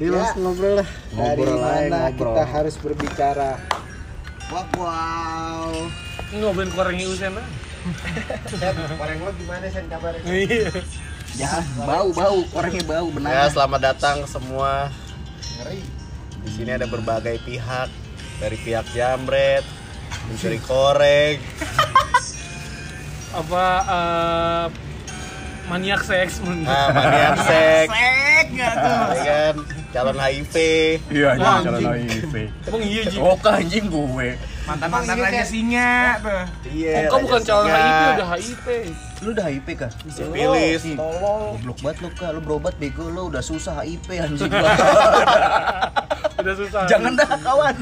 Ini 0.00 0.08
Ya. 0.08 0.32
ngobrol 0.34 0.74
lah. 0.74 0.88
Dari 0.88 1.12
Ngobrol 1.12 1.56
mana 1.58 1.98
ngobrol. 2.08 2.32
kita 2.32 2.44
harus 2.46 2.74
berbicara? 2.74 3.50
Wow, 4.48 4.64
wow. 4.74 5.70
Ini 6.26 6.40
ngobrolin 6.40 6.72
korengnya 6.72 7.06
Usen 7.06 7.32
lah. 7.32 7.48
Orang 8.96 9.18
lo 9.20 9.30
gimana 9.34 9.68
sen 9.68 9.84
kabarnya? 9.86 10.24
Iya. 10.24 10.68
Ya, 11.32 11.52
bau 11.78 12.10
bau, 12.10 12.42
orangnya 12.50 12.82
bau 12.82 13.06
Ya, 13.06 13.14
benar. 13.14 13.48
selamat 13.50 13.80
datang 13.86 14.16
semua. 14.26 14.88
Ngeri. 15.56 15.80
Di 16.40 16.50
sini 16.50 16.70
ada 16.70 16.84
berbagai 16.84 17.38
pihak. 17.40 17.88
Dari 18.36 18.56
pihak 18.56 18.88
Jambret, 18.90 19.60
mencuri 20.26 20.56
koreng, 20.58 21.36
Apa 23.30 23.64
eh, 23.84 24.66
maniak 25.68 26.00
seks 26.00 26.40
menurut 26.40 26.64
nah, 26.64 26.88
maniak 26.90 27.36
seks, 27.38 27.92
Sek 27.92 28.46
enggak 28.50 28.74
tuh. 28.74 28.96
ya 29.14 29.22
kan, 29.22 29.54
calon 29.90 30.16
HIV. 30.16 30.54
Iya, 31.10 31.28
calon 31.36 31.82
anjing. 31.82 32.08
HIV. 32.08 32.34
Emang 32.66 32.82
iya 32.82 33.02
Ji. 33.06 33.16
Oh, 33.18 33.34
anjing 33.36 33.86
gue. 33.86 34.28
mantan-mantan 34.60 35.18
Emang 35.18 35.18
iya, 35.18 35.24
raja 35.26 35.42
Ken? 35.42 35.50
singa 35.50 35.90
tuh 36.20 36.42
Iya. 36.70 36.94
Oh, 36.94 37.02
kau 37.10 37.18
bukan 37.26 37.40
Raja 37.40 37.48
calon 37.48 37.64
Singa. 37.66 37.74
HIV 37.74 38.06
udah 38.14 38.28
HIV. 38.30 38.66
Lu 39.20 39.28
udah 39.30 39.44
HIV 39.44 39.68
kah? 39.74 39.90
Sipilis. 40.06 40.82
Tolol. 40.94 41.42
Goblok 41.58 41.78
banget 41.82 41.98
lu 41.98 42.08
kah, 42.14 42.28
lu 42.30 42.40
berobat 42.40 42.74
bego 42.78 43.04
lu 43.06 43.22
udah 43.28 43.42
susah 43.42 43.82
HIV 43.82 44.06
anjing. 44.20 44.52
Udah 46.40 46.56
susah. 46.56 46.88
Jangan 46.88 47.20
dah 47.20 47.36
kawan. 47.36 47.74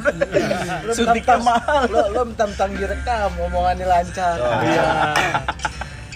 Suntiknya 0.91 1.39
mahal. 1.39 1.87
Lo 1.87 2.11
lo 2.11 2.27
mentang-mentang 2.27 2.75
direkam 2.75 3.31
omongannya 3.39 3.87
lancar. 3.87 4.35
Oh, 4.35 4.59
Iya. 4.67 4.87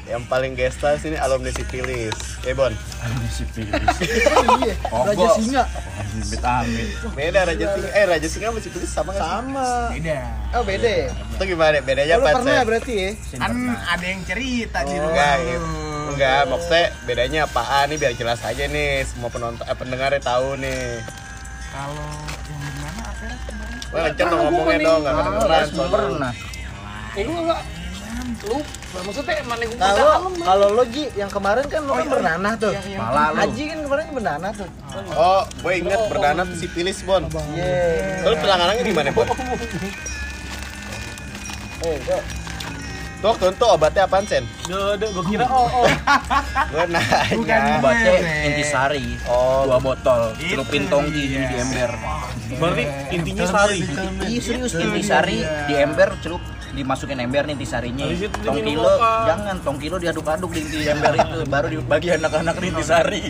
Yang 0.02 0.22
paling 0.26 0.52
gesta 0.52 0.98
sini 0.98 1.14
alumni 1.14 1.48
Sipilis. 1.48 2.14
Eh, 2.42 2.52
Bon. 2.52 2.74
Anjing 2.98 3.30
sipilis. 3.32 3.70
iya, 4.60 4.74
Oh, 4.90 5.02
Raja 5.04 5.14
gua- 5.16 5.36
Singa. 5.36 5.62
Amit 5.94 6.42
amit. 6.42 6.86
Beda 7.12 7.40
Raja 7.44 7.66
Singa. 7.68 7.88
Eh, 7.92 8.04
Raja 8.04 8.26
Singa 8.26 8.46
sama 8.48 8.58
Sipilis 8.58 8.90
sama 8.90 9.10
nggak 9.10 9.22
sih? 9.22 9.30
Sama. 9.30 9.68
beda 9.88 10.18
Oh, 10.52 10.62
beda 10.62 10.90
ya? 10.90 11.08
Itu 11.08 11.42
gimana? 11.46 11.76
Bedanya 11.80 12.14
apa, 12.16 12.28
pernah 12.34 12.54
Sen? 12.56 12.66
berarti 12.66 12.92
ya? 12.92 13.10
kan 13.38 13.52
ada 13.88 14.04
yang 14.04 14.22
cerita 14.22 14.78
di 14.80 14.90
Oh, 14.90 14.98
rumah 14.98 15.08
Enggak, 15.08 15.36
gitu. 15.40 15.66
enggak, 16.10 16.40
maksudnya 16.46 16.84
bedanya 17.02 17.40
apaan 17.44 17.84
nih 17.86 17.96
biar 17.96 18.12
jelas 18.14 18.40
aja 18.42 18.64
nih 18.66 18.90
semua 19.02 19.28
penonton 19.28 19.62
eh, 19.62 19.74
pendengarnya 19.74 20.20
tahu 20.20 20.48
nih. 20.56 20.98
kalau 21.70 22.04
yang 22.44 22.60
gimana 22.68 23.00
apa 23.02 23.22
ya 23.22 23.36
kemarin? 23.40 23.76
Wah, 23.88 24.02
kenceng 24.04 24.28
dong 24.28 24.40
ngomongnya 24.42 24.76
dong, 24.82 25.00
kedengeran 25.00 25.64
soalnya. 25.70 25.88
pernah. 25.88 26.32
Eh, 27.12 27.22
lu 27.22 27.32
enggak 27.38 27.60
lu 28.42 28.58
maksudnya 29.06 29.38
mana 29.46 29.62
gue 29.62 29.78
lo, 29.78 30.34
kalau 30.42 30.68
lo 30.74 30.82
Ji, 30.90 31.06
yang 31.14 31.30
kemarin 31.30 31.62
kan 31.70 31.86
lo 31.86 31.94
kan 31.94 32.06
bernanah 32.10 32.52
tuh. 32.58 32.74
Malah 32.74 33.26
lu. 33.30 33.38
Haji 33.38 33.62
kan 33.70 33.78
kemarin 33.86 34.04
bernanah 34.10 34.50
tuh. 34.50 34.68
Oh, 35.14 35.42
gue 35.46 35.72
inget 35.78 36.00
berdana 36.10 36.42
tuh 36.42 36.56
Sipilis, 36.58 36.98
Bon. 37.06 37.22
Iya. 37.54 38.26
Lu 38.26 38.36
pelangganannya 38.36 38.82
di 38.82 38.94
mana, 38.94 39.10
Bon? 39.14 39.26
Eh, 41.82 41.98
kok 42.06 42.22
Tuh, 43.22 43.34
itu 43.38 43.66
obatnya 43.70 44.02
apaan, 44.02 44.26
Sen? 44.26 44.42
Udah, 44.66 44.98
udah, 44.98 45.08
gue 45.14 45.24
kira 45.30 45.46
oh, 45.46 45.66
oh. 45.82 45.86
Gue 46.74 46.84
nanya. 46.90 47.22
Bukan. 47.38 47.60
Obatnya 47.78 48.12
intisari. 48.50 49.14
Oh. 49.30 49.62
Dua 49.62 49.78
botol. 49.78 50.34
Celupin 50.42 50.90
tongki 50.90 51.30
dia. 51.30 51.46
di 51.46 51.56
ember. 51.62 51.90
Berarti 52.58 52.84
intinya 53.14 53.46
sari. 53.46 53.86
Iya 54.26 54.40
serius 54.42 54.74
intisari 54.74 55.38
di 55.70 55.74
ember 55.78 56.18
celup 56.18 56.42
dimasukin 56.72 57.18
ember 57.18 57.44
nih 57.44 57.54
intisarinya. 57.54 58.04
Habis 58.04 58.20
itu 58.22 58.36
Tong 58.40 58.54
diminum 58.54 58.80
kilo 58.80 58.90
apa? 58.90 59.10
jangan 59.26 59.56
tong 59.60 59.78
kilo 59.78 59.96
diaduk-aduk 59.96 60.50
di, 60.50 60.60
di 60.64 60.86
ember 60.86 61.12
itu 61.14 61.36
baru 61.46 61.66
dibagi 61.70 62.08
anak-anak 62.12 62.54
nih 62.58 62.70
anjing. 62.72 63.24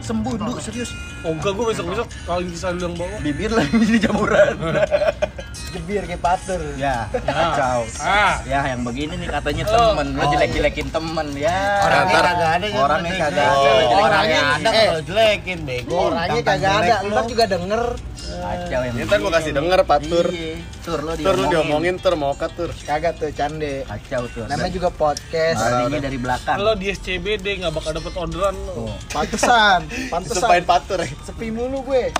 Sembuh 0.00 0.34
dulu 0.34 0.58
serius. 0.58 0.90
Oh 1.22 1.32
enggak, 1.32 1.52
gue 1.52 1.64
besok-besok 1.68 2.06
kalau 2.22 2.40
intisari 2.40 2.78
yang 2.78 2.94
bawa. 2.94 3.16
Bibir 3.20 3.50
lagi 3.50 3.74
di 3.86 3.98
jamuran. 3.98 4.56
jebir 5.66 6.02
kayak 6.04 6.20
pater. 6.20 6.60
ya, 6.76 7.04
kacau. 7.10 7.84
Ah, 8.00 8.40
Ya 8.44 8.64
yang 8.64 8.80
begini 8.80 9.18
nih 9.18 9.28
katanya 9.28 9.64
Oh. 9.66 9.92
temen, 9.92 10.16
lo 10.16 10.24
jelek-jelekin 10.26 10.88
temen 10.88 11.26
ya. 11.34 11.58
Orangnya 11.82 12.20
kagak 12.22 12.50
ada, 12.54 12.66
Orangnya 12.72 13.12
kagak 13.18 13.44
Oh. 13.46 13.60
ada. 13.60 13.96
Orangnya 13.98 14.40
ada 14.54 14.68
Eh, 14.70 14.86
kalau 14.86 15.02
jelekin, 15.04 15.58
bego. 15.64 15.96
Orangnya 16.08 16.42
kagak 16.42 16.72
ada. 16.80 16.94
Ntar 17.04 17.24
juga 17.26 17.44
denger. 17.46 17.82
Kacau 18.26 18.80
Ini 18.90 19.02
ntar 19.06 19.18
gue 19.22 19.32
kasih 19.32 19.52
denger, 19.54 19.78
Pak 19.86 20.00
Tur. 20.10 20.26
Iya, 20.28 20.58
tur 20.82 20.98
lo 21.06 21.12
Tur 21.14 21.34
lu 21.38 21.46
diomongin, 21.50 21.96
Tur 22.02 22.14
mau 22.18 22.34
kat, 22.34 22.50
Tur. 22.58 22.70
Kagak 22.74 23.22
tuh 23.22 23.30
cande. 23.30 23.86
Kacau 23.86 24.26
tuh. 24.30 24.44
Namanya 24.50 24.72
juga 24.74 24.88
podcast. 24.90 25.62
Larinya 25.62 26.00
dari 26.02 26.18
belakang. 26.18 26.56
lo 26.58 26.74
di 26.74 26.90
SCBD 26.90 27.62
nggak 27.62 27.72
bakal 27.74 27.94
dapet 27.94 28.12
orderan 28.18 28.56
lo. 28.66 28.90
Pantesan, 29.14 29.86
pantesan. 30.12 30.62
Patur 30.66 30.98
ya. 31.02 31.10
Sepi 31.22 31.48
mulu 31.54 31.86
gue. 31.86 32.10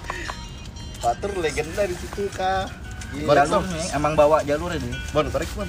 Patur 1.02 1.30
legenda 1.42 1.82
di 1.84 1.96
situ, 1.98 2.30
Kak. 2.32 2.70
Iya, 3.14 3.46
jalur 3.46 3.62
nih, 3.70 3.86
emang 3.94 4.12
bawa 4.18 4.42
jalur 4.42 4.70
ini. 4.74 4.90
Bon, 5.14 5.26
korek, 5.30 5.46
Bon. 5.54 5.68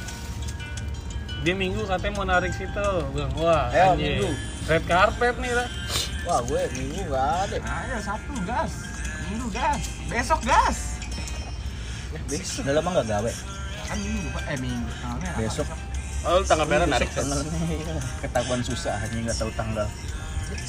Dia 1.46 1.54
minggu 1.54 1.86
katanya 1.86 2.14
mau 2.18 2.26
narik 2.26 2.50
situ. 2.50 2.90
Bilang, 3.14 3.32
wah, 3.38 3.70
Ayo, 3.70 3.94
anjing. 3.94 4.26
Minggu. 4.26 4.30
Red 4.68 4.84
carpet 4.90 5.36
nih 5.38 5.54
lah. 5.54 5.68
Wah, 6.28 6.40
gue 6.44 6.60
minggu 6.76 7.02
nggak 7.08 7.30
ada. 7.48 7.56
ayo 7.62 7.96
sabtu 8.04 8.36
gas 8.44 8.87
minggu 9.32 9.48
gas 9.52 9.82
besok 10.08 10.42
gas 10.46 10.98
Besok. 12.28 12.64
Udah 12.64 12.74
lama 12.80 12.90
nggak 12.98 13.08
gawe. 13.08 13.32
kan 13.88 13.98
minggu 14.00 14.28
Pak. 14.36 14.44
eh 14.52 14.58
minggu 14.60 14.92
tanggalnya 15.00 15.30
apa? 15.32 15.40
Besok 15.44 15.68
Oh, 16.26 16.42
lu 16.42 16.46
tanggal 16.50 16.68
merah 16.68 16.90
narik, 16.90 17.08
tanggalnya 17.14 17.46
ketahuan 18.20 18.60
susah 18.66 19.00
hanya 19.00 19.32
nggak 19.32 19.38
tahu 19.38 19.52
tanggal. 19.54 19.88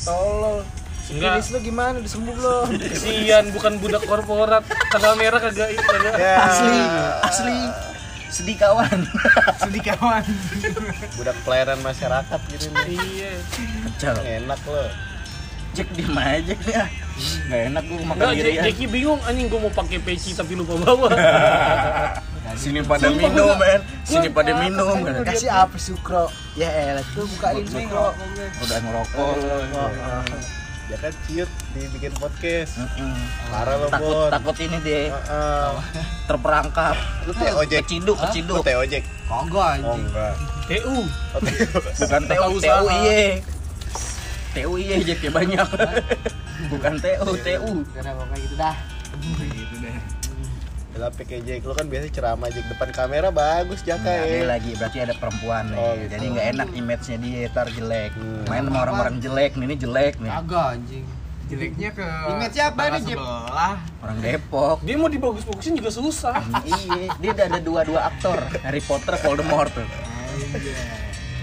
Tolol. 0.05 0.61
Enggak. 1.09 1.41
Lu 1.51 1.59
gimana? 1.65 1.97
Udah 1.99 2.11
sembuh 2.15 2.35
belum? 2.37 2.67
Kesian, 2.93 3.45
bukan 3.57 3.73
budak 3.81 4.05
korporat. 4.05 4.63
Tanggal 4.93 5.17
merah 5.17 5.41
kagak 5.41 5.73
kagak. 5.73 6.15
Ya. 6.21 6.37
Asli, 6.47 6.81
asli. 7.25 7.59
Sedih 8.29 8.61
kawan. 8.61 9.09
sedih 9.65 9.83
kawan 9.89 10.21
Budak 11.17 11.37
pelayanan 11.49 11.81
masyarakat 11.81 12.41
gitu 12.53 12.69
nih. 12.69 13.01
Iya. 13.01 13.33
Kacau. 13.89 14.17
Enak 14.21 14.61
lo. 14.69 14.85
Cek 15.73 15.89
di 15.97 16.05
aja 16.13 16.55
ya. 16.69 16.85
Nggak 17.19 17.61
enak 17.69 17.83
gue 17.85 17.99
makan 18.05 18.27
dirian. 18.33 18.63
Jeki 18.65 18.85
bingung 18.87 19.21
anjing 19.23 19.47
gue 19.47 19.59
mau 19.59 19.71
pakai 19.71 19.99
peci 19.99 20.31
tapi 20.33 20.55
lupa 20.55 20.75
bawa. 20.77 21.09
Sini 22.57 22.81
pada 22.81 23.07
Sumpah, 23.07 23.29
minum, 23.29 23.45
gua- 23.47 23.61
men. 23.61 23.81
Sini 24.03 24.27
gua- 24.27 24.37
pada 24.37 24.53
minum. 24.59 24.99
Kasih 25.23 25.47
apa 25.49 25.77
sukro? 25.77 26.27
Ya 26.55 26.67
elah 26.73 27.05
tuh 27.09 27.29
bukain 27.29 27.63
sukro. 27.63 28.11
Udah 28.59 28.79
ngerokok. 28.81 29.35
Ya 30.89 30.97
kan 30.97 31.13
ciut 31.23 31.51
dibikin 31.71 32.17
podcast. 32.17 32.81
Heeh. 32.81 33.13
Parah 33.47 33.77
lo, 33.77 33.87
Takut 33.87 34.09
Bon. 34.09 34.29
takut 34.33 34.57
ini 34.59 34.77
deh 34.81 35.07
Heeh. 35.07 35.71
terperangkap. 36.25 36.97
Lu 37.29 37.33
teh 37.33 37.53
ojek. 37.53 37.85
Keciduk, 37.85 38.17
Lu 38.17 38.23
keciduk. 38.25 38.65
teh 38.65 38.75
ojek. 38.75 39.03
Kagak 39.29 39.85
Oh, 39.85 39.95
enggak. 39.95 40.35
TU. 40.65 40.97
Oh, 41.05 41.41
teh. 41.45 41.57
Bukan 42.01 42.23
TU, 42.25 42.49
usaha. 42.51 42.81
TU 42.81 42.87
iye. 42.97 43.23
TU 44.51 44.73
iye 44.75 44.95
jadi 45.05 45.29
banyak. 45.29 45.69
Bukan 46.67 46.93
TU, 46.99 47.31
TU. 47.39 47.73
Kenapa 47.95 48.23
kayak 48.35 48.43
gitu 48.43 48.57
dah? 48.59 48.77
gitu 49.39 49.77
deh 49.81 49.99
Lah 50.99 51.15
pakai 51.15 51.39
Jack, 51.47 51.63
lu 51.63 51.79
kan 51.79 51.87
biasa 51.87 52.11
ceramah 52.11 52.51
Jack 52.51 52.67
depan 52.67 52.91
kamera 52.91 53.31
bagus 53.31 53.87
Jaka 53.87 54.27
ya. 54.27 54.43
lagi 54.51 54.75
berarti 54.75 54.99
ada 54.99 55.15
perempuan 55.15 55.71
nih. 55.71 55.79
Oh, 55.79 55.95
gitu. 55.95 56.11
Jadi 56.11 56.25
nggak 56.35 56.47
enak 56.59 56.69
image-nya 56.75 57.17
dia 57.23 57.47
tar 57.55 57.71
jelek. 57.71 58.13
Hmm. 58.19 58.43
Main 58.51 58.67
sama 58.67 58.79
orang-orang 58.83 59.17
jelek 59.23 59.55
nih, 59.55 59.67
ini 59.71 59.77
jelek 59.79 60.15
nih. 60.19 60.31
Kagak 60.35 60.67
anjing. 60.75 61.07
jeleknya 61.49 61.89
ke 61.97 62.05
Image 62.05 62.53
siapa 62.53 62.81
nih, 62.93 63.01
sebelah 63.09 63.75
Orang 64.05 64.19
Depok. 64.21 64.79
Dia 64.85 64.95
mau 64.99 65.09
dibagus-bagusin 65.09 65.79
juga 65.79 65.91
susah. 65.95 66.43
iya, 66.67 67.09
dia 67.15 67.31
udah 67.31 67.47
ada 67.47 67.61
dua-dua 67.63 68.01
aktor. 68.11 68.37
Harry 68.67 68.83
Potter, 68.83 69.15
Voldemort 69.23 69.71
tuh. 69.71 69.87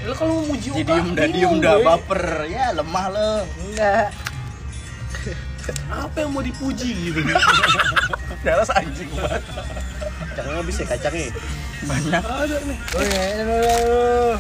Lo 0.05 0.13
kalau 0.13 0.43
mau 0.43 0.53
muji 0.53 0.67
Jadi 0.69 0.83
otak, 0.85 0.99
diem 0.99 1.15
dah, 1.15 1.25
diem 1.25 1.33
bingung 1.33 1.57
dah, 1.63 1.75
gue. 1.79 1.85
baper. 1.87 2.23
Ya 2.45 2.65
lemah 2.75 3.05
lo. 3.09 3.31
Enggak. 3.65 4.24
Apa 5.89 6.17
yang 6.21 6.31
mau 6.31 6.41
dipuji 6.41 7.09
gitu? 7.09 7.19
Jelas 8.45 8.69
anjing 8.69 9.09
banget. 9.11 9.41
Kacangnya 10.29 10.55
habis 10.59 10.75
ya 10.77 10.85
kacangnya. 10.85 11.29
Banyak. 11.83 12.23
Ada 12.23 12.57
nih. 12.61 12.77
Oh 12.93 13.01
iya, 13.01 13.23
aduh. 13.41 14.35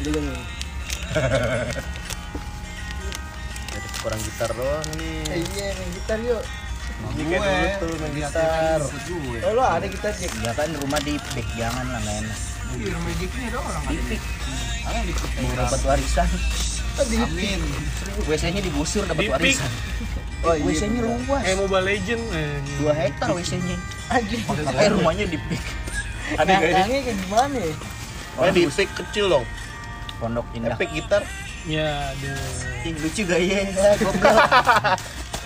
Belum. 0.00 0.26
Ada 3.68 3.88
kurang 3.98 4.20
gitar 4.22 4.50
doang 4.54 4.86
Eh, 4.94 4.98
nih. 4.98 5.42
Iya, 5.54 5.66
main 5.74 5.90
gitar 5.94 6.18
yuk. 6.22 6.42
Dulu 6.98 7.34
tuh 7.78 7.94
main 8.00 8.12
gitar. 8.12 8.78
Oh, 9.44 9.52
lo 9.54 9.62
ada 9.62 9.86
gitar 9.86 10.12
Jack? 10.14 10.32
Ya 10.42 10.50
kan 10.52 10.70
rumah 10.74 10.98
di 10.98 11.14
jangan 11.54 11.86
lah 11.86 12.00
nggak 12.00 12.16
enak. 12.24 12.38
di 12.68 12.84
rumah 12.92 13.12
Jeki 13.16 13.38
ada 13.48 13.58
orang 13.58 13.82
Di. 13.88 14.16
Mau 14.88 15.52
dapat 15.54 15.80
warisan. 15.84 16.28
Amin 16.98 17.62
WC-nya 18.26 18.58
digusur 18.58 19.06
dapat 19.06 19.30
warisan. 19.30 19.70
Oh 20.38 20.54
iya. 20.54 20.70
WC-nya 20.70 21.02
luas. 21.02 21.42
Eh 21.42 21.54
Mobile 21.58 21.82
Legend. 21.82 22.22
Eh. 22.30 22.58
Dua 22.78 22.94
hektar 22.94 23.26
WC-nya. 23.34 23.74
Anjing. 24.06 24.38
Makanya 24.46 24.90
rumahnya 24.94 25.26
di 25.26 25.34
pick. 25.34 25.58
Ada 26.38 26.62
Ngangkangnya 26.62 27.00
kayak 27.02 27.18
gimana 27.26 27.56
ya? 27.58 27.74
Oh, 28.38 28.46
di 28.46 28.62
pick 28.70 28.90
kecil 28.94 29.26
dong. 29.34 29.46
Pondok 30.22 30.46
Indah. 30.54 30.78
Epic 30.78 30.94
gitar. 30.94 31.26
Ya, 31.66 32.14
aduh. 32.14 32.86
Ih, 32.86 32.94
lucu 33.02 33.26
gak 33.26 33.40
ya? 33.42 33.66
Goblok. 33.98 34.38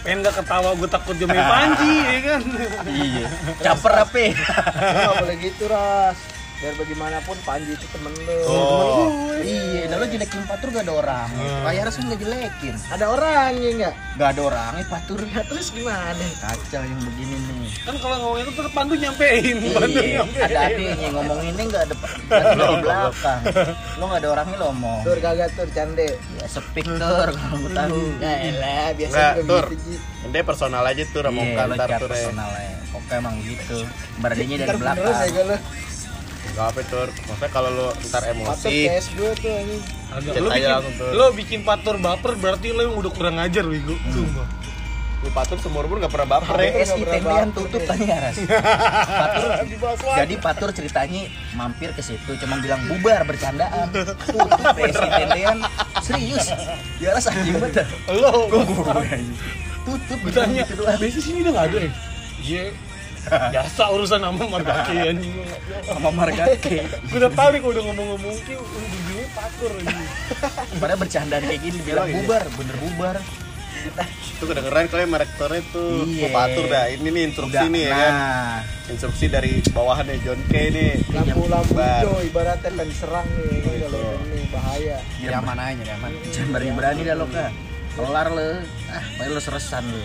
Pengen 0.05 0.19
gak 0.29 0.35
ketawa, 0.45 0.71
gue 0.77 0.89
takut 0.93 1.15
dia 1.17 1.25
main 1.25 1.41
panji, 1.41 1.93
ya 1.97 2.19
kan? 2.21 2.41
Iya. 2.85 3.27
Caper 3.65 3.93
apa? 3.97 4.17
ya? 4.21 4.33
Nggak 4.37 5.15
boleh 5.25 5.37
gitu 5.41 5.65
ras. 5.73 6.19
Biar 6.63 6.79
bagaimanapun 6.79 7.35
Panji 7.43 7.75
itu 7.75 7.87
temen 7.91 8.15
lu. 8.15 8.39
Oh. 8.47 9.11
Iya, 9.35 9.91
nah 9.91 9.99
lo 9.99 10.07
jelekin 10.07 10.47
patur 10.47 10.71
gak 10.71 10.87
ada 10.87 10.95
orang. 10.95 11.29
Kayak 11.67 11.81
harus 11.83 11.95
nggak 11.99 12.21
jelekin. 12.23 12.75
Ada 12.87 13.05
orangnya 13.11 13.69
nggak? 13.75 13.95
Gak 14.15 14.29
ada 14.31 14.41
orangnya 14.47 14.85
patur. 14.87 15.19
Ya, 15.27 15.43
terus 15.43 15.75
gimana? 15.75 16.23
Kacau 16.39 16.83
yang 16.87 17.01
begini 17.03 17.35
nih. 17.35 17.71
Kan 17.83 17.95
kalau 17.99 18.17
ngomongin 18.21 18.47
itu 18.47 18.63
Pandu 18.71 18.95
nyampein. 18.95 19.57
Pandu 19.75 19.99
Iya, 19.99 20.15
nyampein. 20.17 20.45
ada 20.47 20.59
adiknya 20.63 21.09
ngomong 21.11 21.39
ini 21.43 21.63
nggak 21.67 21.83
ada 21.83 21.95
di 21.99 22.77
belakang. 22.79 23.41
Lo 23.99 24.05
nggak 24.07 24.21
ada 24.23 24.29
orangnya 24.31 24.57
lo 24.57 24.67
ngomong. 24.71 25.01
Tur 25.03 25.19
kagak 25.19 25.51
tur 25.53 25.69
cande. 25.69 26.09
Ya 26.15 26.47
seping 26.47 26.89
dor 26.95 27.29
kalau 27.29 27.57
gue 27.59 27.73
tahu. 27.75 27.99
Ya 28.23 28.33
elah, 28.47 28.89
biasa 28.95 29.19
Tur. 29.43 29.67
gitu. 29.67 29.99
Ende 30.23 30.39
personal 30.47 30.87
aja 30.87 31.03
tuh 31.05 31.21
Ramon 31.21 31.43
Iya, 31.43 31.59
Kantar 31.59 31.89
tuh 31.99 32.07
re. 32.07 32.15
personal 32.15 32.51
ya. 32.55 32.71
Oke 32.93 33.13
emang 33.13 33.35
gitu. 33.43 33.79
Beradinya 34.23 34.57
dari 34.61 34.71
beneran 34.71 34.95
ya 34.95 35.43
belakang. 35.43 35.63
Gak 36.53 36.67
apa 36.69 36.81
tur. 36.85 37.09
Maksudnya 37.09 37.49
kalau 37.49 37.71
lu 37.73 37.87
ntar 38.13 38.23
emosi, 38.29 38.77
KS 38.85 39.07
gue 39.17 39.31
tuh 39.41 39.49
ini. 39.51 39.77
Agak. 40.13 40.33
Lo 40.37 40.49
bikin, 40.53 40.69
langsung 40.69 40.95
lo 41.17 41.27
bikin 41.33 41.61
patur 41.65 41.97
baper 41.97 42.33
berarti 42.37 42.77
lo 42.77 42.81
yang 42.85 42.95
udah 42.95 43.13
kurang 43.13 43.37
ajar, 43.41 43.65
Wigo. 43.65 43.97
Sumpah. 44.13 44.49
lu 45.23 45.31
patur 45.31 45.55
seumur 45.55 45.87
umur 45.87 46.03
gak 46.03 46.11
pernah 46.11 46.35
baper 46.35 46.59
ya. 46.59 46.83
Tendean 46.83 47.23
baper 47.23 47.47
tutup 47.55 47.83
tanya 47.87 48.27
ras. 48.27 48.37
Patur, 49.07 49.51
jadi 50.21 50.35
Patur 50.43 50.69
ceritanya 50.75 51.23
mampir 51.55 51.95
ke 51.95 52.03
situ, 52.03 52.35
cuma 52.43 52.59
bilang 52.59 52.83
bubar 52.91 53.23
bercandaan. 53.23 53.87
Tutup 54.27 54.51
PSI 54.75 55.09
tendean, 55.15 55.57
serius. 56.03 56.51
Ya 56.99 57.15
ras 57.15 57.31
anjing 57.31 57.55
banget. 57.55 57.87
Lo, 58.11 58.51
Tutup 59.87 60.19
gitu 60.27 60.73
doang. 60.75 60.99
besi 60.99 61.23
sini 61.23 61.47
udah 61.47 61.53
gak 61.55 61.65
ada 61.71 61.79
ya? 61.79 61.91
Iya. 62.43 62.65
Biasa 63.55 63.83
urusan 63.89 64.21
sama 64.21 64.45
margaki 64.45 64.97
anjing. 65.11 65.35
sama 65.83 66.11
Margake. 66.11 66.85
Gue 67.07 67.19
udah 67.21 67.31
kalau 67.31 67.71
udah 67.71 67.83
ngomong-ngomong 67.85 68.37
ki 68.43 68.55
ujung-ujungnya 68.55 69.27
patur 69.33 69.71
anjing. 69.73 70.09
Padahal 70.77 70.99
bercandaan 70.99 71.43
kayak 71.43 71.61
gini 71.61 71.79
bilang 71.81 72.07
Emang 72.07 72.13
iya? 72.13 72.19
bubar, 72.25 72.43
bener 72.55 72.77
bubar. 72.79 73.17
Itu 74.33 74.45
kedengeran 74.47 74.87
kalian 74.87 75.11
merektornya 75.11 75.63
tuh. 75.71 76.07
Iya. 76.07 76.23
Oh, 76.23 76.31
patur 76.31 76.65
dah. 76.67 76.87
Ini 76.89 77.03
nih 77.05 77.23
instruksi 77.25 77.57
Udah, 77.57 77.67
nih 77.69 77.83
ya 77.83 77.93
kan. 77.93 78.13
nah, 78.13 78.57
Instruksi 78.85 79.25
dari 79.27 79.53
bawahan 79.69 80.07
nih 80.07 80.19
John 80.23 80.41
K 80.47 80.55
nih. 80.71 80.91
Lampu-lampu 81.09 81.75
hijau 81.75 82.17
ibaratnya 82.21 82.69
pengen 82.69 82.87
diserang 82.87 83.27
nih 83.29 83.59
kan 83.59 83.73
Gitu. 83.73 83.87
kalau 83.89 84.07
ini 84.25 84.43
bahaya. 84.49 84.97
nyaman 85.21 85.59
aja 85.59 85.83
nyaman. 85.85 86.11
Jangan 86.29 86.49
berani-berani 86.51 87.01
dah 87.03 87.17
lo 87.17 87.27
kak. 87.27 87.51
Kelar 87.93 88.29
lo, 88.29 88.49
ah, 88.89 89.05
paling 89.15 89.33
lo 89.33 89.41
seresan 89.41 89.85
lo. 89.85 90.01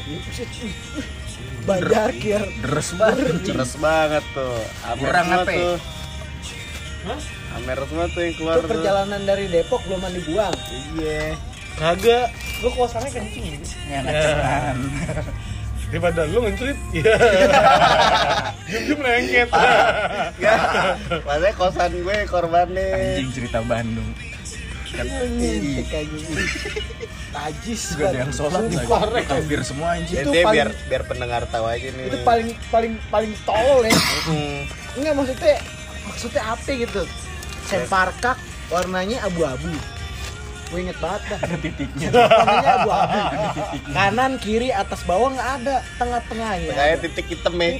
Banjar 1.67 2.09
kier. 2.15 2.43
Deres 2.63 2.89
banget. 2.95 3.43
Keras 3.43 3.73
banget 3.75 4.23
tuh. 4.31 4.59
Amer 4.87 5.03
Kurang 5.03 5.27
apa 5.29 5.51
ya? 5.51 5.59
tuh. 5.59 5.75
Hah? 7.03 7.19
Amer 7.55 7.77
semua 7.83 8.05
tuh 8.07 8.21
yang 8.21 8.35
keluar 8.35 8.55
Itu 8.55 8.63
tuh. 8.63 8.69
perjalanan 8.71 9.21
dari 9.23 9.45
Depok 9.47 9.81
belum 9.83 9.99
mandi 9.99 10.21
buang. 10.23 10.55
Iya. 10.95 11.35
Kagak, 11.77 12.25
gue 12.57 12.71
kosannya 12.73 13.11
kencing 13.11 13.43
gitu. 13.53 13.65
Ya, 13.85 13.99
ngaceran. 14.01 14.77
Daripada 15.87 16.27
lu 16.27 16.43
ngencrit, 16.43 16.75
iya. 16.99 17.15
Diam-diam 18.67 18.99
lengket. 18.99 19.47
Enggak. 19.47 20.59
Maksudnya 21.25 21.51
kosan 21.55 21.91
gue 21.95 22.17
korbannya. 22.27 22.87
Anjing 22.91 23.29
cerita 23.31 23.59
Bandung. 23.63 24.09
Kan. 24.87 25.05
Tajis 27.27 27.81
gak 27.93 28.07
ada 28.07 28.19
yang 28.23 28.33
sholat 28.33 28.61
lagi. 28.65 28.77
Hampir 29.27 29.59
semua 29.61 29.99
anjing. 29.99 30.15
Itu 30.15 30.31
Jadi 30.31 30.41
paling- 30.41 30.55
biar 30.55 30.69
biar 30.89 31.03
pendengar 31.05 31.41
tahu 31.51 31.65
aja 31.67 31.87
nih. 31.91 32.05
Itu 32.07 32.17
paling 32.23 32.47
paling 32.71 32.93
paling 33.11 33.31
tolol 33.43 33.83
ya. 33.83 33.93
Enggak 34.95 35.13
maksudnya 35.13 35.55
maksudnya 36.07 36.43
apa 36.47 36.69
gitu? 36.69 37.01
Semparkak 37.67 38.37
warnanya 38.71 39.27
abu-abu. 39.27 39.69
Gue 40.67 40.83
inget 40.83 40.99
banget 40.99 41.21
dah. 41.31 41.39
Ada 41.47 41.57
titiknya. 41.63 42.09
Warnanya 42.11 42.71
abu-abu. 42.83 43.19
Kanan, 43.95 44.31
kiri, 44.35 44.69
atas, 44.75 44.99
bawah 45.07 45.31
nggak 45.31 45.63
ada. 45.63 45.79
Tengah-tengahnya. 45.95 46.75
Kayak 46.75 46.91
ada. 46.91 47.03
titik 47.07 47.25
hitam 47.31 47.55
ya. 47.55 47.71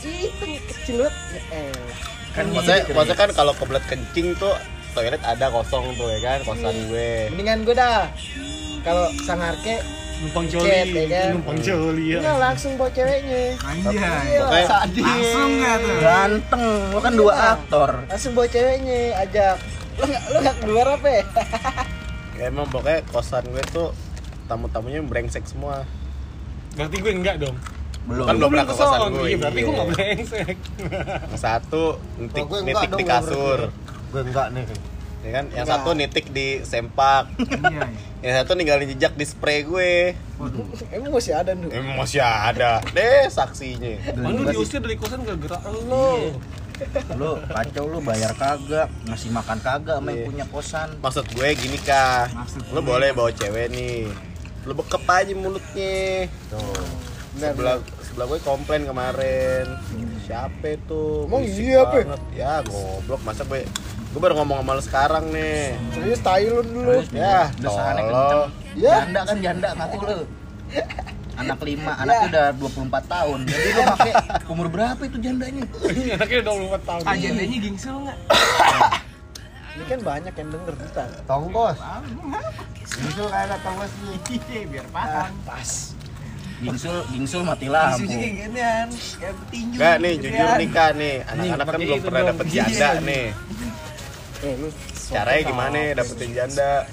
titik. 0.00 0.32
Itu 0.32 0.44
kecil 0.72 0.96
banget. 1.04 1.14
Ya 1.28 1.42
elah. 1.68 1.96
Kan 2.32 2.44
Maksudnya, 2.54 2.78
gitu, 2.80 2.92
maksudnya 2.96 3.18
kan 3.18 3.30
kalau 3.36 3.52
kebelet 3.52 3.84
kencing 3.84 4.32
tuh 4.38 4.54
toilet 4.98 5.22
ada 5.22 5.46
kosong 5.54 5.94
tuh 5.94 6.10
ya 6.10 6.18
kan 6.18 6.38
kosan 6.42 6.74
Iya. 6.74 6.84
gue. 6.90 7.10
Mendingan 7.30 7.58
gue 7.62 7.74
dah. 7.78 8.10
Kalau 8.82 9.06
sangarke 9.22 9.78
Numpang 10.18 10.50
Chat, 10.50 10.58
coli, 10.66 10.90
ya 10.98 11.06
kan? 11.14 11.30
numpang 11.38 11.58
coli 11.62 12.04
ya. 12.10 12.18
enggak 12.18 12.38
langsung 12.42 12.72
bawa 12.74 12.90
ceweknya. 12.90 13.42
Anjay. 13.62 13.94
Iya. 13.94 14.42
Langsung 14.50 15.50
nggak 15.62 15.76
tuh? 15.78 15.98
Ganteng, 16.02 16.64
lo 16.90 16.98
kan 16.98 17.14
dua 17.14 17.34
aktor. 17.54 17.90
Langsung 18.10 18.32
bawa 18.34 18.48
ceweknya, 18.50 19.00
ajak. 19.22 19.56
Lo 19.94 20.04
nggak 20.10 20.22
lo 20.26 20.38
nggak 20.42 20.56
keluar 20.58 20.86
apa 20.98 21.06
ya? 21.06 21.24
ya 22.34 22.44
emang 22.50 22.66
pokoknya 22.66 22.98
kosan 23.14 23.46
gue 23.46 23.62
tuh 23.70 23.94
tamu-tamunya 24.50 25.06
brengsek 25.06 25.46
semua. 25.46 25.86
Berarti 26.74 26.96
gue 26.98 27.12
enggak 27.14 27.36
dong. 27.38 27.54
Belum. 28.10 28.26
Kan 28.26 28.34
belum 28.42 28.50
pernah 28.50 28.66
ke 28.66 28.74
kosan 28.74 29.00
gue. 29.14 29.22
Iya, 29.22 29.36
berarti 29.38 29.58
gue 29.62 29.62
iya. 29.62 29.70
enggak 29.70 29.90
brengsek. 29.94 30.56
Satu 31.38 31.84
nitik, 32.18 32.46
nitik 32.66 32.90
di 32.90 33.04
kasur. 33.06 33.70
Gue 34.08 34.22
enggak 34.22 34.48
nih. 34.50 34.64
Ya 35.18 35.30
kan? 35.32 35.44
Yang 35.48 35.66
Enggak. 35.66 35.78
satu 35.78 35.90
nitik 35.92 36.26
di 36.30 36.48
sempak. 36.62 37.24
Iya. 37.38 37.86
Yang 38.24 38.34
satu 38.36 38.52
ninggalin 38.54 38.88
jejak 38.88 39.14
di 39.14 39.24
spray 39.24 39.62
gue. 39.62 40.14
Emang 40.90 41.10
masih 41.12 41.32
ada 41.32 41.52
nih. 41.52 41.70
Emang 41.70 41.96
masih 41.96 42.18
ada. 42.18 42.82
Deh 42.88 43.26
saksinya. 43.28 43.94
Manu 44.16 44.42
diusir 44.44 44.78
dari 44.78 44.94
kosan 44.94 45.22
gara-gara 45.22 45.58
lo. 45.66 46.34
Lo 47.14 47.42
kacau 47.44 47.84
lo 47.86 47.98
bayar 47.98 48.30
kagak, 48.34 48.86
ngasih 49.04 49.30
makan 49.30 49.58
kagak 49.58 49.98
Iya. 50.00 50.22
punya 50.24 50.44
kosan. 50.46 50.94
Maksud 50.98 51.26
gue 51.28 51.48
gini 51.52 51.78
kah? 51.78 52.30
Maksud 52.32 52.70
Lo 52.70 52.78
gue. 52.78 52.86
boleh 52.86 53.10
bawa 53.10 53.30
cewek 53.30 53.66
nih. 53.68 54.06
Lo 54.62 54.72
bekep 54.72 55.02
aja 55.04 55.34
mulutnya. 55.34 56.30
Tuh. 56.46 56.86
Benar, 57.34 57.50
Sebelah 57.52 57.76
sebelah 58.00 58.26
gue 58.28 58.40
komplain 58.40 58.82
kemarin. 58.84 59.66
Siapa 60.22 60.66
itu? 60.68 61.02
Emang 61.24 61.42
iya, 61.42 61.80
Pe? 61.84 62.02
banget. 62.04 62.22
Ya 62.32 62.52
goblok 62.62 63.22
masa 63.22 63.42
gue 63.42 63.62
gue 64.08 64.20
baru 64.20 64.34
ngomong 64.36 64.58
sama 64.58 64.72
lo 64.72 64.82
sekarang 64.82 65.24
nih. 65.28 65.76
Serius 65.92 66.20
tai 66.20 66.44
lu 66.44 66.62
dulu. 66.62 67.04
Ya, 67.10 67.52
udah 67.54 67.70
sahannya 67.70 68.02
tolol. 68.02 68.16
kenceng. 68.16 68.42
Ya. 68.74 68.94
Janda 68.98 69.20
kan 69.22 69.36
janda 69.38 69.68
ngaku 69.74 69.96
lo. 70.00 70.18
Anak 71.38 71.58
lima, 71.62 71.92
anaknya 71.94 72.26
udah 72.26 72.46
24 72.98 73.06
tahun. 73.06 73.38
Jadi 73.46 73.68
lo 73.70 73.82
pakai 73.88 74.12
umur 74.48 74.66
berapa 74.66 75.00
itu 75.00 75.16
jandanya? 75.18 75.62
Ini 75.86 76.10
anaknya 76.14 76.40
24 76.42 76.82
tahun. 76.82 77.02
Agendanya 77.06 77.58
gingsul 77.60 77.96
nggak? 78.02 78.18
Ini 79.70 79.84
kan 79.86 80.00
banyak 80.02 80.34
yang 80.34 80.48
denger 80.50 80.74
kita. 80.80 81.04
Tonggos. 81.24 81.78
Gingsul 82.90 83.26
kayak 83.28 83.44
ada 83.46 83.56
tonggos 83.62 83.92
nih. 84.00 84.18
Iya, 84.50 84.60
Biar 84.66 84.86
paham. 84.90 85.30
Pas. 85.44 85.70
Gingsul, 86.58 86.96
gingsul 87.08 87.42
mati 87.46 87.70
Gingsul 87.70 87.78
lampu. 87.78 88.10
kayak 88.10 88.32
ginian. 88.34 88.88
Kayak 88.90 89.34
petinju. 89.38 89.74
Enggak 89.78 89.94
nih, 89.96 90.12
gitu 90.12 90.24
jujur 90.26 90.42
kan. 90.42 90.56
nih 90.58 90.68
kak 90.68 90.90
nih, 90.92 91.14
anak-anak 91.22 91.66
kan 91.68 91.78
belum 91.78 91.98
pernah 92.02 92.22
dapet 92.26 92.44
Iya. 92.48 92.62
janda 92.66 92.88
nih. 93.04 93.24
Eh 94.38 94.54
lu 94.54 94.68
Caranya 95.08 95.42
gimana 95.42 95.78
dapetin 95.94 96.30
janda? 96.30 96.84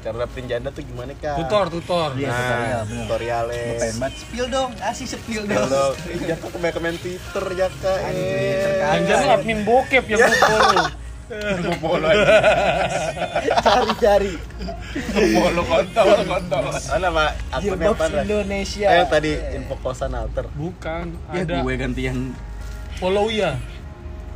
Cara 0.00 0.16
dapetin 0.18 0.46
janda 0.46 0.68
tuh 0.68 0.80
gimana 0.80 1.12
kak? 1.14 1.36
Tutor, 1.38 1.66
tutor. 1.68 2.10
Iya, 2.14 2.28
tutorial, 2.28 2.32
Nah, 2.32 2.82
bener. 2.82 3.00
tutorialnya. 3.04 3.60
Gue 3.60 3.76
pengen 3.76 3.96
banget 3.98 4.14
Spill 4.16 4.46
dong, 4.48 4.70
kasih 4.74 5.06
spill 5.08 5.42
dong. 5.44 5.60
Kalau 5.60 5.88
Jaka 6.22 6.46
kebanyakan 6.48 6.80
main 6.80 6.96
Twitter 6.96 7.44
Jaka 7.52 7.92
eh. 8.08 8.84
Anjir 8.86 9.16
lu 9.16 9.28
admin 9.28 9.60
bokep 9.62 10.04
yang 10.06 10.18
gue 10.20 10.36
follow. 10.40 10.86
Gue 11.30 11.76
follow 11.78 12.08
aja. 12.08 12.26
cari-cari. 13.60 14.32
Follow 15.34 15.64
kontol 15.64 16.06
kontol. 16.24 16.62
Mana 16.68 17.08
pak? 17.10 17.30
Akunnya 17.50 17.88
apa? 17.90 18.04
Indonesia. 18.18 18.88
Eh 18.88 19.04
tadi 19.06 19.32
info 19.52 19.74
kosan 19.78 20.12
alter. 20.12 20.46
Bukan, 20.52 21.04
Ya 21.30 21.44
ada 21.44 21.54
gue 21.60 21.74
gantian 21.76 22.32
follow 22.96 23.28
ya. 23.28 23.56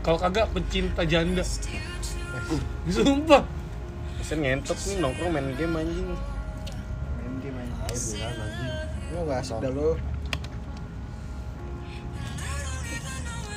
Kalau 0.01 0.21
kagak 0.21 0.53
pecinta 0.53 1.03
janda. 1.03 1.41
Sumpah. 2.89 3.43
Mesin 4.21 4.39
ngentot 4.41 4.79
nih 4.89 4.97
nongkrong 5.01 5.31
main 5.33 5.49
game 5.57 5.75
anjing. 5.77 6.09
Main 7.17 7.35
game 7.41 7.59
aja. 7.61 8.29
Lu 9.13 9.19
enggak 9.25 9.41
asik 9.45 9.57
dah 9.61 9.71
lu. 9.73 9.91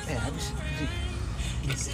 Eh 0.08 0.16
habis. 0.16 0.46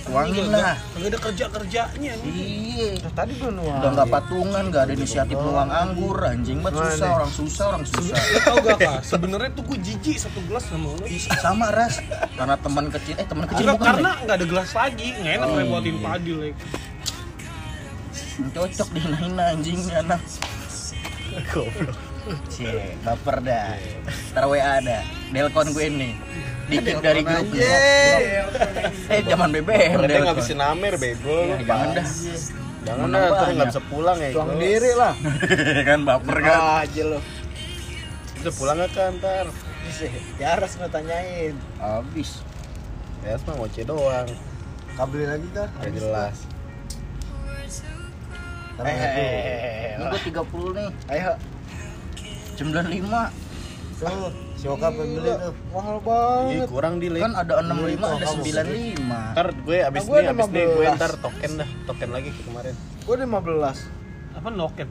Tuangin 0.06 0.54
lah 0.54 0.78
Kagak 0.94 1.10
ada 1.10 1.18
kerja 1.18 1.44
kerjanya. 1.50 2.12
Iya 2.22 3.10
tadi 3.10 3.34
gua 3.42 3.50
nuang. 3.50 3.78
Udah 3.82 3.90
nggak 3.90 4.06
patungan, 4.06 4.62
nggak 4.70 4.82
ada 4.86 4.92
inisiatif 4.94 5.34
nuang 5.34 5.66
anggur 5.66 6.14
Anjing 6.22 6.62
banget 6.62 6.94
susah, 6.94 7.10
orang 7.10 7.32
susah, 7.34 7.64
orang 7.74 7.84
susah 7.86 8.14
Lu 8.14 8.38
tau 8.46 8.56
gak 8.62 8.78
kak? 8.78 9.00
Sebenarnya 9.02 9.50
tuh 9.50 9.62
gue 9.66 9.78
jijik 9.82 10.16
satu 10.22 10.38
gelas 10.46 10.62
sama 10.70 10.94
lu. 10.94 11.06
Sama 11.42 11.66
ras 11.74 11.98
Karena 12.38 12.54
teman 12.54 12.86
kecil, 12.86 13.14
eh 13.18 13.26
teman 13.26 13.44
kecil 13.50 13.66
Karena, 13.66 13.74
bukan 13.74 13.86
karena 13.98 14.10
nggak 14.22 14.36
ada 14.38 14.46
gelas 14.46 14.70
lagi, 14.70 15.08
nggak 15.18 15.32
enak 15.42 15.48
Oh, 15.50 15.56
repotin 15.58 15.94
iya. 15.98 16.04
Padil 16.06 16.38
ya. 16.38 16.52
Cocok 18.34 18.88
di 18.90 19.00
hina 19.00 19.44
anjing 19.54 19.82
anak. 19.94 20.20
Goblok. 21.54 21.98
Cie, 22.48 22.96
baper 23.04 23.36
dah. 23.44 23.76
Ntar 24.32 24.44
WA 24.48 24.80
ada. 24.80 24.98
Delkon 25.30 25.70
gue 25.76 25.86
nih. 25.92 26.12
Dikit 26.72 26.98
dari 27.04 27.20
grup. 27.20 27.46
Eh, 27.52 29.20
zaman 29.28 29.52
BBM. 29.52 30.08
Delkon. 30.08 30.24
ngabisin 30.32 30.58
namer 30.58 30.94
bego. 30.96 31.36
Ya, 31.46 31.56
jangan 31.62 31.88
dah. 31.94 32.06
Jangan 32.84 33.06
dah, 33.12 33.22
ntar 33.28 33.48
nggak 33.54 33.68
bisa 33.70 33.82
pulang 33.86 34.18
ya. 34.18 34.28
Itu. 34.32 34.40
diri 34.58 34.92
lah. 34.96 35.14
kan 35.88 36.00
baper 36.02 36.36
kan. 36.40 36.58
aja 36.84 37.02
lo. 37.06 37.18
Bisa 38.40 38.50
pulang 38.56 38.76
nggak 38.80 38.92
kan 38.96 39.12
ntar? 39.20 39.46
Ya 40.40 40.58
harus 40.58 40.72
nggak 40.80 40.90
tanyain. 40.90 41.54
Habis. 41.78 42.40
Ya 43.22 43.36
mah 43.46 43.54
ngoceh 43.56 43.84
doang. 43.84 44.28
Kabelin 44.94 45.28
lagi 45.28 45.48
kan? 45.52 45.68
Gak 45.80 45.92
jelas. 45.96 46.36
Ini 48.74 50.04
gue 50.04 50.20
30 50.24 50.74
nih. 50.74 50.88
Ayo. 51.08 51.32
95. 52.54 53.30
Tuh, 53.94 54.30
si 54.58 54.66
Oka 54.66 54.88
beli 54.90 55.18
tuh. 55.22 55.36
Mahal 55.70 55.96
Ih, 55.96 56.02
banget. 56.02 56.66
kurang 56.68 56.94
di 56.98 57.06
Kan 57.14 57.32
ada 57.32 57.62
65, 57.62 58.02
ada 58.10 58.26
Kamu. 58.26 58.42
95. 58.42 59.34
Ntar 59.34 59.48
gue 59.54 59.78
abis 59.80 60.00
Nah, 60.00 60.08
gue 60.10 60.18
ini, 60.18 60.26
ada 60.26 60.32
abis 60.34 60.46
ini 60.46 60.60
gue 60.60 60.84
15. 60.84 60.98
ntar 60.98 61.12
token 61.18 61.50
dah, 61.54 61.68
token 61.86 62.08
lagi 62.10 62.28
ke 62.30 62.40
kemarin. 62.42 62.74
Gue 63.06 63.14
15. 63.16 63.78
Apa 64.34 64.48
noken? 64.50 64.88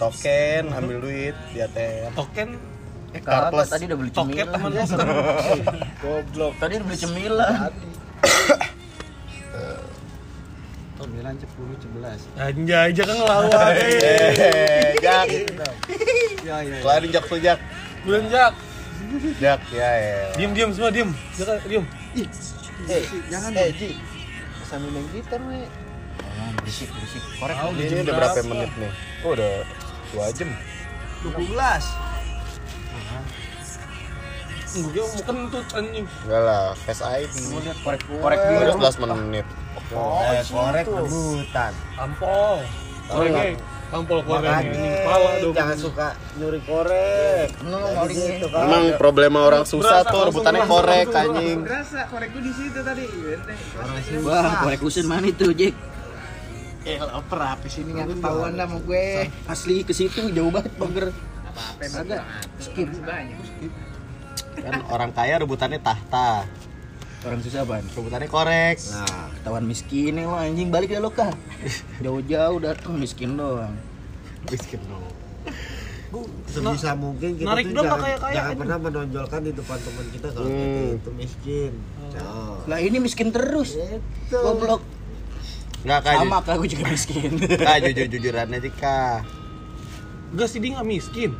Token, 0.00 0.64
ambil 0.72 0.96
duit 0.98 1.36
di 1.52 1.58
ATM. 1.60 2.12
Token 2.16 2.50
Eh, 3.10 3.18
tadi 3.66 3.90
udah 3.90 3.98
beli 3.98 4.12
cemilan. 4.14 4.54
lo. 4.54 4.94
Goblok. 6.02 6.52
Tadi 6.62 6.72
udah 6.78 6.86
beli 6.86 6.98
cemilan. 6.98 7.52
Tadi. 11.00 11.16
9, 11.16 11.40
10, 11.40 11.80
11. 11.96 12.20
Anjay, 12.36 12.88
jangan 12.92 13.14
ngelawan. 13.16 13.72
eh. 13.80 14.36
Eh, 14.36 15.00
Jak. 15.00 15.26
Ya, 16.40 16.56
ya. 16.64 16.80
Kelarin 16.80 17.08
Jak 17.12 17.24
tuh 17.28 17.36
Jak. 17.40 17.60
Bulan 18.04 18.24
Jak. 18.32 18.52
Jak, 19.40 19.60
ya 19.72 19.90
ya. 19.96 20.18
Diam 20.36 20.52
diam 20.56 20.70
semua 20.72 20.92
diam. 20.92 21.12
Jangan 21.36 21.56
diam. 21.68 21.84
Eh, 22.88 23.04
jangan 23.28 23.52
eh, 23.56 23.72
Ji. 23.76 23.96
Sambil 24.64 24.88
main 24.92 25.04
gitar, 25.12 25.40
we. 25.44 25.68
Oh, 26.20 26.50
berisik, 26.62 26.88
berisik. 26.94 27.22
Korek. 27.36 27.56
Tahu 27.58 27.70
Ini 27.76 28.00
udah 28.06 28.14
berapa 28.16 28.40
menit 28.46 28.70
nih? 28.76 28.92
Oh, 29.24 29.32
udah 29.36 29.52
2 30.16 30.36
jam. 30.36 30.48
12. 31.24 31.44
Gue 34.70 35.02
mau 35.02 35.22
kentut 35.26 35.66
anjing. 35.74 36.06
Enggak 36.06 36.42
lah, 36.46 36.72
Face 36.86 37.02
ID. 37.02 37.34
Korek 37.82 38.00
korek 38.06 38.38
dulu 38.38 38.56
Udah 38.62 38.70
dong. 38.70 38.80
11 38.80 39.26
menit. 39.26 39.46
Oh, 39.90 40.22
Eh, 40.22 40.42
korek 40.44 40.86
rebutan. 40.86 41.72
Ampol. 41.96 42.62
Korek. 43.06 43.32
Tahu. 43.32 43.52
Ampol 43.92 44.18
korek. 44.22 44.46
Makanya 44.46 44.70
Ini 44.70 44.90
Kepala 44.96 45.30
dong. 45.36 45.50
jangan 45.52 45.76
suka 45.76 46.08
nyuri 46.36 46.60
korek. 46.62 47.48
Maling 47.60 48.18
gitu, 48.30 48.46
kan. 48.48 48.62
Emang 48.64 48.84
problema 48.96 49.38
orang 49.42 49.64
susah 49.64 50.00
Berasa 50.00 50.10
tuh 50.10 50.22
rebutannya 50.30 50.64
korek 50.64 51.06
berasa. 51.08 51.20
anjing. 51.26 51.58
Berasa 51.60 51.98
korek 52.06 52.28
gue 52.30 52.42
di 52.44 52.52
situ 52.52 52.78
tadi. 52.80 53.04
Bang, 54.20 54.52
korek 54.60 54.80
lusin 54.80 55.06
mana 55.06 55.26
itu, 55.26 55.50
Jack? 55.50 55.74
Eh, 56.80 56.96
lapar 56.96 57.40
apa 57.52 57.66
sini 57.66 57.92
nggak 57.92 58.08
ketahuan 58.14 58.54
dah 58.54 58.64
sama 58.64 58.78
gue. 58.80 59.06
Asli 59.44 59.82
ke 59.82 59.92
situ 59.92 60.30
jauh 60.30 60.48
banget, 60.48 60.72
Bager. 60.76 61.06
Apa-apa 61.44 61.80
emang 61.82 62.06
Agak. 62.06 62.22
skip 62.56 62.88
banyak. 63.00 63.38
Kan 64.56 64.80
orang 64.86 65.10
kaya 65.10 65.34
rebutannya 65.36 65.76
tahta, 65.76 66.46
Orang 67.20 67.40
susah, 67.40 67.68
Ban. 67.68 67.84
rebutannya 67.84 68.26
korek. 68.26 68.80
Nah, 68.90 69.28
ketahuan 69.34 69.64
miskin 69.64 70.16
nih 70.16 70.24
lo 70.24 70.34
anjing 70.34 70.72
balik 70.72 70.88
dah 70.88 71.04
lo 71.04 71.12
kah? 71.12 71.28
Jauh-jauh 72.00 72.58
datang 72.58 72.96
miskin 72.96 73.36
doang. 73.36 73.76
Miskin 74.48 74.80
dong. 74.88 75.04
Sebisa 76.50 76.98
mungkin 76.98 77.38
kita 77.38 77.46
narik 77.46 77.70
tuh 77.70 77.84
jangan, 77.86 77.98
kayak-kayak 78.02 78.34
jangan 78.34 78.50
ini. 78.50 78.58
pernah 78.58 78.78
menonjolkan 78.82 79.40
di 79.46 79.52
depan 79.54 79.78
teman 79.78 80.06
kita 80.10 80.28
kalau 80.32 80.48
Hmm. 80.48 80.58
kita 80.58 80.96
itu 80.96 81.10
miskin. 81.14 81.72
Jauh. 82.10 82.58
Lah 82.66 82.78
ini 82.80 82.96
miskin 82.98 83.28
terus. 83.30 83.70
Itu. 83.78 84.34
Goblok. 84.34 84.82
Enggak 85.80 86.00
kah? 86.02 86.12
Sama 86.18 86.38
kah 86.42 86.54
gue 86.56 86.68
juga 86.68 86.84
miskin. 86.88 87.30
Kak 87.38 87.76
jujur-jujuran 87.84 88.48
aja 88.50 88.70
kak. 88.74 89.18
Enggak 90.32 90.48
sih 90.50 90.58
dia 90.58 90.70
nggak 90.74 90.88
miskin. 90.88 91.30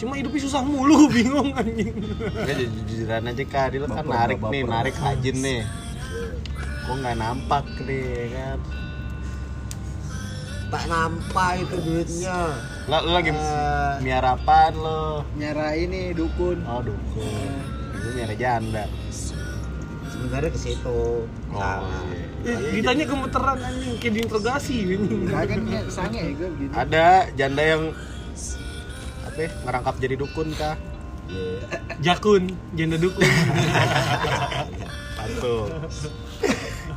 Cuma 0.00 0.16
hidupnya 0.16 0.40
susah 0.40 0.64
mulu, 0.64 1.06
bingung 1.14 1.52
anjing. 1.52 1.92
Enggak 1.92 2.56
jujur-jujuran 2.58 3.22
aja 3.26 3.44
kak. 3.44 3.66
Dia 3.70 3.78
kan 3.84 4.00
narik 4.02 4.38
baper. 4.40 4.50
nih, 4.50 4.62
narik 4.64 4.94
rajin 4.96 5.36
nih. 5.38 5.60
Kok 6.82 6.94
nggak 6.96 7.16
nampak 7.16 7.64
nih 7.82 8.02
ya 8.08 8.26
kan? 8.32 8.58
tak 10.70 10.86
nampak 10.86 11.66
itu 11.66 11.76
duitnya. 11.82 12.38
Lo, 12.86 13.02
lo 13.02 13.10
lagi 13.10 13.34
Eh, 13.34 13.92
miara 14.00 14.38
apaan 14.38 14.70
lo? 14.72 15.26
nyara 15.34 15.74
ini 15.74 16.14
dukun. 16.14 16.62
Oh 16.62 16.78
dukun. 16.78 17.50
Itu 17.90 18.08
miara 18.14 18.38
janda. 18.38 18.86
Sebenarnya 20.06 20.46
ke 20.48 20.60
situ. 20.62 21.26
Oh, 21.26 21.26
Salah. 21.52 21.90
iya. 22.46 22.54
Eh, 22.54 22.78
ditanya 22.78 23.02
gemeteran 23.02 23.58
anjing 23.58 23.98
kayak 23.98 24.12
diinterogasi. 24.14 24.76
Kagak 25.26 25.58
dia 25.60 25.80
sange 25.90 26.22
gue 26.32 26.48
gitu. 26.56 26.70
Ada 26.72 27.06
janda 27.34 27.62
yang 27.66 27.82
apa 29.40 29.48
ya, 29.48 29.50
ngerangkap 29.64 29.94
jadi 29.96 30.14
dukun 30.20 30.48
kah? 30.52 30.76
Jakun, 31.98 32.42
janda 32.76 32.96
dukun. 33.00 33.24
Tuh. 35.40 35.64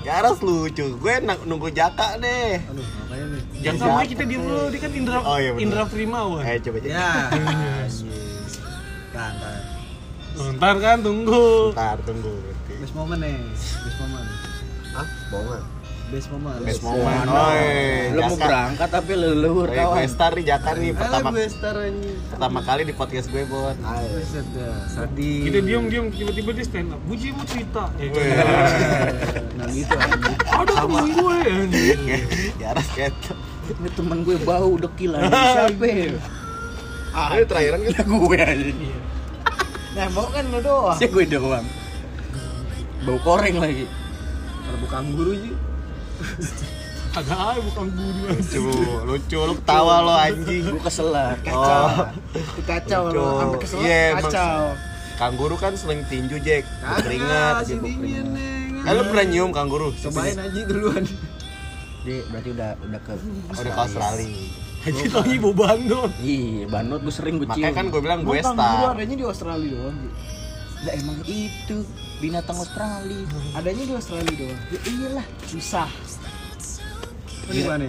Ya 0.04 0.20
harus 0.20 0.44
lucu. 0.44 1.00
Gue 1.00 1.16
nak- 1.24 1.48
nunggu 1.48 1.72
jaka 1.72 2.20
deh. 2.20 2.60
Aduh, 2.60 2.84
makanya 3.00 3.26
nih. 3.32 3.42
Jangan 3.64 3.80
sampai 3.80 4.08
kita 4.12 4.24
diem 4.28 4.44
dulu, 4.44 4.68
dia 4.68 4.80
kan 4.84 4.92
Indra 4.92 5.18
Oh, 5.24 5.40
iya 5.40 5.56
bener. 5.56 5.64
Indra 5.64 5.84
Primawan. 5.88 6.44
Eh 6.44 6.60
coba 6.60 6.78
coba. 6.84 6.92
Ya. 6.92 7.12
Kan. 9.16 9.34
Oh, 10.36 10.52
Ntar 10.60 10.76
kan 10.84 10.98
tunggu. 11.00 11.72
Ntar 11.72 12.04
tunggu. 12.04 12.36
Best 12.84 12.92
moment 12.92 13.16
nih. 13.16 13.48
Best 13.56 13.98
moment. 14.04 14.28
Hah? 14.92 15.08
Bohongan. 15.32 15.64
Best 16.14 16.30
moment. 16.30 16.62
Best 16.62 16.86
moment. 16.86 17.26
Oi, 17.26 18.14
Lu 18.14 18.22
mau 18.22 18.38
berangkat 18.38 18.86
tapi 18.86 19.12
leluhur 19.18 19.66
Oi, 19.66 19.78
kawan. 19.82 19.98
gue 19.98 20.06
star 20.06 20.32
nih 20.38 20.46
Jaka 20.46 20.70
nih 20.78 20.94
pertama 20.94 21.28
gue 21.34 21.50
star 21.50 21.76
pertama 22.30 22.60
kali 22.62 22.82
di 22.86 22.94
podcast 22.94 23.34
gue 23.34 23.42
buat. 23.50 23.74
Sadis. 24.94 25.42
Kita 25.42 25.60
diem 25.66 25.90
diem 25.90 26.06
tiba-tiba 26.14 26.54
dia 26.54 26.66
stand 26.70 26.94
up. 26.94 27.02
Buji 27.10 27.34
mau 27.34 27.42
cerita. 27.50 27.90
Eh, 27.98 28.14
Nah 29.58 29.66
gitu 29.74 29.96
ada 30.54 30.74
temen 30.86 31.06
gue 31.18 31.38
ya 32.62 32.68
harus 32.70 32.88
kayak 32.94 33.14
Ini 33.74 33.90
temen 33.98 34.18
gue 34.22 34.38
bau 34.46 34.78
dekil 34.78 35.18
aja. 35.18 35.66
Siapa 35.66 35.82
ya? 35.82 36.14
Ah, 37.10 37.42
ini 37.42 37.46
terakhiran 37.50 37.80
kan 37.90 38.06
gue 38.06 38.38
aja. 38.38 38.70
Nah, 39.98 40.08
mau 40.14 40.30
kan 40.30 40.46
lu 40.46 40.62
doang. 40.62 40.94
Siapa 40.94 41.10
gue 41.10 41.26
doang. 41.26 41.66
Bau 43.02 43.18
koreng 43.18 43.58
lagi. 43.58 43.90
Kalau 44.62 44.78
bukan 44.78 45.04
guru 45.18 45.34
sih. 45.42 45.73
Agak 47.14 47.38
aja 47.38 47.62
bukan 47.62 47.86
guru 47.94 48.22
anjing. 48.26 48.64
lucu, 48.66 48.66
lucu 49.06 49.38
lu 49.40 49.54
ketawa 49.62 49.96
lo 50.02 50.14
anjing. 50.18 50.66
Gue 50.66 50.82
keselat. 50.82 51.38
Kacau. 51.46 51.86
Oh. 51.86 52.08
Kacau 52.66 53.02
lu. 53.08 53.26
Sampai 53.38 53.58
kesel 53.62 53.78
Iya, 53.80 54.02
emang. 54.10 54.24
kacau. 54.26 54.62
Kangguru 55.14 55.56
kan 55.62 55.74
sering 55.78 56.02
tinju, 56.10 56.42
Jack. 56.42 56.66
Keringat. 56.82 57.70
si 57.70 57.78
dingin 57.78 58.34
nih. 58.34 58.82
Eh, 58.82 58.92
lu 58.92 59.04
pernah 59.06 59.26
nyium 59.26 59.54
kangguru? 59.54 59.94
Cobain 59.94 60.34
aja 60.34 60.62
duluan. 60.66 61.06
Dia 62.04 62.20
berarti 62.28 62.50
udah 62.52 62.72
udah 62.82 63.00
ke 63.00 63.14
Oh, 63.14 63.56
Udah 63.56 63.72
ke 63.72 63.82
Australia. 63.86 64.34
Haji 64.84 65.04
taunya 65.08 65.38
bau 65.40 65.54
bandot. 65.54 66.12
Iya, 66.20 66.66
bandot 66.68 67.00
gue 67.00 67.14
sering 67.14 67.38
gue 67.38 67.48
cium. 67.48 67.62
Makanya 67.62 67.78
kan 67.78 67.86
gue 67.88 68.02
bilang 68.02 68.20
gue 68.26 68.36
star. 68.42 68.92
adanya 68.92 69.16
di 69.16 69.24
Australia 69.24 69.70
doang. 69.70 69.98
Lah 70.84 70.94
emang 71.00 71.18
itu 71.24 71.88
binatang 72.20 72.60
Australia. 72.60 73.24
Adanya 73.56 73.84
di 73.88 73.94
Australia 73.96 74.34
doang. 74.36 74.62
Ya 74.68 74.80
iyalah. 74.84 75.26
Susah. 75.48 75.90
Iya. 77.48 77.64
Gimana? 77.64 77.88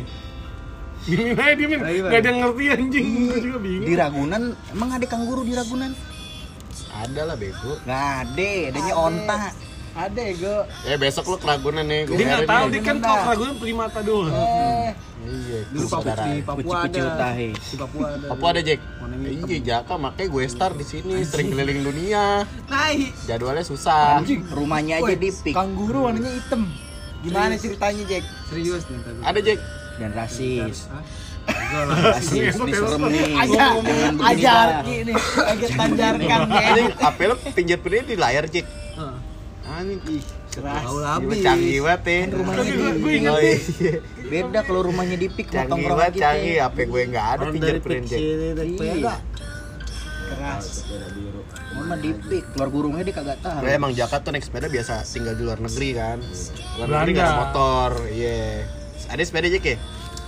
Diemin 1.04 1.36
aja 1.36 1.52
diemin. 1.52 1.80
Ayo, 1.84 2.00
Gak 2.08 2.20
ada 2.22 2.28
yang 2.32 2.40
ngerti 2.40 2.64
anjing. 2.72 3.06
Gue 3.28 3.40
juga 3.42 3.58
bingung. 3.60 3.86
Di 3.86 3.94
Ragunan 3.98 4.42
emang 4.72 4.90
ada 4.94 5.06
kanguru 5.10 5.42
di 5.44 5.52
Ragunan? 5.52 5.92
Ada 6.94 7.20
lah 7.26 7.36
bego. 7.36 7.74
Nggak 7.84 8.06
ada, 8.24 8.50
adanya 8.70 8.94
Ada. 8.94 9.04
onta. 9.04 9.38
Ada 9.94 10.20
ego. 10.26 10.56
Eh 10.82 10.98
besok 10.98 11.24
lu 11.30 11.36
keragunan 11.38 11.86
nih. 11.86 12.02
Gue 12.10 12.18
Dia 12.18 12.26
nggak 12.26 12.50
tahu 12.50 12.66
dia 12.66 12.82
kan 12.82 12.96
kalau 12.98 13.18
keraguan 13.22 13.54
primata 13.62 14.00
doang. 14.02 14.34
Eh, 14.34 14.90
Iya, 15.24 15.60
dulu 15.72 15.86
Papua 15.88 16.14
di 16.20 16.32
Papua 16.44 16.76
ada. 16.84 17.28
Di 17.32 17.76
Papua 17.80 18.06
ada. 18.12 18.26
Papua 18.28 18.48
ada 18.52 18.60
Jack. 18.60 18.80
Iya 19.24 19.58
Jaka 19.64 19.94
makanya 19.96 20.28
gue 20.28 20.44
star 20.52 20.72
di 20.76 20.84
sini 20.84 21.24
sering 21.24 21.48
keliling 21.48 21.80
dunia. 21.80 22.44
Naik. 22.68 23.16
Jadwalnya 23.24 23.64
susah. 23.64 24.20
Rumahnya 24.52 25.00
aja 25.00 25.14
di 25.16 25.30
pik 25.32 25.54
Kanguru 25.56 26.12
warnanya 26.12 26.28
hitam. 26.28 26.68
Gimana 27.24 27.56
ceritanya, 27.56 28.04
Jack? 28.04 28.24
Serius 28.52 28.84
nih. 28.84 29.00
Ada 29.24 29.40
Jack. 29.40 29.60
dan 29.94 30.10
rasis. 30.12 30.90
Rasis, 31.46 32.54
nih. 32.58 33.32
Ajar, 33.36 33.72
Jangan 33.78 33.84
begini 33.86 34.20
ajar 34.26 34.66
dah. 34.66 34.82
gini, 34.82 35.12
agak 35.38 35.70
tanjarkan. 35.76 36.40
HP 36.98 37.18
lu 37.24 37.34
pinjat-pinjat 37.54 38.04
di 38.04 38.16
layar 38.18 38.44
Jack. 38.50 38.66
Anjing 39.74 40.00
ih. 40.08 40.22
Serah. 40.46 40.80
Gila, 40.80 41.34
canggih 41.36 41.78
banget 41.80 42.02
ya. 42.04 42.20
Rumahnya 42.30 42.56
Tapi 42.56 42.70
gue- 42.70 42.94
gue 42.94 43.04
Oh, 43.04 43.18
inget 43.18 43.34
iya. 43.34 43.56
Beda 44.24 44.60
kalau 44.62 44.80
rumahnya 44.82 45.16
di 45.16 45.28
pik 45.28 45.46
Canggih 45.48 45.84
banget 45.88 46.14
canggih, 46.16 46.56
HP 46.60 46.76
gue 46.84 47.02
nggak 47.08 47.26
ada 47.28 47.44
fingerprint 47.50 48.04
Iya. 48.06 48.18
sepeda. 48.56 49.14
Keras. 50.24 50.66
Mama 51.74 51.94
di 51.96 52.10
pik, 52.14 52.44
keluar 52.50 52.68
burungnya 52.68 53.02
dia 53.02 53.12
kagak 53.12 53.38
tahu. 53.40 53.60
Gue 53.60 53.72
emang 53.72 53.92
Jakarta 53.92 54.22
tuh 54.22 54.32
naik 54.32 54.42
sepeda 54.42 54.66
biasa 54.66 55.02
tinggal 55.04 55.34
di 55.34 55.42
luar 55.42 55.58
negeri 55.58 55.88
kan. 55.92 56.18
Luar 56.74 56.86
negeri 56.86 56.86
Belanda. 56.86 57.10
nggak 57.12 57.26
ada 57.26 57.40
motor, 57.42 57.90
iya. 58.08 58.64
Ada 59.06 59.22
sepeda 59.22 59.48
Jack 59.48 59.66
ya? 59.66 59.76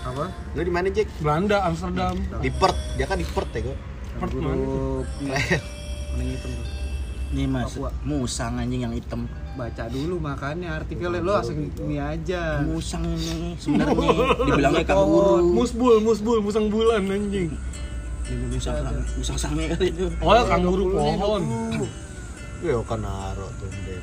Apa? 0.05 0.25
Lu 0.53 0.61
di 0.61 0.71
mana 0.71 0.87
Jack? 0.89 1.09
Belanda 1.19 1.63
Amsterdam 1.63 2.15
Di 2.39 2.51
Perth, 2.53 2.79
dia 2.95 3.07
kan 3.07 3.17
di 3.17 3.27
Perth 3.27 3.51
ya 3.51 3.61
gue. 3.63 3.77
Perth 4.17 4.35
mana? 4.35 4.53
Keren. 4.53 5.61
kuning 6.09 6.29
hitam 6.31 6.51
tuh. 6.53 6.67
Nih 7.27 7.43
mas, 7.45 7.75
Papua. 7.75 7.91
musang 8.07 8.55
anjing 8.55 8.87
yang 8.87 8.95
hitam. 8.95 9.27
Baca 9.59 9.85
dulu 9.91 10.21
makanya 10.23 10.79
artikelnya 10.79 11.19
lo 11.25 11.33
langsung 11.35 11.59
ini 11.59 11.99
aja. 11.99 12.63
Musang 12.63 13.03
ini 13.03 13.59
sebenarnya 13.59 13.99
dibilangnya 14.47 14.85
kanguru. 14.87 15.43
musbul 15.43 15.99
musbul 15.99 16.39
musang 16.39 16.71
bulan 16.71 17.03
anjing 17.03 17.51
Musang 18.27 18.75
sang, 18.83 18.99
musang 19.19 19.39
sange 19.39 19.71
kali 19.71 19.87
itu. 19.91 20.07
oh 20.19 20.45
kanguru 20.47 20.91
pohon 20.91 21.43
Gue 22.59 22.73
kan 22.83 22.99
naro 22.99 23.47
tuh 23.59 23.71
Den. 23.87 24.03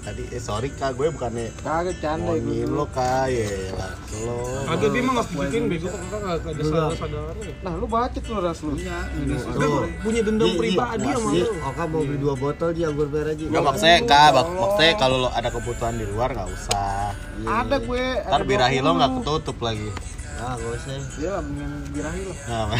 Tadi 0.00 0.22
eh 0.28 0.40
sorry 0.40 0.72
kak, 0.72 0.96
gue 0.96 1.12
bukannya 1.12 1.52
Kagak 1.60 2.00
canda 2.00 2.32
ngomongin 2.32 2.64
gue. 2.64 2.72
lo 2.72 2.88
kak, 2.88 3.28
ya 3.28 3.44
lah. 3.76 3.92
Lo. 4.20 4.40
agak 4.64 4.88
dia 4.90 5.02
mah 5.02 5.12
nggak 5.12 5.28
bikin 5.30 5.62
bego 5.66 5.86
kan 5.86 6.00
nggak 6.00 6.40
ada 6.40 6.62
sadar 6.62 6.92
sadarnya 6.96 7.52
Nah, 7.60 7.72
lu 7.74 7.84
baca 7.84 8.16
tuh 8.16 8.34
ras 8.38 8.60
lu. 8.60 8.72
Iya, 8.74 8.96
Dia 9.20 9.68
punya 10.00 10.20
dendam 10.24 10.50
pribadi 10.56 11.04
sama 11.06 11.28
lu 11.30 11.46
Oka 11.62 11.82
mau 11.84 12.00
beli 12.00 12.16
dua 12.16 12.34
botol 12.34 12.70
di 12.72 12.82
anggur 12.82 13.06
merah 13.06 13.30
aja. 13.30 13.44
Nggak 13.44 13.62
maksudnya 13.62 13.98
kak, 14.02 14.28
maksudnya 14.34 14.92
kalau 14.96 15.16
lo 15.18 15.28
ada 15.30 15.48
kebutuhan 15.48 15.94
di 15.94 16.06
luar 16.06 16.28
nggak 16.32 16.48
usah. 16.48 17.12
Ada 17.40 17.76
gue. 17.78 18.04
Ntar 18.24 18.42
birahi 18.42 18.78
lo 18.80 18.90
nggak 18.96 19.10
ketutup 19.20 19.58
lagi. 19.60 19.88
Ah, 20.36 20.56
gak 20.56 20.72
usah. 20.72 20.92
Iya, 21.20 21.32
yang 21.36 21.48
birahi 21.92 22.20
lo. 22.26 22.32
Nah, 22.48 22.72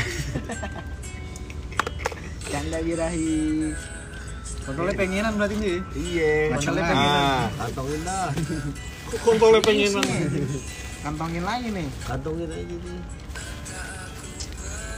Canda 2.42 2.78
birahi. 2.80 3.30
Kontrolnya 4.60 4.94
pengenan 4.94 5.32
berarti 5.34 5.56
nih. 5.56 5.76
iya. 5.94 6.32
Kontrolnya 6.52 6.82
Nah, 6.82 6.90
pengenan. 6.90 7.48
Kantongin 7.58 8.00
dah. 8.02 8.28
kontolnya 9.18 9.60
pengenan 9.60 10.04
Kantongin 11.00 11.42
lagi 11.42 11.68
nih. 11.70 11.88
Kantongin 12.04 12.48
aja 12.48 12.62
nih. 12.76 13.00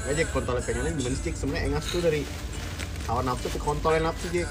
Gue 0.02 0.12
Jack 0.18 0.28
kontolnya 0.30 0.62
pengennya 0.62 0.92
gimana 0.92 1.14
sih 1.14 1.22
Jack? 1.22 1.34
Sebenarnya 1.38 1.62
engas 1.68 1.84
tuh 1.86 2.00
dari 2.00 2.22
hawa 3.04 3.20
nafsu 3.22 3.46
ke 3.48 3.58
kontolnya 3.58 4.10
nafsu 4.10 4.26
Jack. 4.30 4.50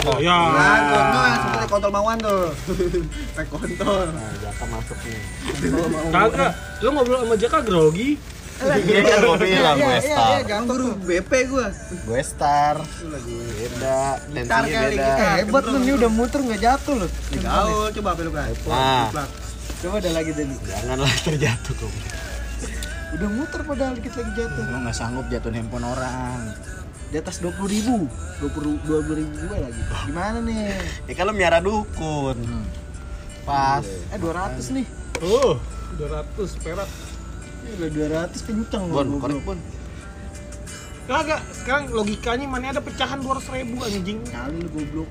oh 0.00 0.16
ya 0.16 0.32
Nah, 0.32 0.78
kontol 0.88 1.22
yang 1.26 1.38
seperti 1.42 1.66
kontol 1.68 1.90
mauan 1.90 2.16
tuh. 2.16 2.44
Pakai 3.34 3.48
kontol. 3.50 4.00
Nah, 4.08 4.30
jaka 4.40 4.64
masuk 4.66 4.98
nih. 5.02 5.20
kagak 6.08 6.52
lu 6.80 6.88
ngobrol 6.90 7.18
sama 7.20 7.34
Jaka 7.36 7.58
grogi 7.60 8.08
Iya 8.60 9.00
kan 9.08 9.18
gue 9.24 9.36
bilang 9.40 9.76
gue 9.80 9.98
star. 10.04 10.38
ganggu 10.44 10.74
BP 11.08 11.32
gue. 11.48 11.66
Gue 12.04 12.20
star. 12.20 12.76
Beda, 13.56 14.20
tensinya 14.28 14.80
beda. 14.92 15.12
Hebat 15.40 15.64
lu 15.64 15.78
nih 15.80 15.94
udah 15.96 16.10
muter 16.12 16.40
nggak 16.44 16.60
jatuh 16.60 16.94
lu. 17.00 17.08
Gaul, 17.40 17.88
coba 17.96 18.10
belok 18.12 18.32
kan. 18.36 18.52
Ah. 18.68 19.08
Coba 19.80 19.96
ada 20.04 20.10
lagi 20.12 20.30
tadi. 20.36 20.52
Janganlah 20.68 21.12
terjatuh 21.24 21.72
kok. 21.72 21.92
Udah 23.16 23.28
muter 23.32 23.60
padahal 23.64 23.92
dikit 23.96 24.12
lagi 24.20 24.32
jatuh. 24.36 24.64
Lo 24.68 24.76
nggak 24.84 24.96
sanggup 24.96 25.26
jatuhin 25.32 25.56
handphone 25.56 25.86
orang. 25.88 26.52
Di 27.10 27.18
atas 27.18 27.42
dua 27.42 27.50
puluh 27.56 27.74
ribu, 27.74 28.06
dua 28.38 28.50
puluh 28.54 28.78
dua 28.86 28.98
puluh 29.02 29.16
ribu 29.24 29.34
gue 29.40 29.58
lagi. 29.58 29.80
Gimana 30.04 30.38
nih? 30.44 30.76
Ya 31.08 31.14
kalau 31.16 31.32
miara 31.32 31.64
dukun. 31.64 32.36
Pas. 33.48 33.82
Eh 34.12 34.18
dua 34.20 34.32
ratus 34.36 34.68
nih. 34.76 34.84
oh 35.20 35.56
200 35.98 36.62
perak 36.62 36.86
Ini 37.60 37.70
udah 37.76 37.90
dua 37.90 38.06
ratus 38.10 38.40
kenceng 38.42 38.84
Bon, 38.88 39.08
korek 39.18 39.40
bon. 39.42 39.58
kagak 41.04 41.42
sekarang 41.52 41.90
logikanya 41.90 42.46
mana 42.46 42.70
ada 42.70 42.78
pecahan 42.78 43.18
200 43.18 43.42
ribu 43.52 43.82
anjing 43.82 44.22
Kali 44.24 44.56
lu 44.56 44.68
goblok. 44.70 45.10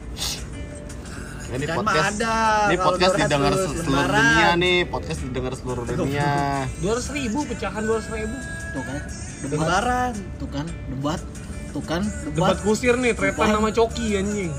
Ini 1.50 1.66
Kan 1.66 1.76
mah 1.76 1.84
podcast. 1.84 2.14
ada. 2.16 2.36
Ini 2.64 2.78
podcast 2.80 3.12
200 3.12 3.20
didengar 3.20 3.52
se- 3.52 3.78
seluruh 3.82 4.08
dunia 4.08 4.50
nih. 4.56 4.78
Podcast 4.86 5.20
didengar 5.22 5.54
seluruh 5.56 5.84
dunia. 5.84 6.32
200 6.80 7.10
ribu 7.12 7.40
pecahan 7.44 7.84
200 7.84 8.16
ribu 8.16 8.38
Tuh 8.70 8.84
kan. 8.86 9.00
Lembaran. 9.42 10.14
Tuh 10.38 10.48
kan, 10.48 10.66
debat. 10.88 11.22
Tuh 11.70 11.84
kan, 11.84 12.02
debat 12.24 12.54
debat. 12.54 12.58
kusir 12.62 12.96
nih 12.96 13.14
tretan 13.14 13.50
sama 13.52 13.70
coki 13.70 14.16
anjing 14.16 14.50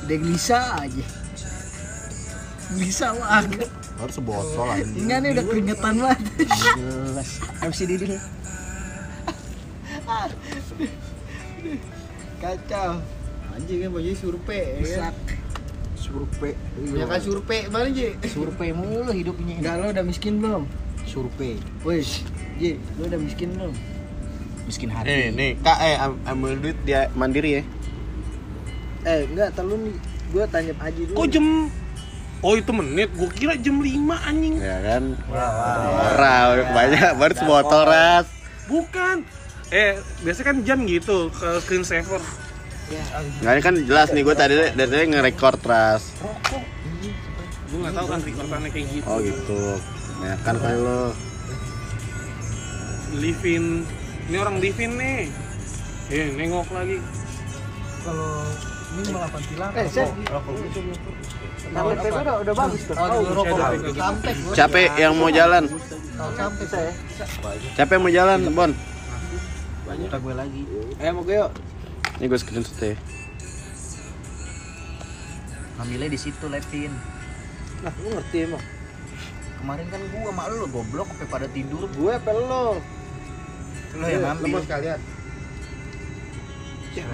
Udah 0.00 0.16
gelisha 0.16 0.60
aja. 0.78 1.04
Bisa 2.72 3.12
banget. 3.12 3.68
Harus 4.00 4.14
sebotol 4.16 4.66
anjing. 4.66 5.04
Enggak 5.04 5.18
nih 5.20 5.28
udah 5.30 5.44
keringetan 5.44 5.94
banget. 5.98 6.18
Jelas. 6.48 7.28
MC 7.60 7.80
Didi. 7.84 8.06
Kacau. 12.40 12.90
Anjing 13.50 13.78
kan 13.82 13.90
bajunya 13.92 14.16
surpe 14.16 14.58
ya. 14.80 15.10
Survei. 16.00 16.56
Ya 16.90 17.04
kan 17.04 17.20
surpe 17.20 17.56
mana 17.68 17.88
Ji? 17.92 18.16
Survei 18.26 18.72
mulu 18.72 19.12
hidupnya. 19.12 19.60
Enggak 19.60 19.74
lo 19.76 19.86
udah 19.92 20.04
miskin 20.04 20.40
belum? 20.40 20.64
Survei. 21.04 21.60
Woi, 21.84 22.00
Ji, 22.56 22.80
lo 22.96 23.04
udah 23.04 23.20
miskin 23.20 23.52
belum? 23.52 23.74
Miskin 24.64 24.88
hati. 24.88 25.06
Eh, 25.06 25.28
nih, 25.28 25.50
Kak, 25.60 25.78
eh 25.78 25.96
am- 25.98 26.20
ambil 26.24 26.56
duit 26.56 26.78
dia 26.82 27.10
mandiri 27.12 27.60
ya. 27.60 27.62
Eh, 29.02 29.20
enggak, 29.28 29.52
terlalu 29.52 29.90
nih. 29.90 29.96
Gua 30.30 30.44
tanya 30.46 30.70
Aji 30.78 31.02
dulu. 31.04 31.16
kok 31.16 31.28
jam 31.28 31.46
Oh 32.40 32.56
itu 32.56 32.72
menit, 32.72 33.12
gua 33.12 33.28
kira 33.28 33.52
jam 33.60 33.84
5 33.84 34.16
anjing. 34.16 34.56
Ya 34.56 34.78
kan? 34.80 35.04
Wah, 35.28 36.56
banyak 36.72 37.12
baru 37.20 37.34
sebotol 37.36 37.82
ras. 37.84 38.26
Bukan. 38.64 39.28
Eh, 39.70 40.00
biasanya 40.24 40.46
kan 40.50 40.56
jam 40.66 40.78
gitu 40.82 41.30
ke 41.30 41.62
screensaver 41.62 42.18
Nggak 43.38 43.52
ini 43.54 43.62
kan 43.62 43.74
jelas 43.86 44.08
nih 44.10 44.22
gue 44.26 44.34
tadi 44.34 44.54
dari 44.74 44.88
tadi 44.90 45.04
nge-record 45.14 45.62
ras. 45.62 46.10
Rokok. 46.18 46.62
Gue 47.70 47.78
gak 47.86 47.94
tau 47.94 48.06
kan 48.10 48.18
rekordannya 48.18 48.70
kayak 48.74 48.86
gitu. 48.90 49.06
Oh 49.06 49.18
gitu. 49.22 49.62
Ya 50.26 50.34
kan 50.42 50.58
kali 50.58 50.74
lo. 50.74 51.14
Livin. 53.14 53.86
Ini 54.26 54.36
orang 54.42 54.56
Livin 54.58 54.98
nih. 54.98 55.30
Eh, 56.10 56.34
nengok 56.34 56.66
lagi. 56.74 56.98
Kalau 58.02 58.42
ini 58.90 59.10
malah 59.14 59.30
pantilan. 59.30 59.70
Eh, 59.78 59.86
Sen. 59.86 60.08
Nama 61.70 61.88
PP 61.94 62.06
udah 62.10 62.34
udah 62.42 62.54
bagus 62.58 62.82
tuh. 62.90 62.94
Oh, 62.98 63.22
rokok. 63.30 63.58
Sampai 63.94 64.32
gua. 64.42 64.54
Siapa 64.58 64.76
yang 64.98 65.14
mau 65.14 65.30
jalan? 65.30 65.64
Sampai 66.18 66.64
saya. 66.66 66.92
Siapa 67.78 67.90
yang 67.94 68.02
mau 68.02 68.12
jalan, 68.12 68.38
Bon? 68.50 68.72
Gue 69.90 70.34
lagi. 70.34 70.62
Eh, 70.98 71.10
mau 71.14 71.22
gue 71.22 71.38
yuk. 71.38 71.50
Ini 72.18 72.24
gue 72.26 72.38
screenshot 72.38 72.78
ya. 72.82 72.94
Ngambilnya 75.80 76.08
di 76.12 76.18
situ 76.20 76.44
Levin. 76.50 76.92
Nah, 77.80 77.92
lu 78.04 78.08
ngerti 78.12 78.36
emang. 78.44 78.64
Kemarin 79.60 79.86
kan 79.92 80.00
gua 80.12 80.30
sama 80.32 80.44
lu 80.52 80.66
goblok 80.68 81.08
sampai 81.14 81.28
pada 81.28 81.46
tidur. 81.48 81.88
Gue 81.96 82.12
apa 82.12 82.30
lo? 82.32 82.80
Lu 83.96 84.04
yang 84.04 84.22
ngambil. 84.24 84.60
sekalian. 84.66 85.00
Ya, 86.90 87.06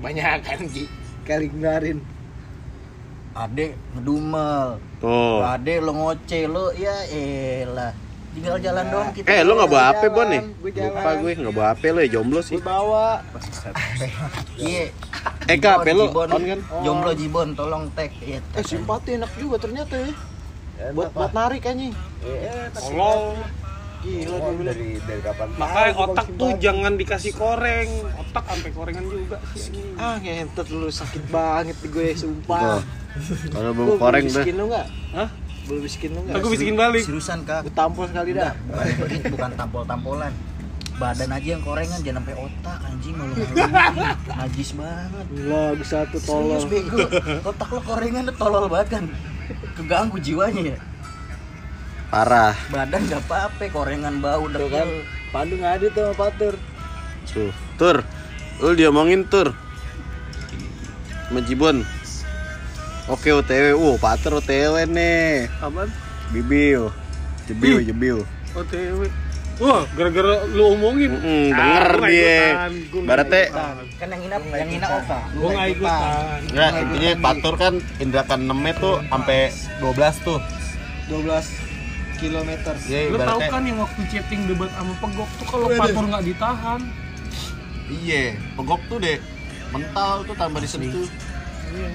Banyakan. 0.00 0.42
Banyakan, 0.44 0.74
Ji. 0.74 0.84
Kali 1.26 1.46
ngeluarin. 1.50 1.98
Ade 3.36 3.76
ngedumel. 3.92 4.80
Tuh. 5.00 5.44
Ade 5.44 5.74
lo 5.84 5.92
ngoceh 5.92 6.44
lo 6.48 6.72
ya 6.72 6.96
elah. 7.12 7.92
Tinggal 8.36 8.56
jalan 8.60 8.84
doang 8.92 9.10
kita. 9.16 9.26
Eh, 9.32 9.40
lu 9.44 9.56
nggak 9.56 9.70
bawa 9.72 9.84
HP, 9.92 10.02
Bon 10.12 10.28
nih? 10.28 10.42
Lupa 10.60 11.10
gue 11.20 11.32
nggak 11.40 11.54
bawa 11.56 11.68
HP 11.72 11.82
lo 11.92 11.98
ya 12.04 12.08
jomblo 12.12 12.40
sih. 12.44 12.56
Gue 12.60 12.68
bawa. 12.68 13.24
Iya. 14.60 14.92
Eh, 15.48 15.56
Kak, 15.56 15.84
HP 15.84 15.86
lu 15.96 16.12
Jibon. 16.12 16.28
on 16.32 16.42
kan? 16.44 16.60
Jomblo 16.84 17.12
Jibon 17.16 17.48
tolong 17.56 17.88
tag. 17.96 18.12
Iya. 18.20 18.44
Eh, 18.56 18.64
simpati 18.64 19.16
enak 19.16 19.32
juga 19.40 19.56
ternyata 19.60 19.96
ya. 19.96 20.12
Buat 20.92 21.16
buat 21.16 21.32
narik 21.32 21.64
anjing. 21.64 21.96
Tolong 22.76 23.40
Gila 24.06 24.36
dia 24.38 24.52
bilang. 24.54 24.66
dari 24.70 24.88
dari 25.02 25.20
kapan? 25.20 25.46
Makanya 25.58 25.92
otak 25.98 26.26
tuh 26.30 26.50
baju. 26.54 26.62
jangan 26.62 26.92
dikasih 26.94 27.32
koreng 27.34 27.88
Otak 28.22 28.44
sampai 28.46 28.70
korengan 28.70 29.04
juga. 29.04 29.38
Ah, 29.98 30.14
ngentot 30.22 30.66
lu 30.70 30.86
sakit 30.86 31.22
banget 31.26 31.74
nih 31.82 31.88
gue 31.90 32.08
sumpah. 32.14 32.78
Kalau 33.50 33.70
Lu 33.72 33.82
mau 33.82 33.96
koreng 33.98 34.24
belum 34.24 34.30
tuh. 34.30 34.40
miskin 34.44 34.54
lu 34.54 34.64
enggak? 34.70 34.86
Hah? 35.10 35.28
Belum 35.66 35.82
miskin 35.82 36.10
lu 36.14 36.20
enggak? 36.22 36.36
gue 36.38 36.50
bisikin 36.52 36.76
balik 36.76 37.02
Seriusan 37.02 37.38
kak. 37.42 37.60
Gue 37.66 37.74
tampol 37.74 38.04
sekali 38.06 38.30
dah. 38.30 38.52
Bukan 39.26 39.50
tampol-tampolan. 39.58 40.32
Badan 40.96 41.28
aja 41.28 41.48
yang 41.52 41.60
korengan 41.60 42.00
jangan 42.00 42.24
sampai 42.24 42.36
otak 42.40 42.78
anjing 42.88 43.14
malu 43.20 43.34
Najis 44.24 44.70
banget. 44.72 45.26
Lah, 45.44 45.70
bisa 45.76 45.96
tuh 46.08 46.20
tolong. 46.24 46.56
Serius 46.56 46.64
bego. 46.70 46.98
Otak 47.44 47.68
lo 47.68 47.80
korengan 47.82 48.22
tuh 48.30 48.36
tolol 48.38 48.64
banget 48.70 48.88
kan. 48.96 49.04
Keganggu 49.76 50.16
jiwanya 50.16 50.72
ya. 50.72 50.78
Parah. 52.16 52.56
Badan 52.72 53.12
gak 53.12 53.28
apa-apa, 53.28 53.68
korengan 53.68 54.24
bau 54.24 54.48
Tuh 54.48 54.56
dekil. 54.56 54.72
kan. 54.72 54.88
Pandu 55.28 55.60
nggak 55.60 55.72
ada 55.76 55.86
tuh 55.92 56.02
sama 56.02 56.16
Patur. 56.16 56.54
Tuh. 57.28 57.52
Tur. 57.76 57.96
Lu 58.56 58.72
diomongin 58.72 59.28
tur. 59.28 59.52
Sama 61.28 61.44
Jibon. 61.44 61.84
Oke 63.06 63.30
OTW, 63.30 63.76
wow 63.76 64.00
pater 64.00 64.32
OTW 64.32 64.82
nih 64.88 65.46
Apaan? 65.60 65.86
Bibiu 66.32 66.90
Jebiu, 67.46 67.78
jebiu 67.78 68.18
OTW. 68.50 69.06
Wah, 69.56 69.86
gara-gara 69.94 70.42
lu 70.48 70.74
omongin. 70.74 71.12
Mm, 71.14 71.22
Ah, 71.22 71.54
denger 71.54 71.86
nggak 71.94 72.10
dia. 72.10 72.40
Baratnya- 73.04 73.46
ikutan. 73.46 73.74
Kan 73.94 74.06
yang 74.08 74.20
nginap, 74.24 74.42
yang 74.50 74.68
nginap 74.72 74.90
Oka. 74.96 75.18
Gua 75.36 75.48
nggak 75.52 75.68
ikutan. 75.70 76.40
Ya 76.50 76.66
intinya 76.80 77.10
patur 77.22 77.54
kan 77.54 77.74
indra 78.00 78.22
keenemnya 78.24 78.72
tuh 78.74 78.96
sampai 79.04 79.38
12 79.78 80.14
tuh 80.24 80.40
12 81.06 81.44
kilometer. 82.16 82.74
Iya 82.88 83.00
Lu 83.12 83.16
tahu 83.16 83.38
ibaratnya 83.38 83.48
kan 83.52 83.62
yang 83.64 83.78
waktu 83.80 84.00
chatting 84.10 84.42
debat 84.48 84.70
sama 84.72 84.92
pegok 84.98 85.30
tuh 85.38 85.46
kalau 85.46 85.66
patur 85.72 86.04
nggak 86.08 86.24
ditahan. 86.24 86.80
Iya, 87.86 88.22
pegok 88.58 88.82
tuh 88.90 88.98
deh 88.98 89.18
mental 89.74 90.22
tuh 90.22 90.34
tambah 90.38 90.60
disentuh 90.62 91.06
Iya. 91.66 91.88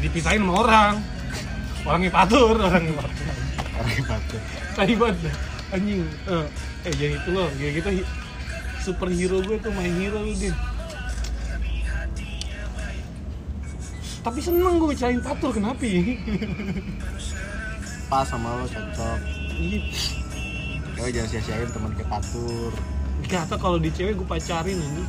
Dipisahin 0.00 0.42
sama 0.46 0.54
orang. 0.64 0.94
Orangnya 1.84 2.10
patur, 2.12 2.56
orangnya 2.56 2.94
patur. 2.94 3.26
Orang 3.80 4.04
patur 4.06 4.40
Tai 4.76 4.92
banget. 4.96 5.34
Anjing. 5.70 6.00
Eh, 6.06 6.46
eh 6.88 6.92
jadi 6.94 7.14
itu 7.18 7.30
loh, 7.34 7.48
kayak 7.58 7.72
gitu 7.78 7.90
superhero 8.80 9.44
gue 9.44 9.56
tuh 9.60 9.72
main 9.76 9.92
hero 9.92 10.24
lu 10.24 10.32
din. 10.32 10.54
Tapi 14.20 14.38
seneng 14.40 14.80
gue 14.80 14.88
bicarain 14.88 15.20
patur 15.20 15.52
kenapa 15.52 15.80
ya? 15.84 16.00
Pas 18.08 18.24
sama 18.24 18.56
lo 18.56 18.66
cocok 18.66 19.39
Iya. 19.60 19.80
Cewek 20.96 21.10
jangan 21.12 21.28
sia-siain 21.30 21.68
teman 21.68 21.92
kayak 21.92 22.08
patur 22.10 22.72
Kata 23.22 23.54
kalau 23.54 23.76
di 23.76 23.92
cewek 23.92 24.16
gue 24.16 24.24
pacarin 24.24 24.74
anjing. 24.74 25.08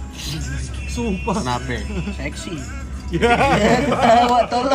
Sumpah. 0.85 1.39
Kenapa? 1.39 1.79
Seksi. 2.13 2.59
Ya, 3.09 3.27
Wah, 4.23 4.43
tolol. 4.45 4.71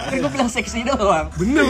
Kan 0.00 0.14
gue 0.16 0.26
bilang 0.28 0.46
seksi 0.48 0.82
doang. 0.82 1.30
bener. 1.34 1.66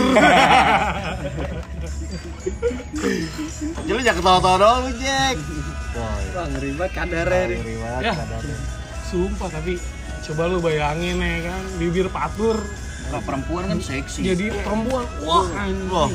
Jadi 3.77 3.91
lu 3.91 4.01
jangan 4.01 4.19
ketawa-tawa 4.19 4.57
doang 4.57 4.81
lu 4.83 4.93
Jack 4.97 5.37
Wah, 5.95 6.47
ngeri 6.49 6.71
banget 6.75 6.93
kadarnya 6.95 7.43
nih. 7.49 7.77
Ya. 8.03 8.13
Sumpah 9.07 9.49
tapi 9.49 9.79
coba 10.25 10.43
lu 10.47 10.59
bayangin 10.59 11.17
ya 11.17 11.39
kan 11.47 11.63
bibir 11.77 12.09
patur 12.09 12.57
Kalau 13.05 13.21
perempuan 13.23 13.69
kan 13.69 13.79
seksi. 13.79 14.25
jadi 14.25 14.53
perempuan 14.61 15.05
wah 15.21 15.47
anjing 15.55 15.89
Wah. 15.89 16.09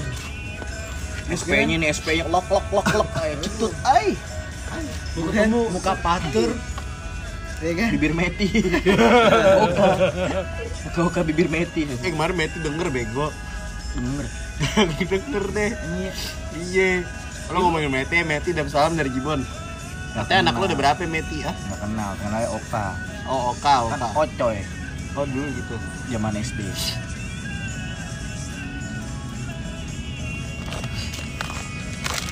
SP-nya 1.29 1.75
nih 1.77 1.87
SP-nya 1.93 2.25
lok 2.27 2.47
lok 2.49 2.65
lok 2.73 2.87
lok 2.93 3.09
kayak 3.13 3.37
cetut. 3.45 3.73
Ai, 3.85 4.17
ketemu 5.13 5.61
Muka 5.69 5.93
patur. 6.01 6.51
Ya 7.59 7.71
kan? 7.75 7.89
bibir 7.91 8.15
meti. 8.15 8.47
Oka. 9.67 9.87
Oka 10.87 11.01
oka 11.11 11.21
bibir 11.27 11.51
meti. 11.51 11.83
Eh 11.83 12.07
kemarin 12.07 12.39
Meti 12.39 12.55
denger 12.63 12.87
bego 12.87 13.27
Bener. 13.99 14.25
Denger 15.11 15.45
deh 15.51 15.71
Iya. 15.75 16.11
Iya 16.55 16.89
Lo 17.51 17.67
ngomongin 17.67 17.91
Meti, 17.91 18.23
Meti 18.23 18.55
dapat 18.55 18.71
salam 18.71 18.95
dari 18.95 19.11
Jibon 19.11 19.43
Katanya 20.15 20.49
anak 20.49 20.55
lo 20.55 20.63
udah 20.71 20.79
berapa 20.79 21.03
Meti 21.03 21.43
ah? 21.43 21.51
Nggak 21.51 21.79
kenal, 21.83 22.11
kenalnya 22.23 22.49
Oka. 22.55 22.87
Oh 23.27 23.51
Oka, 23.51 23.75
Kan 23.91 23.99
Oka 24.07 24.23
Ocoy, 24.23 24.57
Oh 25.19 25.25
dulu 25.27 25.47
gitu 25.51 25.75
zaman 26.07 26.33
SD. 26.39 26.59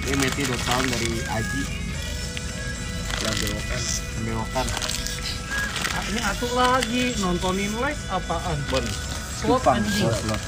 Ini 0.08 0.16
Meti 0.24 0.48
dapat 0.48 0.64
salam 0.64 0.88
dari 0.88 1.20
Aji. 1.20 1.62
Yang 3.28 3.36
bewokan. 3.44 3.82
Bewokan. 4.24 4.68
Ah, 5.92 6.04
ini 6.08 6.20
atuk 6.24 6.52
lagi 6.56 7.04
nontonin 7.20 7.76
live 7.76 8.04
apaan? 8.08 8.56
Bon. 8.72 8.86
Slot 9.44 9.68
anjing. 9.68 10.08
Slot, 10.08 10.24
slot. 10.24 10.42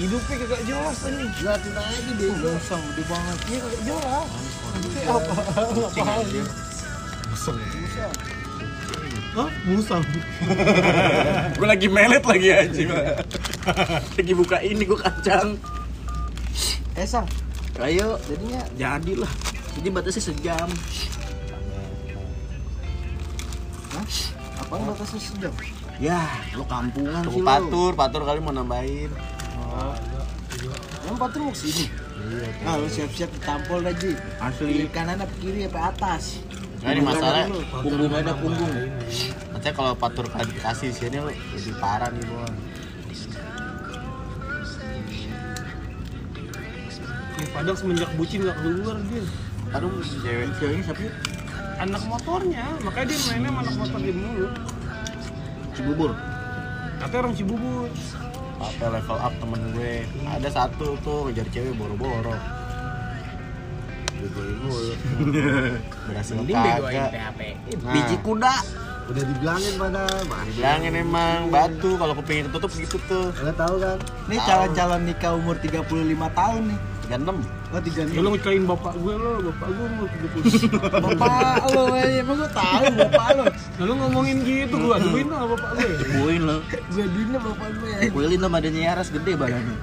hidupnya 0.00 0.34
kagak 0.48 0.62
jelas 0.64 0.96
anjing. 1.04 1.28
Liatin 1.44 1.74
aja 1.76 2.12
deh. 2.16 2.32
Musang 2.40 2.80
gede 2.96 3.02
banget. 3.04 3.36
iya 3.52 3.58
kagak 3.60 3.82
jelas. 3.84 4.28
Hidupnya 4.80 5.02
apa? 5.12 5.32
Apaan? 5.92 6.16
anjir 6.24 6.46
Hah? 9.36 9.48
musang. 9.68 10.04
Gue 11.60 11.68
lagi 11.68 11.88
melet 11.92 12.24
lagi 12.24 12.48
aja. 12.48 12.80
lagi 14.16 14.32
buka 14.32 14.56
ini 14.64 14.88
gue 14.88 14.96
kacang. 14.96 15.60
Eh, 16.96 17.04
Sang. 17.04 17.28
Ayo, 17.80 18.20
Jadinya 18.28 18.60
jadilah. 18.76 19.32
Jadi 19.72 19.88
batasnya 19.88 20.22
sejam. 20.28 20.68
apaan 24.60 24.82
batasnya 24.84 25.20
sejam? 25.20 25.54
Ya, 25.96 26.20
lo 26.56 26.64
kampungan 26.68 27.22
sih 27.24 27.28
Tunggu 27.28 27.40
lo. 27.40 27.48
patur, 27.48 27.90
patur 27.94 28.22
kali 28.24 28.40
mau 28.40 28.52
nambahin 28.52 29.12
Yang 31.04 31.16
patur 31.16 31.40
mau 31.44 31.52
ke 31.52 31.60
sini. 31.60 31.84
Nah, 32.62 32.78
lu 32.78 32.86
siap-siap 32.86 33.30
ditampol 33.36 33.80
aja. 33.82 34.10
Asli. 34.40 34.70
Kiri 34.72 34.88
kanan 34.92 35.18
apa 35.24 35.34
kiri 35.40 35.66
apa 35.66 35.80
atas? 35.92 36.40
Nah 36.82 36.90
ini 36.92 37.02
masalah 37.02 37.46
Punggung 37.82 38.10
ada 38.10 38.34
punggung. 38.34 38.74
Maksudnya 39.54 39.72
kalau 39.74 39.92
patur 39.94 40.26
kasih 40.62 40.90
di 40.90 40.96
sini 40.98 41.16
lo 41.22 41.30
jadi 41.30 41.72
parah 41.78 42.10
nih 42.10 42.24
Bon 42.26 42.52
padahal 47.62 47.78
semenjak 47.78 48.10
bucin 48.18 48.42
gak 48.42 48.58
keluar 48.58 48.98
dia 49.06 49.22
Aduh 49.72 50.02
cewek 50.02 50.50
Ceweknya 50.58 50.82
siapa? 50.84 51.06
anak 51.82 52.02
motornya. 52.06 52.64
Makanya 52.84 53.06
dia 53.10 53.18
mainnya 53.26 53.50
sama 53.50 53.60
anak 53.64 53.74
motor 53.74 53.98
dia 53.98 54.14
mulu. 54.14 54.48
Cibubur. 55.72 56.10
katanya 57.00 57.20
orang 57.26 57.34
Cibubur. 57.34 57.88
Apa 58.62 58.84
level 58.94 59.18
up 59.18 59.34
temen 59.42 59.60
gue? 59.74 59.94
Ada 60.22 60.48
satu 60.54 60.94
tuh 61.02 61.18
ngejar 61.26 61.46
cewek 61.50 61.74
boro-boro. 61.74 62.36
Berhasil 66.06 66.38
kagak. 66.38 67.10
Nah, 67.82 67.90
Biji 67.90 68.16
kuda. 68.22 68.54
Udah 69.10 69.22
dibilangin 69.26 69.74
pada 69.82 70.06
Mas. 70.30 70.46
Bilangin 70.54 70.94
emang 70.94 71.50
batu. 71.50 71.98
Kalau 71.98 72.14
kupingnya 72.14 72.46
ketutup 72.46 72.70
gitu 72.70 72.96
tuh. 73.10 73.34
Kalian 73.34 73.56
tahu 73.58 73.74
kan? 73.82 73.98
Ini 74.30 74.38
calon-calon 74.46 75.00
nikah 75.10 75.32
umur 75.34 75.58
35 75.58 75.90
tahun 76.38 76.62
nih. 76.70 76.91
36 77.12 77.72
Oh, 77.72 77.80
36. 77.80 78.12
ya 78.12 78.20
lu 78.20 78.28
ngecelain 78.36 78.64
bapak 78.68 78.94
gue 79.00 79.14
lo 79.16 79.30
bapak 79.52 79.68
gue 79.68 79.86
mau 79.96 80.06
30 80.08 81.00
Bapak 81.04 81.60
lo, 81.72 81.82
eh, 81.96 82.20
emang 82.20 82.36
gue 82.40 82.50
tahu 82.52 82.84
bapak 82.96 83.26
lo. 83.36 83.44
Nah, 83.48 83.84
lu 83.84 83.92
ngomongin 83.96 84.36
gitu 84.44 84.74
gue 84.76 84.92
aduin 84.92 85.28
lah 85.28 85.44
bapak 85.48 85.70
gue 85.76 85.88
Buin 86.20 86.42
lo. 86.44 86.56
Gue 86.92 87.04
dina 87.08 87.38
bapak 87.40 87.68
gue. 87.80 87.92
Kuilin 88.12 88.40
lo 88.40 88.48
badannya 88.48 88.82
Yaras 88.84 89.08
gede 89.12 89.32
badannya. 89.36 89.76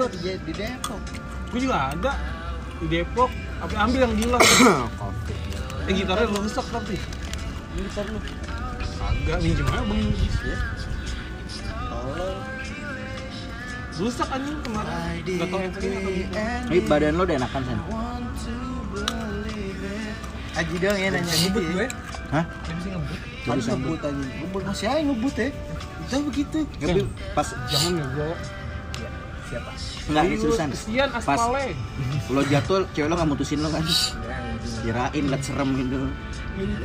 Gue 0.00 0.08
ada 0.08 0.16
di, 0.16 0.32
di 0.32 0.52
Depok. 0.56 1.00
gue 1.52 1.60
juga 1.60 1.92
ada 1.92 2.16
di 2.80 2.86
Depok 2.88 3.28
tapi 3.60 3.74
ambil 3.76 4.00
yang 4.08 4.14
gila 4.16 4.40
eh 5.88 5.92
gitarnya 5.92 6.24
lu 6.24 6.40
rusak 6.40 6.64
tapi 6.72 6.96
ini 7.76 7.80
gitar 7.84 8.08
lu 8.08 8.16
kagak 8.96 9.38
minjem 9.44 9.66
aja 9.68 9.84
bang 9.84 10.00
ya 10.00 10.56
Tolong. 11.84 12.38
rusak 14.00 14.28
anjing 14.32 14.58
kemarin 14.64 14.88
gak 15.20 15.48
tau 15.52 15.58
yang 15.60 15.72
atau 15.76 16.12
gitu 16.16 16.32
Ini 16.72 16.78
badan 16.88 17.12
lo 17.20 17.22
udah 17.28 17.36
enakan 17.36 17.60
sen. 17.68 17.78
Aji 20.56 20.74
dong 20.80 20.96
ya 20.96 21.08
nanya 21.12 21.34
ngebut 21.44 21.60
gitu 21.60 21.72
gue 21.76 21.84
ya. 21.84 21.90
Hah? 22.32 22.44
Dia 22.48 22.72
bisa 22.72 22.88
ngebut 22.96 23.18
Harus 23.44 23.64
ngebut 23.68 24.00
aja. 24.00 24.16
Ngebut 24.16 24.62
masih 24.64 24.86
aja 24.88 25.00
ngebut 25.04 25.34
ya. 25.36 25.48
Itu 26.08 26.16
begitu. 26.24 26.58
Ngebut 26.80 27.06
pas 27.36 27.48
jangan 27.68 28.00
ya 28.00 28.32
gue 29.50 29.74
enggak 30.10 30.24
seriusan. 30.38 30.68
kesian 30.70 31.08
Pas 31.10 31.22
aspalnya 31.26 31.74
lo 32.30 32.40
jatuh, 32.46 32.86
cewek 32.94 33.08
lo 33.10 33.14
nggak 33.18 33.30
mutusin 33.34 33.58
lo 33.58 33.68
kan? 33.74 33.82
Kirain 34.86 35.24
liat 35.26 35.42
serem 35.42 35.68
gitu. 35.74 35.98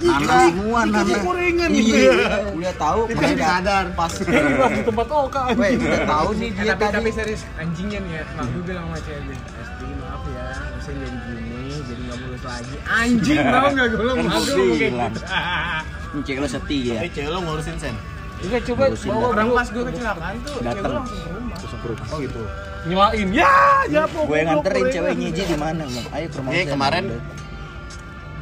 Nanah 0.05 0.47
semua, 0.49 0.79
nanah. 0.87 1.19
gorengan 1.19 1.69
gitu 1.73 1.97
ya 1.99 2.13
Udah 2.53 2.73
tahu 2.79 2.99
pas 3.11 3.33
sadar 3.35 3.85
pas. 3.91 4.13
Di 4.15 4.81
tempat 4.87 5.07
oka 5.09 5.39
anjing 5.51 5.83
udah 5.83 6.03
tahu 6.07 6.29
nih 6.39 6.49
dia 6.55 6.71
tapi 6.71 6.83
tapi 6.89 7.09
tadi. 7.11 7.11
serius 7.11 7.41
anjingnya 7.59 7.99
nih 7.99 8.11
ya 8.15 8.23
mak 8.39 8.45
gue 8.55 8.63
bilang 8.63 8.85
sama 8.87 8.99
cewek 9.03 9.21
gue 9.25 9.35
Esti 9.35 9.87
maaf 9.99 10.23
ya 10.31 10.45
bisa 10.79 10.91
jadi 10.95 11.17
gini 11.27 11.75
jadi 11.85 12.01
nggak 12.07 12.17
mulus 12.23 12.43
lagi 12.45 12.75
anjing 12.87 13.39
tau 13.53 13.67
nggak 13.73 13.87
gue 13.91 14.11
maaf 14.15 14.43
gua 14.47 14.55
gue 14.55 14.75
kayak 14.79 14.93
gitu 15.11 16.19
cewek 16.23 16.39
lo 16.39 16.47
setia. 16.47 16.95
Tapi 17.03 17.09
cewek 17.11 17.29
lo 17.29 17.39
ngurusin 17.43 17.75
Sen? 17.75 17.95
Udah 18.45 18.61
coba 18.61 18.83
bawa 18.93 19.25
orang 19.33 19.47
pas 19.51 19.67
gue 19.73 19.83
kecelakaan 19.89 20.35
tuh 20.45 20.53
cewek 20.53 20.65
Dateng. 20.65 20.83
gue 20.85 20.95
langsung 20.95 21.19
ke 21.19 21.29
rumah 21.33 21.55
Langsung 21.57 21.79
ke 21.81 21.87
rumah. 21.89 22.05
Oh 22.13 22.17
gitu 22.21 22.41
nyelain 22.85 23.27
ya 23.33 23.53
jatuh 23.89 24.23
Gue 24.29 24.37
yang 24.37 24.47
nganterin 24.53 24.77
gorengan. 24.77 24.93
ceweknya 24.93 25.29
Ji 25.33 25.43
di 25.49 25.57
mana? 25.57 25.83
Bang? 25.89 26.05
Ayo 26.13 26.25
ke 26.29 26.37
rumah 26.37 26.51
Eh 26.53 26.65
kemarin 26.69 27.03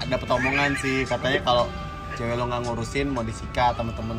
ada 0.04 0.16
omongan 0.36 0.72
sih 0.84 1.08
katanya 1.08 1.40
kalau 1.48 1.66
cewek 2.14 2.36
lo 2.36 2.44
nggak 2.46 2.62
ngurusin 2.64 3.08
mau 3.10 3.22
disikat 3.22 3.74
sama 3.74 3.92
temen 3.94 4.18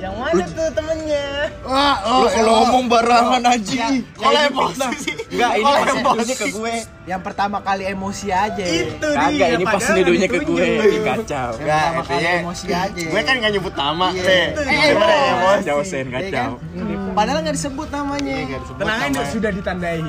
Yang 0.00 0.14
mana 0.16 0.44
tuh 0.48 0.68
temennya? 0.72 1.28
Wah, 1.60 1.96
oh, 2.02 2.24
kalau 2.26 2.52
ngomong 2.62 2.84
barangan 2.88 3.42
aja. 3.46 3.86
kalau 4.16 4.40
emosi 4.40 4.86
sih 4.96 5.14
Enggak, 5.28 5.50
ini 5.52 5.64
Kalau 5.66 5.76
pas 5.76 5.92
emosi. 6.16 6.34
ke 6.34 6.46
gue. 6.50 6.74
Yang 7.04 7.20
pertama 7.20 7.56
kali 7.60 7.84
emosi 7.86 8.26
aja. 8.30 8.64
Itu 8.64 9.08
dia, 9.28 9.46
ini 9.52 9.64
pas 9.64 9.82
nuduhnya 9.84 10.26
ke 10.26 10.38
gue. 10.40 10.66
Kacau. 11.02 11.50
Yang 11.52 11.60
Nggak, 11.60 11.84
pertama 11.84 12.00
kali 12.00 12.16
intinya 12.16 12.32
emosi 12.40 12.66
aja. 12.70 13.04
gue 13.04 13.20
kan 13.20 13.34
nggak 13.36 13.52
nyebut 13.52 13.74
nama 13.74 14.06
Iya. 14.10 14.22
teh 14.22 14.44
Itu 14.46 14.60
Gue 14.60 14.72
dia. 14.72 14.80
kan 14.80 15.20
emosi 15.28 15.60
Kacau, 15.60 15.78
Sen, 15.82 16.06
Iya 16.06 16.14
kacau. 16.16 16.50
kan? 16.56 17.10
Padahal 17.10 17.38
nggak 17.42 17.56
disebut 17.56 17.88
namanya. 17.90 18.32
Iya, 18.32 18.44
nggak 18.46 18.60
Tenang 18.80 19.00
aja 19.02 19.22
sudah 19.28 19.50
ditandai. 19.52 20.00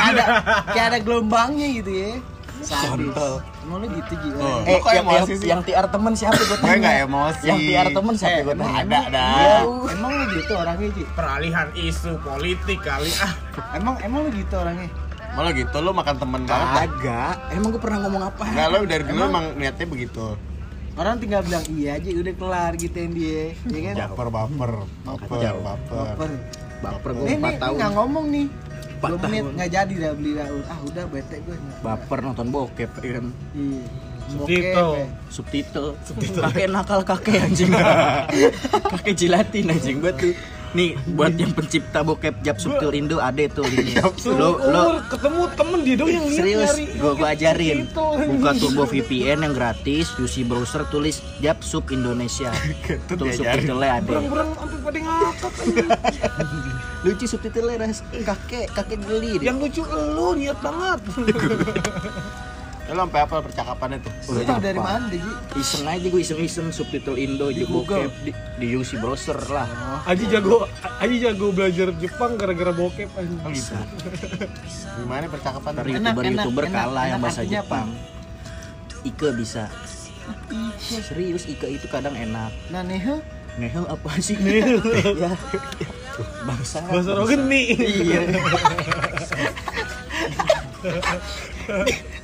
ada 0.00 0.24
kayak 0.66 0.86
ada 0.88 0.98
gelombangnya 0.98 1.68
gitu 1.72 1.90
ya. 1.92 2.12
Sadis. 2.60 2.90
Kontol. 3.08 3.32
Emang 3.60 3.76
lu 3.78 3.86
gitu 3.90 4.12
Ji? 4.14 4.28
Oh. 4.34 4.58
Eh, 4.62 4.76
kok 4.76 4.90
yang, 4.90 5.06
yang, 5.06 5.06
emosi 5.18 5.32
sih? 5.34 5.46
yang 5.46 5.60
TR 5.60 5.86
temen 5.86 6.12
siapa 6.12 6.36
gue 6.36 6.46
gue 6.46 6.58
tanya? 6.58 6.76
nggak 6.78 6.96
emosi 7.04 7.44
Yang 7.44 7.58
TR 7.62 7.88
temen 7.92 8.14
siapa 8.14 8.38
gue 8.38 8.50
emang- 8.50 8.68
tanya? 8.68 8.80
ada 8.80 8.98
ada 9.04 9.24
Iya, 9.28 9.56
emang 9.90 10.10
lu 10.12 10.24
gitu 10.32 10.52
orangnya 10.54 10.88
Ji? 10.90 11.02
Peralihan 11.10 11.68
isu 11.72 12.10
politik 12.18 12.78
kali 12.80 13.10
ah. 13.18 13.32
Emang 13.72 13.94
emang 14.00 14.20
lu 14.22 14.30
gitu 14.32 14.54
orangnya? 14.54 14.90
malah 15.28 15.52
gitu 15.52 15.76
lo 15.78 15.92
makan 15.92 16.16
temen 16.16 16.42
banget 16.42 16.66
dah. 16.66 16.82
Kagak. 16.82 17.34
Emang 17.52 17.68
gue 17.68 17.78
pernah 17.78 17.98
ngomong 18.00 18.22
apa? 18.26 18.42
Enggak 18.44 18.66
lo 18.66 18.76
dari 18.84 19.04
dulu 19.04 19.22
emang 19.24 19.46
niatnya 19.54 19.86
begitu 19.86 20.26
Orang 20.92 21.14
tinggal 21.16 21.40
bilang 21.40 21.62
iya 21.68 21.94
aja 21.94 22.10
udah 22.10 22.34
kelar 22.34 22.72
gituin 22.74 23.14
dia, 23.14 23.54
ya 23.64 23.80
kan? 23.84 23.94
baper 24.08 24.28
baper 24.28 24.72
baper 25.04 25.30
baper 25.30 25.78
Baper. 25.86 26.30
Baper 26.78 27.10
gue 27.12 27.22
Ini 27.24 27.34
4 27.36 27.42
nih 27.44 27.54
tahun. 27.56 27.74
nggak 27.76 27.92
ngomong 27.92 28.24
nih. 28.28 28.46
Empat 28.98 29.10
2 29.14 29.22
menit 29.22 29.42
tahun. 29.46 29.52
nggak 29.54 29.70
jadi 29.70 29.94
dah 29.94 30.12
beli 30.18 30.30
daun. 30.34 30.62
Ah 30.66 30.78
udah 30.82 31.04
bete 31.06 31.36
gue. 31.46 31.56
Baper 31.86 32.18
nonton 32.20 32.46
bokep 32.50 32.90
kan. 32.98 33.26
Iya. 33.54 33.80
Subtitle. 34.28 34.92
Subtitle. 36.04 36.42
Kakek 36.44 36.66
nakal 36.68 37.00
kakek 37.06 37.40
anjing. 37.48 37.72
kakek 38.92 39.14
jilatin 39.16 39.72
anjing 39.72 40.04
tuh. 40.04 40.34
Nih 40.76 41.00
buat 41.16 41.32
yang 41.32 41.56
pencipta 41.56 42.04
bokep 42.04 42.44
Jap 42.44 42.60
Subtil 42.60 42.92
Indo 42.92 43.16
ada 43.24 43.40
tuh 43.48 43.64
linknya. 43.64 44.04
Lo 44.36 44.60
lo 44.60 45.00
ketemu 45.08 45.42
temen 45.56 45.80
dia 45.80 45.96
dong 45.96 46.10
yang 46.12 46.26
Serius, 46.28 46.76
gue 46.76 47.12
gua 47.16 47.32
ajarin. 47.32 47.88
Itu. 47.88 48.04
Buka 48.36 48.50
Turbo 48.60 48.84
VPN 48.84 49.48
yang 49.48 49.54
gratis, 49.56 50.12
UC 50.20 50.44
browser 50.44 50.84
tulis 50.92 51.24
Jap 51.40 51.64
Sub 51.64 51.88
Indonesia. 51.88 52.52
Tuh 53.08 53.16
diajarin. 53.16 53.64
subtitlenya 53.64 53.92
ada. 53.96 54.10
Berang-berang 54.12 54.50
sampai 54.56 54.78
pada 54.84 54.98
ngakak. 55.00 55.52
Lucu 57.06 57.24
subtitlenya 57.24 57.76
ras. 57.88 58.00
Kakek, 58.12 58.66
kakek 58.76 59.00
geli. 59.08 59.40
Yang 59.40 59.56
lucu 59.64 59.82
elu 59.88 60.28
niat 60.36 60.58
banget. 60.60 61.00
Ya, 62.88 62.96
lo 62.96 63.04
sampai 63.04 63.20
apa 63.20 63.44
percakapannya 63.44 64.00
tuh 64.00 64.08
Lu 64.32 64.40
tau 64.48 64.56
dari 64.64 64.80
mana 64.80 65.12
Ji? 65.12 65.20
Iseng 65.60 65.84
aja 65.84 66.08
gue 66.08 66.20
iseng-iseng 66.24 66.72
subtitle 66.72 67.20
Indo 67.20 67.52
di 67.52 67.68
bokep 67.68 68.08
di, 68.24 68.32
di 68.32 68.66
UC 68.72 68.96
browser 68.96 69.36
lah. 69.52 69.68
Aji 70.08 70.24
jago, 70.32 70.64
Aji 70.96 71.20
jago 71.20 71.52
belajar 71.52 71.92
Jepang 72.00 72.40
gara-gara 72.40 72.72
bokep 72.72 73.12
anjing. 73.12 73.44
oh 73.44 73.52
gitu 73.52 73.76
gimana 75.04 75.28
percakapan 75.28 75.84
Enak, 75.84 76.00
youtuber-youtuber 76.00 76.64
enak, 76.64 76.80
kalah 76.80 77.04
enak. 77.04 77.12
yang 77.12 77.20
bahasa? 77.20 77.40
Jepang. 77.44 77.92
Ike 79.04 79.28
bisa. 79.36 79.68
Serius 80.80 81.44
Ike 81.44 81.68
itu 81.68 81.84
kadang 81.92 82.16
enak. 82.16 82.48
Nah 82.72 82.88
huh? 82.88 83.20
Nehel 83.60 83.84
apa 83.84 84.16
sih? 84.16 84.40
Nehel. 84.40 84.80
ya. 85.28 85.36
Bangsa. 86.48 86.80
Bahasa 86.88 87.12
rogeni. 87.12 87.76
Iya. 87.76 88.32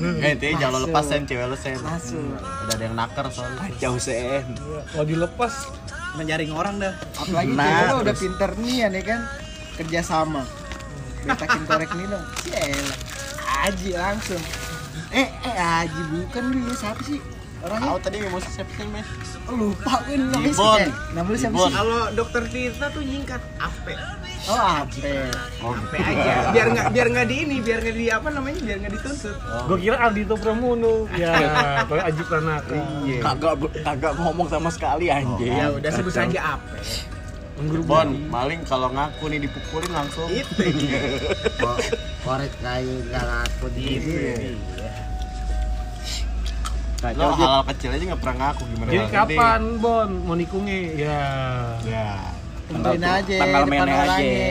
eh 0.00 0.30
intinya 0.34 0.54
jangan 0.60 0.72
lo 0.74 0.78
lepas 0.88 1.04
sen 1.04 1.22
cewek 1.24 1.46
lo 1.48 1.56
sen 1.56 1.76
Masuk. 1.80 2.22
udah 2.38 2.74
ada 2.74 2.84
yang 2.84 2.96
naker 2.96 3.26
soalnya 3.28 3.60
Kacau 3.68 3.94
sen. 3.98 4.44
Kalau 4.92 5.04
dilepas 5.04 5.52
menjaring 6.16 6.52
orang 6.52 6.74
dah. 6.80 6.94
Apalagi 7.16 7.52
Nah, 7.52 7.66
cewek 7.66 7.88
lo 7.88 7.96
udah 8.04 8.16
pinter 8.16 8.50
nih 8.60 8.74
ya 8.84 8.86
nih 8.92 9.02
kan 9.04 9.20
kerja 9.80 10.00
sama. 10.04 10.42
Betakin 11.22 11.62
korek 11.64 11.90
nih 11.94 12.06
dong. 12.10 12.24
Cielah. 12.42 12.98
Aji 13.62 13.90
langsung. 13.94 14.42
Eh, 15.12 15.28
eh 15.28 15.54
Aji 15.56 16.00
bukan 16.10 16.42
lu 16.50 16.58
ya 16.66 16.74
siapa 16.74 17.02
sih? 17.04 17.20
Orangnya 17.62 17.94
Tahu 17.94 17.98
tadi 18.02 18.16
emosi 18.18 18.48
siapa 18.50 18.72
sih 18.74 18.86
mes 18.90 19.06
oh, 19.46 19.54
lupa 19.54 20.02
gue 20.02 20.18
namanya 20.18 20.50
Ibon. 20.50 20.78
Eh, 20.82 20.90
Nama 21.14 21.26
lu 21.30 21.38
siapa 21.38 21.54
sih? 21.54 21.72
Kalau 21.78 22.00
dokter 22.10 22.42
Tirta 22.50 22.86
tuh 22.90 23.02
nyingkat 23.06 23.42
Ape. 23.62 23.94
Oh, 24.50 24.58
Ape. 24.58 25.30
oh 25.62 25.70
Ape 25.70 25.96
aja. 26.02 26.50
Biar 26.50 26.66
nggak 26.74 26.88
biar 26.90 27.06
nggak 27.14 27.26
di 27.30 27.36
ini, 27.46 27.56
biar 27.62 27.78
nggak 27.78 27.96
di 27.96 28.06
apa 28.10 28.28
namanya, 28.34 28.60
biar 28.66 28.76
nggak 28.82 28.92
dituntut. 28.98 29.36
Gue 29.70 29.78
kira 29.78 29.96
Ardito 30.02 30.34
Pramono. 30.34 31.06
Ya, 31.14 31.32
kalau 31.88 32.02
Aji 32.02 32.22
Pranaka. 32.26 32.74
iya 33.06 33.18
Kagak 33.22 33.54
kagak 33.86 34.12
ngomong 34.18 34.48
sama 34.50 34.70
sekali 34.74 35.06
anjing. 35.14 35.54
Ya 35.54 35.70
udah 35.70 35.90
sebut 35.94 36.10
saja 36.10 36.58
Ape. 36.58 36.78
Mengguru 37.52 37.82
Bon, 37.86 38.08
maling 38.32 38.66
kalau 38.66 38.90
ngaku 38.90 39.30
nih 39.30 39.46
dipukulin 39.46 39.92
langsung. 39.94 40.26
Itu. 40.32 40.62
korek 42.22 42.54
kayu 42.62 43.02
nggak 43.10 43.24
ngaku 43.26 43.66
di 43.74 43.86
Lo 47.18 47.34
hal 47.34 47.66
kecil 47.66 47.90
aja 47.90 48.04
nggak 48.14 48.20
pernah 48.22 48.36
ngaku 48.46 48.62
gimana 48.70 48.90
Jadi 48.94 48.98
hal 49.02 49.10
kapan 49.10 49.62
Bon 49.82 50.10
mau 50.22 50.38
nikungnya? 50.38 50.80
Ya. 50.94 51.22
Ya. 51.82 52.10
Tentuin 52.72 53.04
aja 53.04 53.36
tanggal 53.38 53.62
depan 53.64 53.70
mainnya 53.70 53.94
aja. 53.94 54.04
orangnya. 54.08 54.50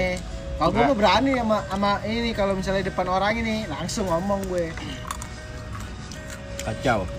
Kalau 0.62 0.70
gue 0.78 0.84
mah 0.86 0.98
berani 0.98 1.32
sama 1.42 1.58
sama 1.66 1.92
ini 2.06 2.30
kalau 2.38 2.54
misalnya 2.54 2.84
depan 2.86 3.08
orang 3.10 3.34
ini 3.42 3.56
langsung 3.66 4.06
ngomong 4.06 4.42
gue. 4.46 4.70
Kacau. 6.62 7.10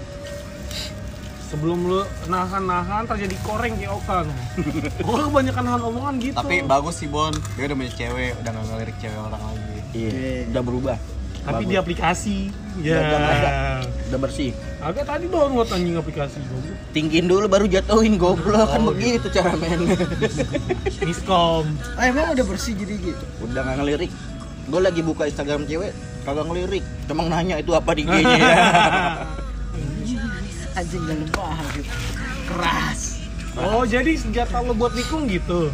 Sebelum 1.50 1.84
lu 1.84 2.00
nahan-nahan 2.32 3.04
terjadi 3.04 3.36
koreng 3.44 3.76
kayak 3.76 3.92
Oka 3.92 4.24
no. 4.24 4.32
Gue 5.04 5.16
kebanyakan 5.28 5.62
nahan 5.68 5.82
omongan 5.84 6.14
gitu. 6.24 6.36
Tapi 6.40 6.64
bagus 6.64 6.96
sih 6.96 7.12
Bon, 7.12 7.28
dia 7.28 7.68
udah 7.68 7.76
punya 7.76 7.92
cewek, 7.92 8.32
udah 8.40 8.50
nggak 8.56 8.66
ngelirik 8.72 8.96
cewek 8.96 9.20
orang 9.20 9.42
lagi. 9.44 9.76
Iya, 9.92 10.48
udah 10.48 10.62
berubah. 10.64 10.96
Tapi 11.42 11.62
Bagus. 11.66 11.70
di 11.70 11.76
aplikasi. 11.78 12.38
Ya. 12.80 13.02
Udah, 13.02 13.18
udah, 13.18 13.34
udah. 13.34 13.54
Udah 14.12 14.18
bersih. 14.28 14.50
Agak 14.82 15.04
tadi 15.08 15.24
download 15.26 15.68
anjing 15.72 15.96
aplikasi 15.98 16.38
gue. 16.38 16.74
Tinggiin 16.94 17.26
dulu 17.26 17.46
baru 17.50 17.66
jatuhin 17.66 18.20
goblok 18.20 18.70
kan 18.70 18.82
begitu 18.86 19.26
cara 19.32 19.56
mainnya. 19.58 19.98
Miskom. 21.02 21.66
Ah 21.98 22.06
emang 22.10 22.36
udah 22.36 22.46
bersih 22.46 22.76
jadi 22.78 22.94
gitu. 22.98 23.24
Udah 23.42 23.62
nggak 23.62 23.76
ngelirik. 23.82 24.10
Gue 24.70 24.80
lagi 24.80 25.02
buka 25.02 25.26
Instagram 25.26 25.66
cewek, 25.66 25.90
kagak 26.22 26.46
ngelirik. 26.46 26.84
Cuma 27.10 27.26
nanya 27.26 27.58
itu 27.58 27.74
apa 27.74 27.90
di 27.98 28.06
IG-nya. 28.06 28.54
Anjing 30.72 31.02
dalam 31.04 31.28
banget. 31.34 31.84
Keras. 32.48 33.01
Oh, 33.52 33.84
jadi 33.84 34.16
senjata 34.16 34.64
lo 34.64 34.72
buat 34.72 34.96
nikung 34.96 35.28
gitu. 35.28 35.68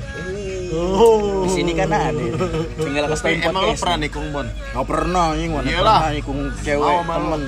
Oh. 0.75 1.47
Di 1.47 1.51
sini 1.55 1.73
kan 1.79 1.89
ada. 1.95 2.11
Tinggal 2.75 3.05
Tapi 3.07 3.15
kasih 3.15 3.49
emang 3.49 3.65
lo 3.65 3.75
pernah 3.79 3.99
nikung 3.99 4.27
Bon? 4.35 4.47
Gak 4.47 4.87
pernah 4.87 5.25
anjing, 5.33 5.51
mana 5.55 5.69
pernah 5.71 6.11
nikung 6.11 6.39
cewek 6.61 6.83
lo. 6.83 7.03
temen 7.07 7.43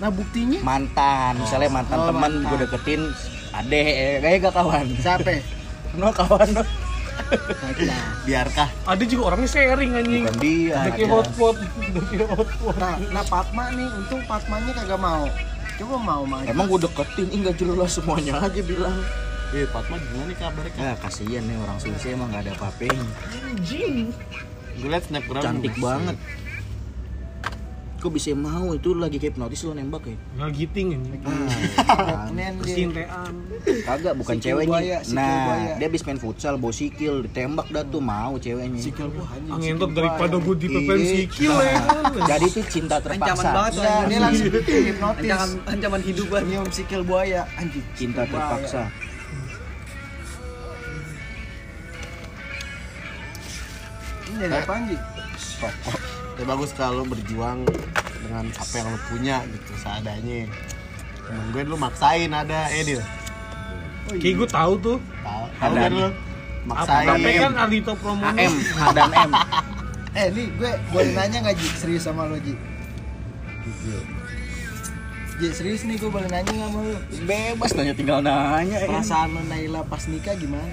Nah 0.00 0.08
buktinya 0.08 0.58
mantan, 0.64 1.32
misalnya 1.36 1.68
mantan 1.68 1.98
Oh, 2.00 2.06
temen 2.08 2.32
mantan. 2.40 2.48
gue 2.48 2.58
deketin 2.64 3.02
ade 3.52 3.82
kayak 4.24 4.36
gak 4.48 4.54
kawan 4.56 4.86
siapa? 4.96 5.44
no 6.00 6.08
kawan 6.08 6.48
no 6.56 6.64
Nah, 7.20 8.00
Biarkah? 8.24 8.68
Ada 8.88 9.04
juga 9.04 9.22
orangnya 9.36 9.52
sharing 9.52 9.92
anjing. 9.92 10.24
bukan 10.24 10.40
dia 10.40 10.72
ada 10.72 10.90
kayak 10.96 11.10
hotspot. 11.12 11.56
nah, 12.80 12.96
nah 13.12 13.24
Fatma 13.28 13.68
nih, 13.70 13.86
untung 13.92 14.24
Fatmanya 14.24 14.72
kagak 14.72 14.96
mau. 14.96 15.28
Coba 15.80 15.96
mau 15.96 16.22
mah. 16.22 16.44
emang 16.44 16.68
gue 16.68 16.80
deketin 16.82 17.26
ih 17.26 17.38
nggak 17.40 17.56
jelas 17.56 17.90
semuanya 17.90 18.32
aja 18.38 18.60
bilang 18.60 19.00
Eh, 19.50 19.66
Fatma 19.66 19.98
gimana 19.98 20.28
nih 20.28 20.36
kabarnya? 20.36 20.70
Kak? 20.70 20.78
ya 20.78 20.92
kasihan 20.94 21.42
nih 21.42 21.56
orang 21.58 21.76
Sulsel 21.76 22.14
emang 22.14 22.30
gak 22.30 22.42
ada 22.44 22.52
apa-apanya 22.54 23.02
Anjing. 23.42 24.14
Gue 24.76 24.88
liat 24.88 25.04
snapgram 25.04 25.42
cantik 25.42 25.74
banget 25.76 26.16
kok 28.00 28.10
bisa 28.10 28.32
mau 28.32 28.72
itu 28.72 28.90
lagi 28.92 29.16
kayak 29.16 29.32
hipnotis 29.32 29.60
lo 29.62 29.72
nembak 29.72 30.02
ya 30.02 30.16
Nggak 30.34 30.50
giting. 30.54 30.88
Ah. 31.20 32.26
Percintaan. 32.56 33.32
kagak 33.82 34.14
bukan 34.16 34.34
Sikil 34.34 34.44
ceweknya 34.50 34.72
buaya, 34.74 34.98
sikil 35.00 35.14
nah 35.14 35.36
buaya. 35.46 35.72
dia 35.76 35.86
habis 35.86 36.02
main 36.02 36.16
futsal 36.16 36.54
bawa 36.56 36.72
sikil 36.72 37.14
ditembak 37.22 37.66
dah 37.68 37.84
tuh 37.84 38.00
mau 38.00 38.32
ceweknya 38.34 38.80
Sikil 38.80 39.12
anjing. 39.12 39.76
Ngentot 39.76 39.90
daripada 39.92 40.34
gue 40.34 40.56
dipepen 40.58 40.96
Iya. 40.96 41.10
sikil 41.14 41.52
ya 41.54 41.74
kan. 41.78 42.02
jadi 42.26 42.46
itu 42.46 42.60
cinta 42.66 42.96
terpaksa 42.98 43.48
Enggak, 43.68 44.00
dia 44.06 44.18
langsung 44.18 44.46
hipnotis. 44.88 45.22
Ancaman 45.22 45.48
ancaman 45.66 46.00
hidup 46.02 46.26
banget. 46.26 46.46
Nyium 46.48 46.66
sikil 46.70 47.02
buaya 47.02 47.44
anjing. 47.54 47.84
cinta 47.94 48.24
terpaksa 48.24 48.88
Ini 54.30 54.46
ada 54.46 54.56
apa 54.58 54.72
anjing? 54.72 55.02
Rokok. 55.60 56.09
Ya 56.40 56.48
bagus 56.48 56.72
kalau 56.72 57.04
lu 57.04 57.12
berjuang 57.12 57.68
dengan 58.24 58.48
apa 58.48 58.72
yang 58.72 58.88
lu 58.88 58.98
punya 59.12 59.36
gitu 59.44 59.72
seadanya. 59.76 60.48
Temen 61.20 61.46
gue 61.52 61.62
dulu 61.68 61.76
maksain 61.76 62.32
ada 62.32 62.72
Edil. 62.72 63.04
Kayak 64.08 64.34
gue 64.40 64.48
tahu 64.48 64.72
tuh. 64.80 64.98
Tahu 65.20 65.44
kan 65.60 65.92
nih. 65.92 66.00
lu? 66.00 66.08
Maksain. 66.64 67.06
Tapi 67.12 67.30
kan 67.36 67.52
Ardito 67.60 67.92
Pramono. 67.92 68.32
AM 68.32 68.54
dan 68.96 69.10
M 69.12 69.32
Eh, 70.18 70.26
nih 70.32 70.48
gue 70.56 70.70
boleh 70.90 71.12
nanya 71.12 71.38
nggak 71.44 71.56
Ji? 71.60 71.68
Serius 71.76 72.08
sama 72.08 72.24
lo 72.24 72.40
Ji? 72.40 72.56
Ji, 75.38 75.48
serius 75.52 75.84
nih 75.84 76.00
gue 76.00 76.08
boleh 76.08 76.24
nanya 76.26 76.50
nggak 76.50 76.68
sama 76.72 76.80
lu? 76.82 76.96
Bebas 77.28 77.70
nanya 77.76 77.94
tinggal 77.94 78.18
nanya. 78.24 78.80
ya. 78.80 78.88
Perasaan 78.88 79.36
lu 79.36 79.44
Naila 79.44 79.84
pas 79.84 80.08
nikah 80.08 80.34
gimana? 80.34 80.72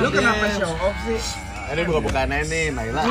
Lu 0.00 0.08
kenapa 0.08 0.44
show 0.56 0.72
off 0.80 0.96
sih? 1.04 1.49
Ini 1.70 1.86
buka-bukaannya 1.86 2.38
nih, 2.50 2.64
Naila. 2.74 3.02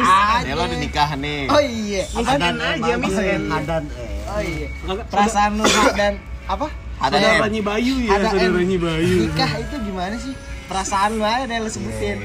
Naila 0.43 0.63
udah 0.67 0.79
nikah 0.79 1.09
nih. 1.15 1.47
Oh 1.47 1.61
iya. 1.63 2.03
Misen 2.11 2.39
aja, 2.59 2.93
misen. 2.99 3.41
Hadan 3.47 3.83
eh. 3.87 4.27
Oh 4.27 4.41
iya. 4.43 4.67
Perasaan 5.07 5.51
lu 5.55 5.63
dan 5.95 6.19
apa? 6.43 6.67
Ada. 6.99 7.47
Nyi 7.47 7.63
Bayu 7.63 7.95
ya, 8.03 8.19
Ada 8.19 8.35
saudara 8.35 8.59
em. 8.59 8.67
Nyi 8.67 8.77
Bayu. 8.77 9.15
Nikah 9.31 9.51
itu 9.63 9.75
gimana 9.79 10.15
sih? 10.19 10.33
Perasaan 10.67 11.15
lu 11.15 11.23
aja 11.23 11.47
deh 11.47 11.57
lu 11.57 11.69
sebutin. 11.71 12.19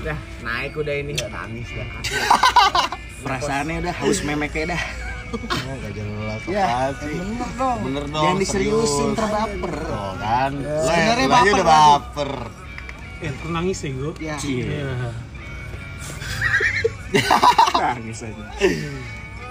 Dah, 0.00 0.18
naik 0.40 0.72
udah 0.72 0.94
ini. 0.96 1.12
Nangis 1.20 1.68
dah. 1.68 1.88
Perasaannya 3.24 3.80
udah 3.80 3.94
haus 4.00 4.20
memeknya 4.20 4.76
dah. 4.76 4.82
Ya, 5.34 5.72
gak 5.82 5.92
jelas 5.98 6.40
Ya, 6.46 6.94
sih. 6.94 7.16
bener 7.18 7.50
dong. 7.58 7.78
Bener 7.82 8.04
dong. 8.06 8.22
Jangan 8.22 8.38
diseriusin 8.38 8.88
serius. 9.12 9.18
terbaper. 9.18 9.74
Tuh 9.82 10.12
kan. 10.16 10.52
Sebenarnya 10.62 11.20
yang 11.20 11.32
baper 11.32 11.52
udah 11.52 11.66
baper. 11.66 12.30
Eh, 13.20 13.32
nangis 13.48 13.78
ya 13.80 13.90
gue. 13.90 14.12
Ya. 14.20 14.36
Iya. 14.38 15.10
Nangis 17.14 18.20
aja. 18.22 18.44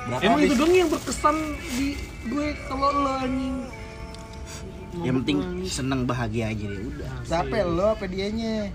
Berapa 0.04 0.19
Emang 0.19 0.38
habis? 0.38 0.47
itu 0.47 0.56
dong 0.56 0.73
yang 0.73 0.89
berkesan 0.89 1.38
di 1.71 1.88
gue 2.26 2.47
kalau 2.67 2.89
lo 2.91 3.12
anjing. 3.15 3.56
Yang 4.95 5.15
penting 5.19 5.38
seneng 5.65 6.02
bahagia 6.04 6.49
aja 6.49 6.65
deh 6.65 6.82
udah. 6.86 7.12
Siapa 7.23 7.56
lu 7.63 7.82
apa 7.82 8.06
dianya? 8.06 8.69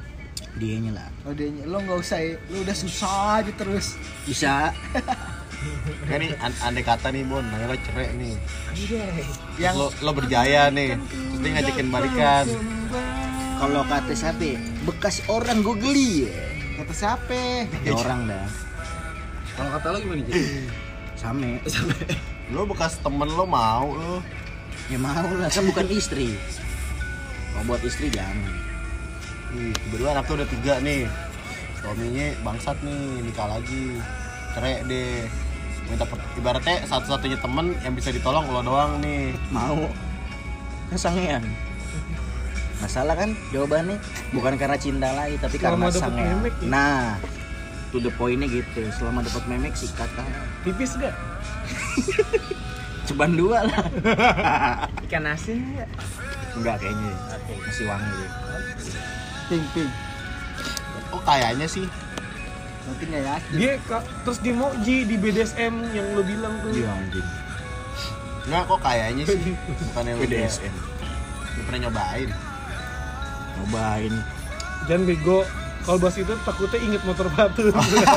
Dianya 0.56 0.90
lah. 0.96 1.08
Oh 1.22 1.30
dianya. 1.30 1.62
Lu 1.62 1.78
nggak 1.78 1.94
usah, 1.96 2.18
ya. 2.18 2.34
lu 2.48 2.60
udah 2.60 2.74
susah 2.74 3.14
aja 3.38 3.52
terus. 3.52 3.94
Bisa 4.24 4.52
Ya 6.06 6.16
nih, 6.16 6.38
an- 6.38 6.54
andai 6.62 6.80
kata 6.80 7.10
nih 7.10 7.26
Bon, 7.26 7.42
Naila 7.42 7.74
cerai 7.76 8.14
nih. 8.14 8.38
Yang 9.58 9.74
Lo, 9.74 9.86
lo 10.00 10.10
berjaya 10.12 10.70
nih, 10.70 10.94
terus 10.94 11.38
dia 11.40 11.50
ngajakin 11.52 11.88
balikan. 11.90 12.46
kalau 13.58 13.82
kata 13.82 14.14
siapa 14.14 14.54
bekas 14.86 15.18
orang 15.26 15.58
gue 15.60 15.76
geli 15.76 16.10
ya. 16.24 16.32
kata 16.78 16.94
siapa? 16.94 17.66
Ya 17.82 17.90
orang 17.92 18.30
dah. 18.30 18.46
Kalau 19.58 19.70
kata 19.74 19.86
lo 19.90 19.98
gimana, 19.98 20.22
Ji? 20.22 20.32
Same. 21.18 21.58
Lo 22.48 22.62
bekas 22.62 23.02
temen 23.02 23.26
lo 23.26 23.42
mau 23.42 23.90
lo. 23.90 24.22
Ya 24.86 24.96
mau 24.96 25.26
lah, 25.34 25.50
kan 25.50 25.66
bukan 25.66 25.84
istri. 25.90 26.38
Kalau 27.52 27.64
buat 27.66 27.82
istri 27.82 28.06
jangan. 28.08 28.54
Ih, 29.52 29.74
berdua 29.90 30.14
anaknya 30.14 30.40
udah 30.40 30.48
tiga 30.48 30.74
nih. 30.78 31.10
Suaminya 31.76 32.26
bangsat 32.40 32.78
nih, 32.80 33.02
nikah 33.20 33.50
lagi. 33.50 33.98
Cerai 34.54 34.86
deh. 34.86 35.26
Minta 35.88 36.04
per- 36.04 36.22
ibaratnya 36.36 36.84
satu-satunya 36.86 37.38
temen 37.40 37.74
yang 37.82 37.98
bisa 37.98 38.14
ditolong 38.14 38.46
lo 38.46 38.62
doang 38.62 39.02
nih. 39.02 39.34
Mau. 39.50 39.90
Kesangean. 40.88 41.42
Masalah 42.78 43.18
kan 43.18 43.34
jawabannya 43.50 43.98
bukan 44.30 44.54
karena 44.54 44.78
cinta 44.78 45.10
lagi 45.10 45.34
tapi 45.36 45.58
Selama 45.58 45.90
karena 45.90 45.98
sangean. 45.98 46.36
ya? 46.46 46.50
Nah, 46.62 46.96
to 47.88 47.98
the 47.98 48.12
pointnya 48.14 48.46
gitu. 48.46 48.88
Selama 48.94 49.22
dapat 49.22 49.42
memek 49.46 49.74
sikat 49.74 50.08
kan. 50.12 50.26
Tipis 50.62 50.96
gak? 50.96 51.14
Ceban 53.08 53.32
dua 53.32 53.64
lah. 53.64 53.84
Ikan 55.08 55.24
asin 55.24 55.64
enggak? 55.64 55.88
Enggak 56.52 56.76
kayaknya. 56.80 57.12
Masih 57.64 57.84
wangi 57.88 58.12
deh. 58.12 58.30
Ping 59.48 59.64
ping. 59.72 59.90
Oh 61.08 61.20
kayaknya 61.24 61.64
sih. 61.64 61.88
Nanti 62.84 63.04
nggak 63.04 63.24
yakin. 63.24 63.54
Dia 63.56 63.72
ka- 63.84 64.08
terus 64.24 64.38
dia 64.40 64.52
mau 64.52 64.68
Ji 64.84 65.08
di 65.08 65.16
BDSM 65.16 65.74
yang 65.92 66.06
lo 66.12 66.20
bilang 66.20 66.60
tuh. 66.60 66.72
Iya 66.72 66.88
anjing. 66.92 67.28
Enggak 68.48 68.62
kok 68.68 68.80
kayaknya 68.80 69.24
sih. 69.24 69.40
Bukan 69.88 70.04
yang 70.04 70.18
BDSM. 70.20 70.74
Lu 71.56 71.60
pernah 71.64 71.80
nyobain. 71.88 72.28
Cobain. 73.56 74.14
Jangan 74.84 75.02
bego. 75.04 75.40
Kalau 75.88 76.04
bahas 76.04 76.20
itu 76.20 76.34
takutnya 76.44 76.78
inget 76.84 77.00
motor 77.00 77.32
batu. 77.32 77.72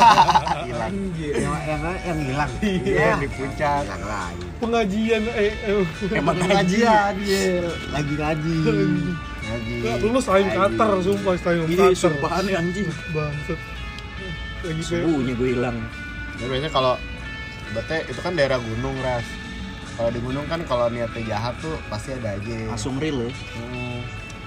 Hilang. 0.67 0.91
Yang 1.15 1.55
yang 1.63 1.81
yang 2.03 2.19
hilang. 2.19 2.51
Iya, 2.59 3.15
di 3.15 3.27
puncak. 3.31 3.87
Hilang 3.87 4.03
lagi. 4.03 4.45
Pengajian 4.59 5.21
eh, 5.31 5.55
eh. 5.55 5.83
Emang 6.11 6.35
Pengajian 6.43 7.15
dia 7.23 7.63
lagi 7.95 8.13
ngaji. 8.19 8.55
Lagi. 9.47 9.75
Lu 10.03 10.19
selain 10.19 10.51
Qatar, 10.51 10.99
sumpah 10.99 11.33
selain 11.39 11.63
Iya, 11.63 11.95
Qatar. 11.95 11.95
sumpahan 11.95 12.43
nih 12.43 12.55
anjing. 12.59 12.87
Bangsat. 13.15 13.59
Lagi 14.67 14.83
Subuhnya 14.83 15.33
gue 15.39 15.49
hilang. 15.55 15.77
Ya, 16.43 16.45
biasanya 16.51 16.71
kalau 16.75 16.93
berarti 17.71 18.03
itu 18.11 18.19
kan 18.19 18.35
daerah 18.35 18.59
gunung 18.59 18.99
ras. 18.99 19.23
Kalau 19.95 20.11
di 20.11 20.19
gunung 20.19 20.43
kan 20.51 20.59
kalau 20.67 20.91
niatnya 20.91 21.23
jahat 21.23 21.55
tuh 21.63 21.79
pasti 21.87 22.19
ada 22.19 22.35
aja. 22.35 22.67
Langsung 22.67 22.99
real 22.99 23.15
ya. 23.25 23.31
Hmm, 23.31 23.99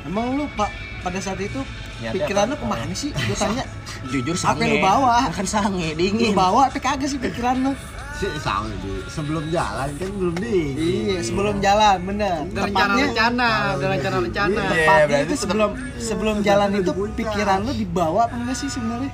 Emang 0.05 0.37
lu 0.37 0.45
pak 0.53 0.69
pada 1.05 1.21
saat 1.21 1.37
itu 1.39 1.61
Niatnya 2.01 2.13
pikiran 2.17 2.45
lu 2.47 2.55
apa? 2.55 2.59
ke 2.59 2.67
mana 2.67 2.95
sih? 2.95 3.11
Gue 3.13 3.37
tanya. 3.37 3.65
Jujur 4.11 4.35
Apa 4.35 4.41
sange. 4.47 4.61
yang 4.63 4.73
lu 4.73 4.81
bawa? 4.81 5.15
Kan 5.31 5.47
sange, 5.47 5.89
Lu 5.91 5.99
dingin. 5.99 6.33
bawa 6.33 6.67
tapi 6.67 6.81
kagak 6.81 7.07
sih 7.07 7.19
pikiran 7.19 7.57
lu. 7.61 7.73
Si 8.15 8.31
sama 8.39 8.71
di 8.79 9.03
sebelum 9.07 9.45
jalan 9.49 9.91
kan 9.93 10.07
belum 10.09 10.35
di. 10.39 10.59
Iya, 10.73 11.19
sebelum 11.21 11.59
jalan 11.59 11.99
bener. 12.05 12.47
Udah 12.47 12.63
Tepatnya 12.65 13.05
rencana-rencana, 13.11 13.51
udah 13.75 13.89
rencana-rencana. 13.91 14.55
Iya, 14.55 14.71
tepatnya 14.71 15.05
berarti 15.05 15.27
itu 15.27 15.35
sebelum 15.37 15.71
sebelum 15.99 16.37
jalan 16.41 16.69
itu 16.75 16.91
pikiran 17.13 17.59
lu 17.61 17.73
dibawa 17.75 18.21
apa 18.25 18.35
enggak 18.37 18.57
sih 18.57 18.69
sebenarnya? 18.69 19.11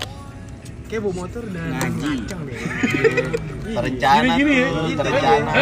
Kayak 0.84 1.00
bawa 1.00 1.14
motor 1.16 1.42
udah 1.42 1.62
Ngaji. 1.62 2.10
ngacang 2.18 2.40
deh. 2.44 2.58
Terencana 3.70 4.20
Gini-gini 4.28 4.52
ya. 4.52 4.66
tuh, 4.66 4.84
terencana. 4.92 5.52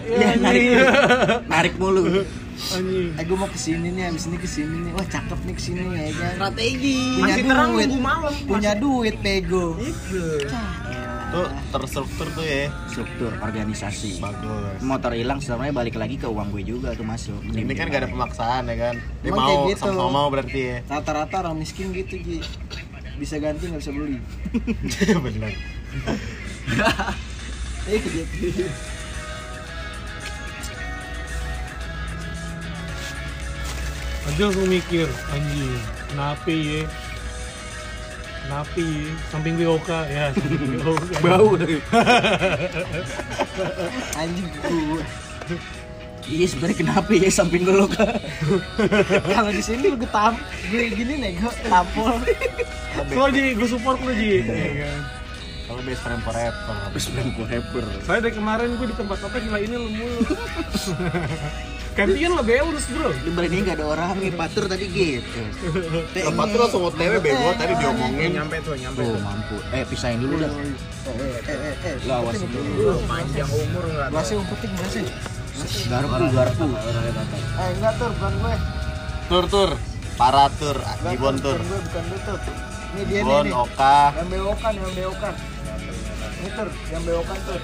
Iya, 0.00 0.28
narik. 0.38 0.64
narik 1.46 1.74
mulu. 1.76 2.02
Anjing. 2.70 3.08
Eh 3.14 3.24
gue 3.24 3.36
mau 3.36 3.46
ke 3.46 3.56
sini 3.56 3.88
nih, 3.90 4.04
abis 4.08 4.24
ini 4.26 4.36
ke 4.36 4.46
sini 4.46 4.76
nih. 4.84 4.92
Wah 4.92 5.06
cakep 5.06 5.38
nih 5.42 5.54
ke 5.54 5.62
sini 5.62 5.80
ya 5.82 6.10
kan. 6.12 6.32
Strategi. 6.36 6.96
Punya 7.14 7.24
Masih 7.26 7.42
terang 7.44 7.70
duit. 7.70 7.88
malam. 7.96 8.32
Punya 8.44 8.72
duit 8.74 9.14
pego. 9.18 9.66
Itu. 9.76 10.24
Tuh 11.30 11.46
terstruktur 11.70 12.26
tuh 12.32 12.42
ya. 12.42 12.66
Struktur 12.86 13.30
organisasi. 13.38 14.18
Bagus. 14.18 14.78
Motor 14.80 15.12
hilang 15.14 15.38
sebenarnya 15.38 15.72
balik 15.72 15.94
lagi 15.94 16.16
ke 16.16 16.26
uang 16.26 16.50
gue 16.50 16.62
juga 16.64 16.90
tuh 16.92 17.06
masuk. 17.06 17.38
Ini 17.46 17.70
kan 17.72 17.86
gak 17.86 18.02
ada 18.02 18.10
pemaksaan 18.10 18.62
ya 18.66 18.76
kan. 18.76 18.94
Dia 19.22 19.30
Emang 19.30 19.46
mau 19.46 19.58
gitu. 19.66 19.80
sama-sama 19.80 20.10
mau 20.10 20.28
berarti 20.28 20.60
ya. 20.60 20.76
Rata-rata 20.86 21.36
orang 21.40 21.56
miskin 21.56 21.90
gitu 21.90 22.18
Ji. 22.18 22.42
Bisa 23.14 23.36
ganti 23.36 23.68
nggak 23.68 23.78
bisa 23.78 23.92
beli. 23.92 24.16
Bener. 25.28 25.52
Eh 27.86 27.98
gitu. 28.04 28.64
Aja 34.28 34.52
langsung 34.52 34.68
mikir, 34.68 35.08
anjing, 35.32 35.80
kenapa 36.12 36.50
ya? 36.52 36.84
Kenapa 38.44 38.78
ya? 38.82 39.08
Samping 39.30 39.54
gue 39.62 39.68
Oka, 39.70 40.00
ya 40.10 40.34
samping 40.34 40.74
gue 40.74 40.90
Oka. 40.90 41.14
Bau 41.22 41.54
tuh. 41.54 41.70
Anjing 44.20 44.48
gue. 44.50 45.02
Iya 46.30 46.46
sebenarnya 46.46 46.78
kenapa 46.78 47.10
ya 47.16 47.30
samping 47.32 47.64
gue 47.66 47.74
lo 47.74 47.90
Kalau 49.34 49.50
di 49.50 49.62
sini 49.64 49.90
gue 49.94 50.10
tam, 50.14 50.38
gue 50.70 50.86
gini 50.94 51.18
nih 51.18 51.30
gue 51.42 51.52
tampol. 51.66 52.22
Lo 53.14 53.26
Ji, 53.32 53.56
gue 53.56 53.66
support 53.66 53.98
lo 53.98 54.12
Ji. 54.14 54.46
Iya 54.46 54.70
kan? 54.84 55.00
Kalau 55.70 55.82
best 55.86 56.02
friend 56.02 56.22
forever. 56.26 56.74
Habis 56.90 57.04
bilang 57.14 57.30
gue 57.34 57.46
rapper. 57.46 57.84
Soalnya 58.02 58.22
dari 58.26 58.34
kemarin 58.34 58.74
gue 58.78 58.86
di 58.90 58.96
tempat 58.98 59.18
apa 59.22 59.38
gila 59.38 59.58
ini 59.62 59.76
lu 59.78 59.90
mulu. 59.90 60.20
Gantian 62.00 62.32
lo 62.32 62.40
Beulus 62.40 62.84
bro. 62.88 63.12
Di 63.12 63.28
berani 63.28 63.60
gak 63.60 63.76
ada 63.76 63.84
orangnya, 63.86 64.32
patur 64.32 64.64
tadi 64.64 64.88
gitu. 64.88 65.40
Tempat 66.16 66.46
tuh 66.48 66.58
langsung 66.58 66.82
OTW 66.88 67.12
bego 67.20 67.52
tadi 67.54 67.72
diomongin. 67.76 68.30
Nyampe 68.32 68.56
tuh, 68.64 68.72
nyampe 68.74 69.00
Oh 69.00 69.12
tuh. 69.12 69.20
mampu. 69.20 69.56
Eh 69.70 69.84
pisahin 69.84 70.16
dulu 70.16 70.40
dah. 70.40 70.48
Eh 70.48 71.12
eh 71.44 71.58
eh 71.60 71.74
eh. 71.84 71.94
Lo 72.08 72.12
awas 72.24 72.40
dulu. 72.40 72.56
Lu 72.72 72.94
panjang 73.04 73.50
umur 73.52 73.84
enggak 73.84 74.08
Gua 74.08 74.22
sih 74.24 74.36
umpetin 74.40 74.70
gak 74.72 74.88
sih? 74.88 75.04
Garpu, 75.86 76.24
garpu. 76.32 76.64
Eh 76.64 77.68
enggak 77.76 77.92
tur, 78.00 78.10
bukan 78.16 78.32
gue. 78.40 78.54
Tur 79.28 79.44
tur. 79.46 79.70
Para 80.16 80.52
tur, 80.56 80.76
Enggak, 80.76 81.12
Gibon 81.16 81.36
tur. 81.38 81.56
bukan 81.56 81.68
gue, 81.68 81.80
bukan 81.84 82.04
gue 82.08 82.20
tur. 82.24 82.38
Ini 82.90 83.02
dia 83.04 83.20
nih, 83.20 83.24
Gibon, 83.24 83.44
nih. 83.44 83.54
Oka. 83.56 83.98
Yang 84.16 84.28
bewokan, 84.30 84.72
yang 84.72 84.92
bewokan. 84.96 85.34
Ini 86.30 86.48
tur, 86.56 86.68
yang 86.88 87.02
bewokan 87.04 87.38
tur. 87.44 87.60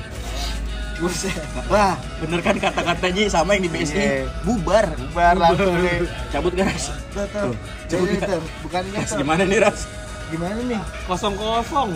Buset. 0.97 1.37
Wah, 1.69 1.93
bener 2.25 2.41
kan 2.41 2.57
kata-katanya 2.57 3.29
sama 3.29 3.53
yang 3.53 3.69
di 3.69 3.71
BSI. 3.71 3.93
Iya. 3.93 4.33
Bubar. 4.49 4.87
Bubar 4.97 5.37
langsung 5.37 5.77
nih. 5.77 6.09
Cabut 6.33 6.57
gas. 6.57 6.89
Tuh, 7.13 7.29
tuh. 7.29 7.53
Jadi 7.85 8.17
tur, 8.17 8.43
bukan 8.65 8.83
tur. 8.89 9.05
Gimana 9.21 9.43
nih 9.45 9.59
Ras? 9.61 9.85
Gimana 10.33 10.57
nih? 10.65 10.81
Kosong 11.05 11.37
kosong. 11.37 11.91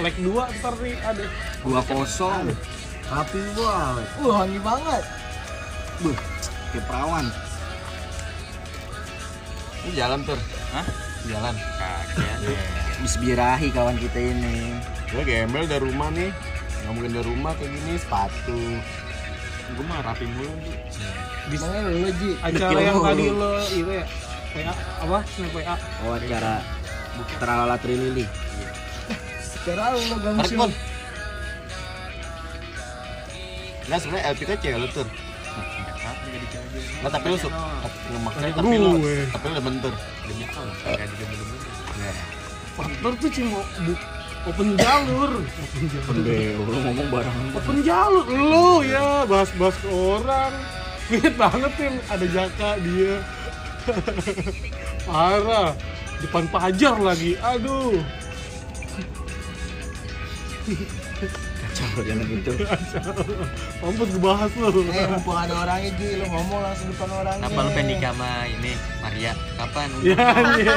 Leg 0.00 0.16
dua 0.24 0.48
ntar 0.56 0.74
nih 0.80 0.96
ada. 1.04 1.24
Dua 1.60 1.80
kosong. 1.84 2.48
Tapi 3.06 3.38
gua 3.54 4.00
Uh, 4.18 4.32
wangi 4.40 4.58
banget. 4.64 5.04
Buh, 6.00 6.16
kayak 6.72 6.84
perawan. 6.88 7.26
Ini 9.84 9.90
jalan 9.94 10.20
tur. 10.24 10.40
Hah? 10.72 10.86
Jalan. 11.28 11.54
Kagak. 11.78 12.58
Bisbirahi 13.04 13.68
kawan 13.70 13.96
kita 14.00 14.18
ini. 14.18 14.74
Gue 15.06 15.22
gembel 15.22 15.64
dari 15.64 15.82
rumah 15.82 16.08
nih. 16.10 16.30
nggak 16.76 16.92
mungkin 16.92 17.12
di 17.12 17.22
rumah 17.24 17.50
kayak 17.54 17.70
gini 17.72 17.92
sepatu 17.96 18.60
Gue 19.68 19.84
mah 19.84 19.98
rapi 20.00 20.22
mulu 20.24 20.54
sih. 20.86 21.10
Di 21.46 21.56
Emangnya 21.56 21.80
lu 21.84 22.10
Ji 22.12 22.30
acara 22.40 22.78
yang 22.80 22.98
tadi 23.00 23.24
lo 23.28 23.50
itu 23.64 23.90
ya 23.92 24.06
PA 24.52 24.72
apa 25.02 25.18
snap 25.26 25.50
PA 25.52 25.74
Oh 26.00 26.14
acara 26.14 26.52
Teralala 27.36 27.76
Trilili. 27.76 28.22
Sekarang 29.40 29.94
lu 29.94 30.14
tarik 30.14 30.22
gangsi 30.22 30.54
pun 30.54 30.70
Nggak 33.86 33.98
sebenarnya 34.00 34.24
LPK 34.32 34.50
cewek 34.58 34.78
lu 34.78 34.88
tuh? 34.90 35.06
Nggak 37.00 37.12
tapi 37.12 37.26
lu 37.28 37.38
suka 37.38 37.58
Kayak 38.32 38.54
tapi 38.54 38.74
lu. 38.76 38.90
Tapi 39.28 39.44
lu 39.44 39.54
demen 39.54 39.74
tur 39.80 39.94
Demi 40.24 40.44
apa? 40.44 40.60
Kayak 40.84 41.06
di 41.06 41.16
demen-demen. 41.16 42.14
faktor 42.76 43.12
tuh 43.16 43.30
cuma 43.32 43.58
bu- 43.80 44.02
open 44.46 44.68
jalur. 44.78 45.32
Open 45.42 45.84
jalur. 45.90 46.04
Pendeo, 46.06 46.60
lu 46.62 46.78
ngomong 46.86 47.08
bareng. 47.10 47.36
open 47.54 47.76
jalur 47.82 48.26
lu. 48.26 48.68
Ya 48.86 49.26
bahas-bahas 49.26 49.76
ke 49.82 49.88
orang. 49.90 50.52
Inget 51.10 51.34
banget 51.38 51.72
tim. 51.78 51.94
Ada 52.10 52.26
jaka 52.30 52.70
dia. 52.82 53.14
Parah. 55.06 55.70
Depan 56.22 56.44
pajar 56.50 56.96
lagi. 56.98 57.38
Aduh. 57.38 58.00
Kacau 61.62 62.02
jangan 62.02 62.26
gitu. 62.26 62.52
mampus 63.78 64.08
gue 64.10 64.22
bahas 64.22 64.50
lu. 64.58 64.82
Eh 64.90 65.06
mumpung 65.06 65.38
ada 65.38 65.54
orangnya 65.62 65.90
Ji 65.94 66.18
Lu 66.18 66.26
ngomong 66.26 66.58
langsung 66.58 66.88
depan 66.90 67.08
orangnya 67.14 67.46
Kenapa 67.46 67.60
lu 67.62 67.70
pengen 67.70 67.86
nikah 67.94 68.12
sama 68.16 68.30
ini 68.50 68.72
Maria? 68.98 69.32
Kapan? 69.54 69.88
ya 70.02 70.18
iya 70.58 70.74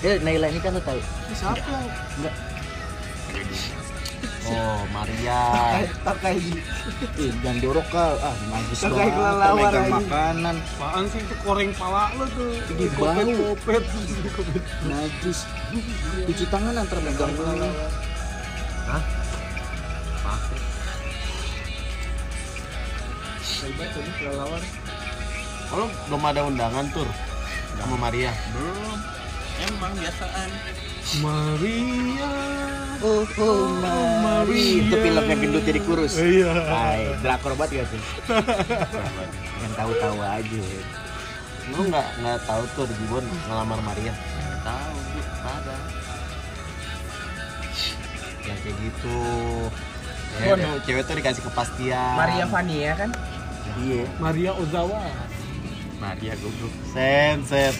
Eh, 0.00 0.16
Naila 0.18 0.48
ini 0.48 0.58
kan 0.58 0.72
lu 0.72 0.80
tahu. 0.80 0.96
Ini 0.96 1.34
Siapa? 1.34 1.76
Oh 4.50 4.82
Maria 4.90 5.46
Tak 6.02 6.16
kayak 6.18 6.42
Ji 6.42 6.58
Ih, 7.20 7.30
jangan 7.38 7.58
jorok 7.60 7.86
kal. 7.86 8.18
Ah, 8.18 8.34
Kayak 8.34 8.90
banget. 8.90 9.12
kelelawar 9.14 9.54
Megang 9.62 9.86
aja. 9.86 9.94
makanan. 9.94 10.56
apaan 10.58 11.04
sih 11.06 11.20
itu 11.22 11.34
koreng 11.38 11.70
pala 11.76 12.10
lu 12.18 12.24
tuh 12.34 12.50
Ih, 12.74 12.90
bau. 12.98 13.14
kopet 13.14 13.84
Najis. 14.82 15.38
Cuci 16.26 16.44
tangan 16.50 16.74
antar 16.74 16.98
megang 16.98 17.30
dulu. 17.30 17.68
Hebat 23.60 23.90
ini 23.92 24.10
kelelawar 24.16 24.62
Kalau 25.68 25.86
belum 26.08 26.22
ada 26.24 26.40
undangan 26.42 26.86
tur 26.90 27.08
sama 27.76 27.96
Maria 27.98 28.32
Belum. 28.50 28.98
Emang 29.60 29.92
biasaan. 29.94 30.48
Maria 31.20 32.32
Oh, 33.00 33.24
oh, 33.34 33.64
Maria. 34.20 34.84
Itu 34.84 34.94
film 34.94 35.24
yang 35.24 35.40
gendut 35.40 35.64
jadi 35.64 35.80
kurus. 35.80 36.14
iya 36.16 36.52
Hai, 36.62 37.08
drakor 37.18 37.56
banget 37.56 37.80
gak 37.80 37.88
sih? 37.88 38.00
yang 39.58 39.72
tahu-tahu 39.74 40.18
aja. 40.18 40.62
Lu 41.70 41.80
nggak 41.86 42.06
nggak 42.18 42.38
tahu 42.44 42.62
tuh 42.74 42.84
Gibon 42.84 43.24
ngelamar 43.46 43.80
Maria 43.80 44.12
Tahu, 44.60 44.92
Bu. 44.92 45.20
Ada. 45.40 45.76
Yang 48.42 48.58
kayak 48.60 48.76
gitu 48.78 49.18
Ya, 50.30 50.44
Bon. 50.46 50.58
tuh, 50.58 50.74
cewek 50.84 51.02
tuh 51.04 51.14
dikasih 51.16 51.42
kepastian 51.42 52.14
Maria 52.14 52.44
Vania 52.46 52.92
kan? 52.94 53.10
Iya. 53.78 54.04
Maria 54.18 54.50
Ozawa 54.52 55.04
Maria 55.96 56.32
goblok. 56.36 56.72
Sen, 56.86 57.44
sen 57.44 57.74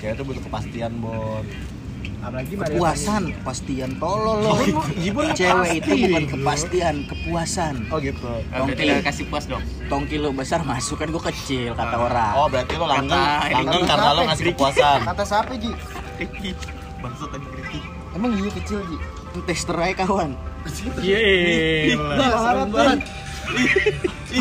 Cewek 0.00 0.14
tuh 0.16 0.24
butuh 0.24 0.42
kepastian, 0.48 0.92
Bon 0.96 1.44
Apalagi 2.20 2.52
Maria 2.52 2.76
Kepuasan, 2.76 3.22
kepastian 3.40 3.90
tolol 3.96 4.44
loh. 4.44 4.56
Gimana 5.04 5.32
Cewek 5.32 5.70
itu 5.80 5.92
bukan 6.04 6.24
kepastian, 6.28 6.94
kepuasan. 7.08 7.74
Oh 7.88 7.96
gitu 7.96 8.28
Tongki. 8.52 8.84
udah 8.92 9.04
kasih 9.04 9.24
puas 9.32 9.44
dong. 9.48 9.64
Tongki 9.88 10.16
lo 10.20 10.28
besar 10.36 10.60
masuk 10.60 11.00
kan 11.00 11.08
gue 11.08 11.22
kecil 11.32 11.72
kata 11.72 11.96
orang. 11.96 12.34
Oh 12.36 12.48
berarti 12.52 12.76
lo 12.76 12.84
langgeng, 12.88 13.24
langgeng 13.56 13.84
karena 13.88 14.10
lo 14.12 14.20
ngasih 14.28 14.44
kepuasan 14.52 14.98
Kata 15.04 15.24
siapa 15.24 15.52
Ji? 15.56 15.72
Ricky. 16.20 16.50
Bangsa 17.00 17.24
tadi 17.32 17.46
Ricky. 17.56 17.80
Emang 18.12 18.36
iya 18.36 18.50
kecil 18.52 18.84
Ji? 18.84 18.96
Tester 19.48 19.76
aja 19.80 20.04
kawan. 20.04 20.36
Iya. 21.00 21.96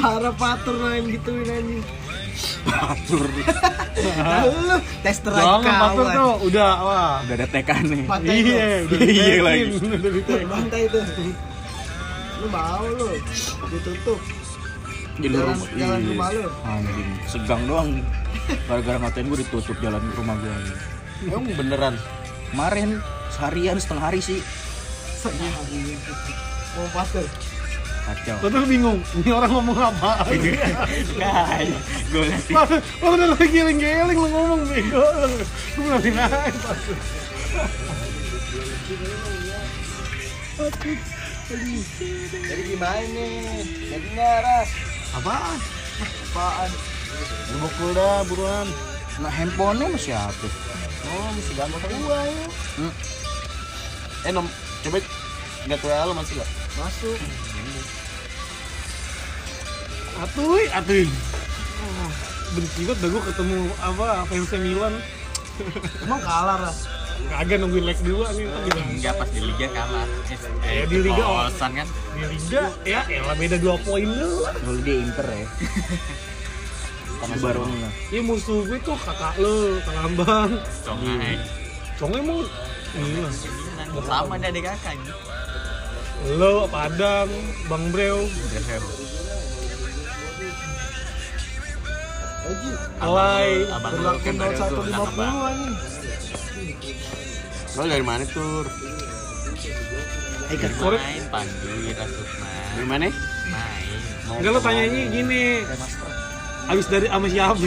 Parah 0.04 0.36
patur 0.36 0.76
yang 0.84 1.08
gituin 1.08 1.48
anjing 1.48 1.84
Patur. 2.62 3.26
Lu 4.50 4.76
tester 5.02 5.32
aja 5.32 5.44
Jangan 5.60 5.64
patur 5.80 6.06
kawan 6.06 6.16
tuh, 6.16 6.34
udah 6.48 6.72
wah. 6.80 7.16
Udah 7.24 7.36
ada 7.36 7.48
tekan 7.48 7.84
nih. 7.84 8.04
Iya, 8.26 8.66
Iya 8.90 9.36
lagi. 9.42 9.64
Pantai 10.44 10.82
tuh 10.88 11.04
Lu 12.40 12.48
mau 12.48 12.84
lu 12.86 13.08
Ditutup 13.70 14.20
Jadi 15.20 15.28
Jalan, 15.30 15.52
rumah. 15.52 15.68
jalan 15.76 16.00
Iya. 16.00 16.10
rumah 16.10 16.28
lu 16.32 16.44
Anjing, 16.64 17.10
segang 17.26 17.64
doang. 17.66 17.90
Gara-gara 18.66 18.98
ngatain 18.98 19.26
gue 19.28 19.40
ditutup 19.40 19.76
jalan 19.80 20.04
rumah 20.14 20.36
gue. 20.38 20.54
Emang 21.26 21.44
beneran 21.54 21.96
Kemarin 22.50 22.90
seharian 23.30 23.78
setengah 23.78 24.04
hari 24.06 24.20
sih. 24.20 24.40
Mau 26.72 26.88
patur 26.94 27.28
Kacau. 28.10 28.42
Gua 28.42 28.50
tuh 28.50 28.66
bingung, 28.66 28.98
ini 29.22 29.30
orang 29.30 29.52
ngomong 29.54 29.78
apa? 29.78 30.26
Nah, 31.22 31.62
gue 32.10 32.26
Pas 32.50 32.66
pas 32.74 33.10
udah 33.14 33.28
lagi 33.38 33.48
giling-giling 33.54 34.18
lu 34.18 34.28
ngomong 34.34 34.66
bego. 34.66 35.06
Lu 35.78 35.82
ngeliatin 35.86 36.18
aja. 36.18 36.74
Jadi 42.50 42.62
gimana 42.66 43.00
nih? 43.00 43.64
Jadinya 43.94 44.30
Ras 44.42 44.70
Apaan? 45.22 45.58
Apaan? 46.34 46.70
Lu 47.54 47.56
bukul 47.64 47.90
dah 47.94 48.26
buruan 48.26 48.68
Nah 49.24 49.32
handphonenya 49.32 49.88
masih 49.94 50.14
apa? 50.18 50.48
Oh 51.10 51.30
ganteng 51.56 51.80
sama 51.80 51.98
gua 52.04 52.20
ya 52.26 52.46
Hmm. 52.80 52.94
Eh 54.28 54.32
nom, 54.36 54.48
coba 54.84 54.98
Lihat 55.68 55.82
WA 55.84 56.08
lo 56.08 56.14
masih 56.16 56.34
gak? 56.40 56.50
Masuk 56.80 57.20
Atuy, 60.20 60.68
atuy. 60.76 61.08
Ah, 61.80 62.12
benci 62.52 62.84
banget 62.84 63.00
dah 63.00 63.08
gua 63.08 63.22
ketemu 63.24 63.58
apa 63.80 64.08
fans 64.28 64.52
Milan. 64.60 64.94
Emang 66.04 66.20
kalah 66.20 66.58
Ras? 66.68 66.92
Kagak 67.20 67.60
nungguin 67.64 67.88
leg 67.88 68.00
dulu 68.04 68.28
nih 68.36 68.48
ntar. 68.48 68.84
Enggak 68.84 69.14
pas 69.16 69.30
di 69.32 69.40
liga 69.44 69.68
kalah. 69.72 70.08
Eh, 70.68 70.84
di 70.92 70.98
liga, 71.00 71.24
oh. 71.24 71.48
Kosan 71.48 71.72
kan. 71.72 71.88
Di 72.16 72.24
liga 72.36 72.64
ya 72.84 73.02
elah 73.08 73.36
beda 73.36 73.56
2 73.64 73.88
poin 73.88 74.08
dulu. 74.08 74.44
Kalau 74.44 74.80
dia 74.84 74.96
Inter 75.00 75.28
ya. 75.28 75.48
Sama 77.20 77.36
Barcelona. 77.40 77.90
Ya 78.12 78.20
musuh 78.24 78.60
gue 78.68 78.80
tuh 78.84 78.96
kakak 79.00 79.36
lo, 79.40 79.80
Kang 79.84 80.00
Ambang. 80.04 80.52
Congai. 80.84 81.36
Conge 81.96 82.18
emang 82.20 82.44
Milan. 82.96 83.34
Sama 84.04 84.36
ada 84.36 84.48
adik 84.52 84.64
kakak. 84.68 85.00
Lo, 86.36 86.68
Padang, 86.68 87.32
Bang 87.72 87.96
Breo, 87.96 88.28
Aji 92.50 92.70
Alay, 93.00 93.50
Abang 93.70 93.94
lu 93.94 94.10
kan 94.20 94.34
tuh 94.34 94.50
0150 94.50 94.84
belakang 94.84 95.16
bang. 95.16 95.36
anjing 95.40 95.74
Lo 97.72 97.84
dari 97.86 98.04
mana 98.04 98.24
tur? 98.26 98.66
ikan 100.50 100.72
korek. 100.76 100.98
Main 101.00 101.26
Pandu, 101.30 101.70
Ira 101.86 102.06
Sukma. 102.06 102.50
Dari 102.74 102.88
mana? 102.90 103.06
Main. 103.06 104.00
Enggak 104.32 104.52
lo 104.52 104.60
tanyanya 104.60 105.02
gini. 105.08 105.44
Abis 106.66 106.86
dari 106.86 107.06
sama 107.06 107.28
siapa? 107.28 107.66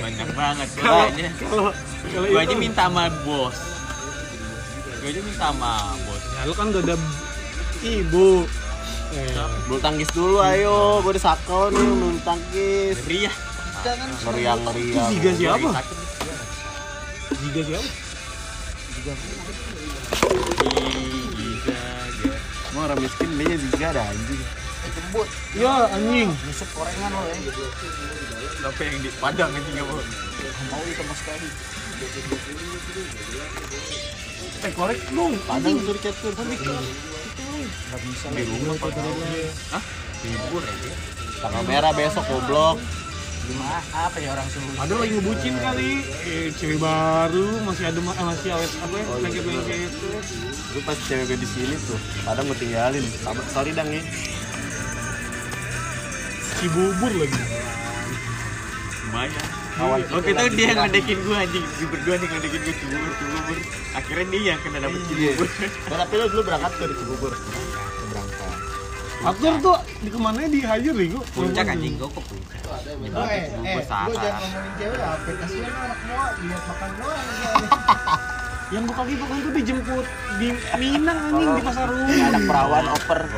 Banyak 0.00 0.28
banget 0.32 0.68
gue 0.70 0.80
Kalau 0.84 1.00
aja. 1.02 1.28
kalau 1.40 1.66
kalau 2.06 2.26
Gue 2.26 2.40
aja 2.40 2.54
minta 2.54 2.84
sama 2.84 3.04
bos. 3.24 3.56
Gue 5.00 5.08
aja 5.10 5.20
minta 5.22 5.46
sama 5.48 5.72
bos. 6.04 6.22
Ya 6.30 6.42
lu 6.44 6.52
kan 6.52 6.66
gak 6.70 6.84
ada 6.84 6.96
ibu. 7.82 8.44
Eh, 9.14 9.30
Bulu 9.70 9.78
tangkis 9.78 10.10
dulu 10.10 10.42
ayo, 10.42 10.98
gue 11.04 11.14
udah 11.14 11.22
sakau 11.22 11.70
nih 11.70 11.78
bulu 11.78 12.18
tangkis. 12.26 12.96
Jangan 13.86 14.08
Meriang 14.26 14.60
meriang 14.66 15.10
Tiga 15.14 15.30
siapa? 15.38 15.68
Lagi 15.70 15.78
sakit. 15.78 15.98
Giga 17.38 17.62
siapa? 17.62 17.88
Giga, 18.96 19.12
giga. 19.14 19.46
Emang 22.66 22.82
orang 22.92 22.98
miskin 23.00 23.30
dia 23.38 23.56
juga 23.56 23.86
ada 23.94 24.02
anjing 24.10 24.42
Sebut 24.90 25.28
Ya 25.54 25.74
anjing. 25.86 26.28
Nusuk 26.34 26.68
korengan 26.74 27.10
lo 27.14 27.22
ya 27.24 27.36
Tapi 28.66 28.82
yang 28.90 28.98
di 29.00 29.10
Padang 29.22 29.50
ini 29.54 29.68
nggak 29.70 29.86
mau. 29.86 30.02
Mau 30.74 30.82
itu 30.84 31.02
mas 31.06 31.18
sekali 31.22 31.48
Eh 34.66 34.72
korek 34.74 34.98
dong. 35.14 35.32
Padang 35.46 35.76
tur 35.86 35.96
cat 36.02 36.16
tur 37.86 37.94
Gak 37.94 38.00
bisa 38.02 38.26
Di 38.34 38.42
rumah 38.42 38.74
kok 38.82 38.90
Hah? 39.70 39.82
Libur 40.26 40.62
aja. 40.64 40.90
Tanggal 41.38 41.62
merah 41.68 41.92
besok 41.94 42.24
goblok 42.26 42.76
Gimana? 43.46 43.78
Apa 43.94 44.18
ya 44.18 44.34
orang 44.34 44.48
suruh? 44.50 44.74
Ada 44.74 44.94
lagi 44.98 45.12
ngebucin 45.22 45.54
kali, 45.62 46.02
eh, 46.26 46.50
cewek 46.50 46.82
baru 46.82 47.62
masih 47.62 47.94
ada 47.94 48.00
eh, 48.02 48.26
masih 48.26 48.50
awet 48.58 48.70
apa 48.82 48.94
ya, 48.98 49.04
lagi 49.22 49.38
lagi 49.38 49.86
itu. 49.86 50.08
Gue 50.74 50.82
pas 50.82 50.98
cewek 50.98 51.30
gue 51.30 51.38
di 51.38 51.46
sini 51.46 51.78
tuh, 51.86 51.94
kadang 52.26 52.50
gue 52.50 52.58
tinggalin. 52.58 53.06
Sorry 53.54 53.70
dang 53.70 53.86
ya. 53.86 54.02
Cibubur 56.58 57.12
lagi. 57.14 57.42
Banyak. 59.14 59.65
Kawan 59.76 60.00
Waktu 60.08 60.30
itu 60.32 60.44
dia 60.56 60.66
yang 60.72 60.78
ngedekin 60.82 61.18
gua 61.20 61.36
anjing, 61.38 61.60
gue 61.60 61.84
berdua 61.86 62.14
nih 62.16 62.28
ngedekin 62.32 62.60
gua 62.64 62.74
cibubur 62.74 63.12
cibubur. 63.12 63.56
Akhirnya 63.92 64.26
dia 64.26 64.40
yang 64.48 64.60
kena 64.60 64.78
dapet 64.80 65.00
Iya. 65.04 65.06
cibubur. 65.06 65.46
Nah, 65.86 65.96
tapi 66.00 66.14
lo 66.16 66.24
dulu 66.26 66.42
berangkat 66.42 66.72
ke 66.72 66.84
di 66.86 66.94
Cibubur. 66.96 67.32
Berangkat. 68.08 68.56
Atur 69.16 69.54
tuh 69.58 69.76
di 69.98 70.08
ke 70.08 70.18
mana 70.18 70.38
di 70.46 70.60
Hayu 70.60 70.90
Rigo? 70.92 71.20
Puncak 71.30 71.66
anjing 71.66 71.94
gua 71.96 72.08
ke 72.08 72.20
puncak. 72.20 72.60
Gue 72.86 73.24
eh, 73.26 73.44
eh, 73.52 73.74
gue 73.74 73.84
Sahara. 73.84 74.12
jangan 74.12 74.32
ngomongin 74.38 74.72
cewek 74.76 75.00
apa 75.00 75.30
kasihan 75.36 75.72
anak 75.72 75.98
mua 76.04 76.24
lihat 76.36 76.62
makan 76.64 76.90
doang 76.96 77.26
Yang 78.74 78.82
buka 78.82 79.02
gitu 79.06 79.24
kan 79.24 79.36
tuh 79.38 79.52
dijemput 79.54 80.06
di 80.36 80.48
Minang 80.74 81.18
anjing 81.22 81.50
di 81.52 81.62
pasar 81.62 81.86
rumah. 81.86 82.26
Anak 82.26 82.42
perawan 82.44 82.86
oper. 82.90 83.20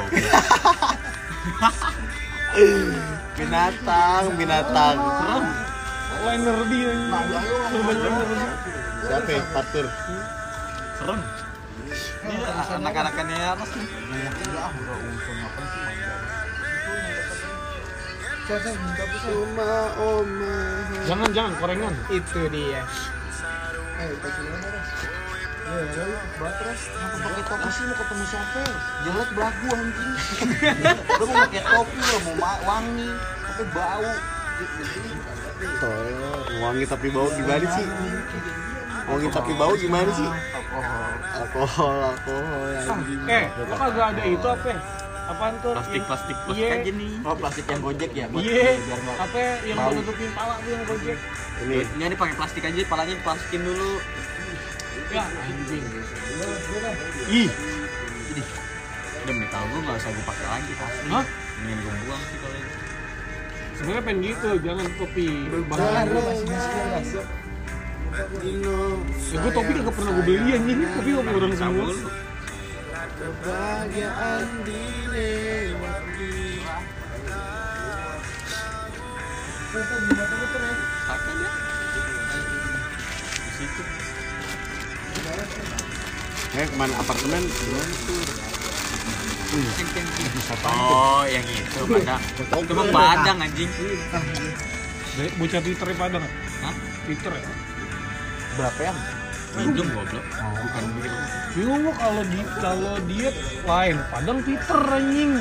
Binatang, 3.36 4.24
binatang. 4.34 4.98
Liner 6.18 6.58
dia 6.66 6.90
Siapa 8.98 9.30
ya? 9.30 9.42
Serem. 10.98 11.20
Ini 12.28 12.36
anak-anakannya 12.74 13.38
atas 13.54 13.70
nih. 13.72 13.86
Saya 18.48 18.72
minta 18.80 19.04
pesan. 19.04 19.30
Oma, 19.36 19.72
oma. 20.00 20.56
Jangan 21.04 21.28
jangan 21.36 21.52
korengan. 21.60 21.94
Itu 22.08 22.48
dia. 22.48 22.80
Eh, 23.98 24.10
kasih 24.24 24.42
mana 24.48 24.68
res? 24.72 24.88
Ya, 25.68 25.84
ya, 25.84 26.02
lu 26.08 26.16
batras. 26.40 26.80
Kenapa 26.88 27.16
pakai 27.28 27.42
topi 27.44 27.68
sih 27.68 27.84
mau 27.84 27.96
ketemu 28.00 28.24
siapa? 28.24 28.62
Jelek 29.04 29.28
belagu 29.36 29.66
anjing. 29.68 30.12
Lu 31.20 31.24
mau 31.28 31.36
pakai 31.44 31.60
topi 31.60 31.98
mau 32.00 32.34
ma- 32.40 32.60
wangi, 32.64 33.10
tapi 33.44 33.64
bau. 33.76 34.08
Tolong, 35.58 36.46
wangi 36.62 36.84
tapi 36.86 37.10
bau 37.10 37.26
gimana 37.26 37.66
sih? 37.74 37.86
Wangi 39.10 39.28
tapi 39.34 39.52
bau 39.58 39.74
gimana 39.74 40.10
sih? 40.14 40.28
Alkohol, 41.34 41.98
alkohol, 42.14 42.70
anjing. 42.78 43.20
Eh, 43.26 43.44
lo 43.58 43.74
kagak 43.74 44.06
ada 44.14 44.22
itu 44.22 44.46
apa? 44.46 44.70
Apaan 45.28 45.54
tuh? 45.60 45.74
Plastik 45.74 46.02
plastik 46.06 46.36
plastik 46.46 46.62
Iya. 46.62 46.78
aja 46.78 46.90
nih. 46.94 47.12
Oh 47.20 47.34
plastik 47.36 47.64
yang 47.68 47.80
gojek 47.82 48.10
ya 48.14 48.24
buat 48.30 48.40
Iya, 48.40 48.80
biar 48.80 48.98
nggak 49.02 49.16
apa 49.18 49.38
yang 49.66 49.76
buat 49.76 49.94
nutupin 49.98 50.30
pala 50.32 50.54
tuh 50.62 50.70
yang 50.72 50.84
gojek? 50.88 51.18
Ini 51.58 51.76
Ini 51.98 52.14
pakai 52.16 52.34
plastik 52.38 52.62
aja, 52.64 52.80
palanya 52.86 53.14
diplastikin 53.18 53.62
dulu. 53.66 53.92
Ya 55.08 55.24
anjing. 55.26 55.84
ih, 57.28 57.48
Demi 59.26 59.44
tahu 59.52 59.64
gua 59.68 59.80
nggak 59.84 59.96
usah 60.00 60.10
gua 60.14 60.24
pakai 60.30 60.46
lagi 60.48 60.72
pasti. 60.78 61.06
Hah? 61.10 61.24
Mendingan 61.60 61.82
gua 61.82 61.94
buang 62.06 62.22
sih 62.24 62.38
kalau. 62.40 62.57
Sebenarnya 63.78 64.02
pengen 64.02 64.26
gitu, 64.26 64.50
jangan 64.66 64.90
topi. 64.98 65.30
Jangan 65.46 65.70
Bahaya. 65.70 66.10
lu 66.10 66.18
masih 66.18 66.46
miskin 66.50 66.82
res. 66.90 67.14
Ya 69.30 69.38
gue 69.38 69.52
topi 69.54 69.70
kagak 69.78 69.94
pernah 69.94 70.10
gue 70.18 70.24
beli 70.26 70.50
anjing, 70.58 70.78
topi 70.98 71.10
topi 71.14 71.30
orang 71.30 71.54
semua. 71.54 71.94
Kebahagiaan 73.18 74.46
dilewati. 74.66 76.34
Eh, 86.58 86.66
ke 86.66 86.74
mana 86.74 86.94
apartemen? 86.98 87.46
Gimana 87.46 87.94
tuh? 88.02 88.57
Oh, 89.48 91.24
yang 91.24 91.44
itu 91.48 91.80
Padang. 91.88 92.22
Itu 92.62 92.72
mah 92.76 92.86
Padang 92.92 93.38
anjing. 93.40 93.70
Bocah 95.40 95.60
Twitter 95.64 95.86
pada 95.96 96.16
nggak? 96.20 96.32
Hah? 96.62 96.74
Twitter 97.08 97.32
ya? 97.32 97.50
berapa 98.58 98.80
yang? 98.90 98.98
Minjem 99.56 99.88
goblok. 99.94 100.24
Bukan 100.28 100.84
begitu. 100.98 101.16
Bingung 101.56 101.80
gua 101.86 101.94
kalau 101.96 102.22
di 102.26 102.40
kalau 102.60 102.94
diet 103.08 103.36
lain, 103.64 103.96
Padang 104.12 104.38
Twitter 104.44 104.80
anjing. 104.92 105.32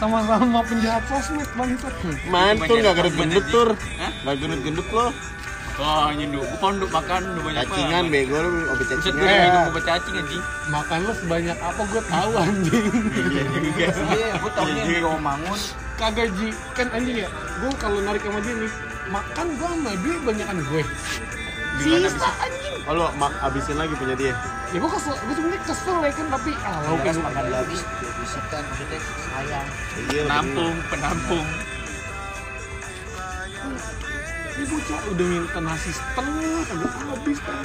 Sama-sama 0.00 0.64
penjahat 0.64 1.04
sosmed 1.12 1.50
bangsat. 1.58 1.92
Mantul 2.32 2.80
nggak 2.80 2.94
gendut-gendut 2.96 3.44
tur. 3.52 3.68
Hah? 4.00 4.10
Nggak 4.24 4.36
gendut-gendut 4.40 4.88
lo. 4.88 5.06
Oh, 5.80 6.12
nyenduk. 6.12 6.44
Gua 6.44 6.58
pondok 6.60 6.90
makan 6.92 7.20
udah 7.32 7.42
banyak 7.48 7.64
Cacingan 7.64 8.04
bego 8.12 8.36
lu, 8.36 8.68
obat 8.68 8.84
cacingan. 8.84 9.16
gue 9.16 9.24
udah 9.24 9.40
minum 9.40 9.62
obat 9.72 9.84
cacing 9.88 10.14
anjing. 10.20 10.42
Makan 10.68 10.98
lo 11.08 11.12
sebanyak 11.16 11.56
apa 11.56 11.82
gue 11.88 12.02
tahu 12.04 12.32
anjing. 12.36 12.86
Iya, 14.12 14.28
gue 14.36 14.50
tau 14.52 14.68
nih 14.68 14.82
yang 14.84 15.16
di 15.16 15.20
Mangun. 15.24 15.60
Kagak 15.96 16.28
ji, 16.36 16.48
kan 16.76 16.86
anjing 16.92 17.16
ya. 17.24 17.28
Gue 17.64 17.72
kalau 17.80 17.98
narik 18.04 18.20
sama 18.20 18.40
dia 18.44 18.54
nih, 18.60 18.72
makan 19.08 19.46
gue 19.56 19.68
sama 19.72 19.90
dia 20.04 20.16
banyakan 20.20 20.56
gue. 20.68 20.82
Sisa 21.80 22.28
anjing. 22.44 22.80
Oh 22.84 22.94
lo 22.96 23.06
mak 23.16 23.32
abisin 23.40 23.76
lagi 23.80 23.96
punya 23.96 24.12
dia. 24.20 24.34
Ya 24.70 24.78
gue 24.78 24.90
kesel, 24.92 25.16
gue 25.16 25.34
sebenernya 25.34 25.62
kesel 25.64 25.96
ya 26.04 26.12
kan 26.12 26.26
tapi 26.28 26.50
ah 26.60 26.76
lauknya 26.84 27.04
kan 27.08 27.14
gue 27.16 27.24
makan 27.24 27.44
habis, 27.56 27.80
dibersihkan 28.04 28.62
maksudnya 28.68 28.98
sayang. 29.32 29.66
Iya, 30.12 30.22
Penampung, 30.28 30.74
penampung. 30.92 31.46
Ini 34.60 34.68
bocah 34.68 35.00
udah 35.08 35.24
minta 35.24 35.60
nasi 35.64 35.88
setengah, 35.88 36.60
kagak 36.68 36.92
habis 37.00 37.38
kan. 37.40 37.64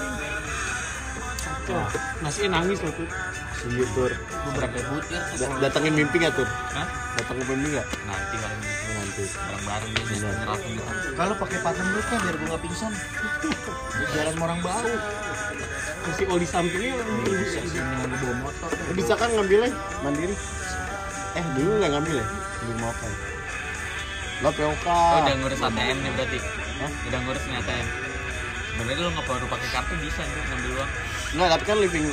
Tuh, 1.68 1.88
nasi 2.24 2.48
nangis 2.48 2.80
loh 2.80 2.94
tuh. 2.96 3.08
Iya 3.68 3.86
tur. 3.92 4.12
Gue 4.16 4.52
berapa 4.56 4.78
butir? 4.80 5.20
Da- 5.36 5.60
datengin 5.60 5.92
mimpi 5.92 6.24
nggak 6.24 6.40
tur? 6.40 6.48
Hah? 6.48 6.88
Datengin 7.20 7.46
mimpi 7.52 7.68
nggak? 7.76 7.88
Nanti 8.08 8.36
kalau 8.40 8.56
Oh, 8.56 8.96
nanti. 8.96 9.24
bareng-bareng 9.28 9.92
bisa 10.08 10.28
nyerapin 10.40 10.72
gitu. 10.72 10.92
Kalau 11.20 11.34
pakai 11.36 11.58
paten 11.60 11.84
dulu 11.84 12.00
kan 12.00 12.18
biar 12.24 12.36
gue 12.40 12.48
nggak 12.48 12.62
pingsan. 12.64 12.92
Jalan 14.16 14.36
orang 14.40 14.60
bau. 14.64 14.88
Kasih 16.06 16.26
oli 16.32 16.48
sampingnya 16.48 16.96
Bisa 17.28 17.60
sih 17.60 17.76
dengan 17.76 18.08
gue 18.08 18.20
bawa 18.24 18.36
motor. 18.40 18.70
Bisa 18.96 19.14
kan 19.20 19.36
ngambilnya 19.36 19.68
mandiri? 20.00 20.36
Eh 21.36 21.46
dulu 21.60 21.72
nggak 21.76 21.92
ngambil 21.92 22.16
ya? 22.24 22.26
Di 22.64 22.74
motor. 22.80 23.12
Lo 24.44 24.50
POK. 24.52 24.88
Oh, 24.88 25.24
udah 25.24 25.36
ngurus 25.40 25.62
ATM 25.64 25.98
nih 26.04 26.12
berarti. 26.12 26.40
Hah? 26.84 26.92
Udah 27.08 27.20
ngurus 27.24 27.44
nih 27.48 27.56
ATM. 27.64 27.88
Sebenarnya 28.76 29.00
lu 29.00 29.10
nggak 29.16 29.26
perlu 29.32 29.48
pakai 29.48 29.70
kartu 29.72 29.94
bisa 30.04 30.22
tuh 30.28 30.44
ngambil 30.52 30.72
uang. 30.76 30.92
Nggak, 31.40 31.50
tapi 31.56 31.64
kan 31.64 31.78
living 31.80 32.08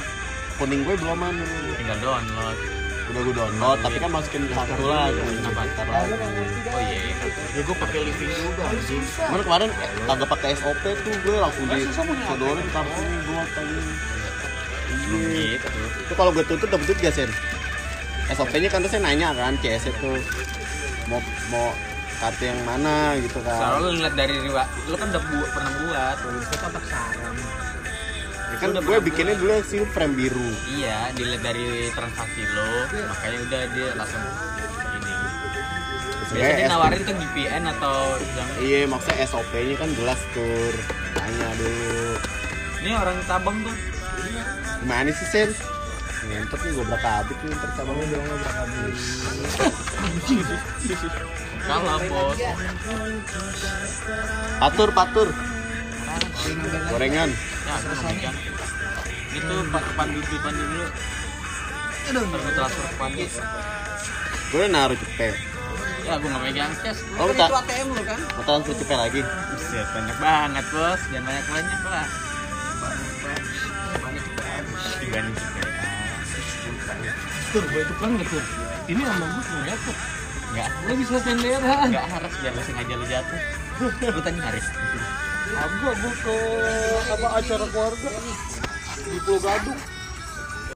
kuning 0.62 0.80
gue 0.86 0.94
belum 0.94 1.18
anu. 1.18 1.44
Tinggal 1.74 1.98
download. 1.98 2.58
Udah 3.10 3.20
gue 3.26 3.34
download, 3.34 3.78
tapi 3.82 3.96
kan 3.98 4.10
masukin 4.14 4.42
kartu 4.54 4.84
lagi. 4.86 5.18
Apa? 5.42 5.62
Ntar 5.66 5.86
lagi. 5.90 6.14
Oh 6.70 6.78
iya. 6.78 6.98
iya. 7.10 7.26
Ya 7.58 7.60
gue 7.66 7.76
pakai 7.76 7.98
living 8.06 8.30
juga 8.30 8.64
sih. 8.86 9.00
Kemarin 9.18 9.42
kemarin 9.42 9.68
eh, 9.74 9.90
kagak 10.06 10.28
pakai 10.30 10.50
SOP 10.54 10.84
tuh 11.02 11.14
gue 11.26 11.36
langsung 11.42 11.66
di 11.66 11.80
sodorin 11.90 12.66
kartunya 12.70 13.18
gue 13.26 13.42
tadi. 13.50 13.74
Iya. 15.10 15.58
Gitu. 15.58 15.68
Itu 16.06 16.12
kalau 16.14 16.30
gue 16.30 16.44
tuntut 16.46 16.70
dapet 16.70 16.86
duit 16.86 16.98
gak 17.02 17.14
sen? 17.18 17.30
SOP-nya 18.30 18.70
kan 18.70 18.86
tuh 18.86 18.90
saya 18.94 19.02
nanya 19.02 19.34
kan 19.34 19.58
CS 19.58 19.90
itu 19.90 20.10
mau 21.10 21.18
mau 21.50 21.74
kartu 22.22 22.44
yang 22.46 22.62
mana 22.62 23.18
gitu 23.18 23.42
kan. 23.42 23.58
Soalnya 23.58 23.82
lu 23.82 23.90
lihat 23.98 24.14
dari 24.14 24.34
riwa, 24.38 24.62
lu 24.86 24.94
kan 24.94 25.10
udah 25.10 25.22
buat 25.26 25.50
pernah 25.50 25.72
buat. 25.82 26.16
Itu 26.22 26.56
kotak 26.62 26.84
saran. 26.86 27.36
Ya 28.52 28.56
kan 28.60 28.70
gue 28.78 28.98
bikinnya 29.02 29.34
dulu 29.34 29.50
yang 29.50 29.66
seal 29.66 29.84
frame 29.90 30.14
biru. 30.14 30.48
Iya, 30.70 31.10
dilihat 31.18 31.42
dari 31.42 31.90
transaksi 31.90 32.42
lo, 32.46 32.72
makanya 33.10 33.38
udah 33.48 33.62
dia 33.74 33.88
langsung 33.98 34.22
ini. 34.94 35.14
Biasanya 36.32 36.56
dia 36.60 36.68
nawarin 36.70 37.00
tuh 37.02 37.14
VPN 37.16 37.62
atau 37.76 37.96
Iya 38.62 38.80
maksudnya 38.86 39.26
SOP-nya 39.26 39.74
kan 39.74 39.90
jelas 39.98 40.20
tur. 40.30 40.74
Tanya 41.18 41.48
dulu. 41.58 42.14
ini 42.82 42.90
orang 42.98 43.18
tabang 43.26 43.56
tuh. 43.62 43.76
Gimana 44.82 45.10
sih 45.14 45.26
sen? 45.30 45.50
Ngentot 46.22 46.60
nih 46.62 46.70
gue 46.70 46.84
berapa 46.86 47.08
habis 47.18 47.36
nih 47.42 47.56
tercabangnya 47.58 48.06
bilang 48.06 48.24
gue 48.26 48.38
berapa. 48.38 48.62
Kalah 51.66 51.98
bos. 52.06 52.38
Patur 54.62 54.88
patur. 54.94 55.28
Gorengan. 56.92 57.30
Ya, 57.32 57.72
aku 57.78 57.94
memegang. 58.02 58.36
Itu 59.32 59.54
pak 59.72 59.84
pandu 59.96 60.20
di 60.20 60.36
pandu 60.44 60.62
dulu. 60.62 60.86
Aduh, 62.02 62.22
baru 62.28 62.50
transfer 62.54 62.84
ke 62.86 62.96
pandu. 62.98 63.24
Gue 64.52 64.58
udah 64.58 64.70
naruh 64.70 64.98
cepet. 64.98 65.34
Ya, 66.02 66.18
gue 66.18 66.28
nggak 66.28 66.42
megang 66.42 66.72
cash. 66.82 67.00
Oh, 67.14 67.30
Kan 67.30 67.46
itu 67.46 67.54
ATM 67.62 67.88
lo 67.94 68.02
kan? 68.02 68.18
Mau 68.18 68.42
transfer 68.42 68.74
cepet 68.74 68.98
lagi. 68.98 69.20
Buset, 69.24 69.86
banyak 69.94 70.16
banget 70.18 70.64
bos. 70.74 71.00
Jangan 71.14 71.24
banyak 71.30 71.46
banyak 71.46 71.80
lah. 71.86 72.06
Dibanding 74.98 75.34
cepet. 75.38 75.61
Tur, 77.52 77.64
gue 77.68 77.82
itu 77.84 77.94
kan 78.00 78.10
tuh. 78.16 78.42
Ini 78.88 79.00
sama 79.04 79.26
gue 79.28 79.42
nggak 79.44 79.66
jatuh. 79.68 79.96
Enggak, 80.52 80.68
Lo 80.84 80.92
bisa 80.96 81.16
senderan. 81.20 81.86
enggak 81.88 82.06
harus 82.12 82.32
biar 82.40 82.52
lo 82.56 82.62
sengaja 82.64 82.94
lo 82.96 83.06
jatuh. 83.08 83.40
Lu 84.12 84.20
tanya 84.20 84.40
Haris. 84.48 84.66
Aku 85.52 85.74
gua 85.84 85.92
ke 85.92 86.36
apa 87.12 87.28
acara 87.36 87.66
keluarga 87.68 88.08
di 89.04 89.18
Pulau 89.20 89.40
Gadung. 89.44 89.80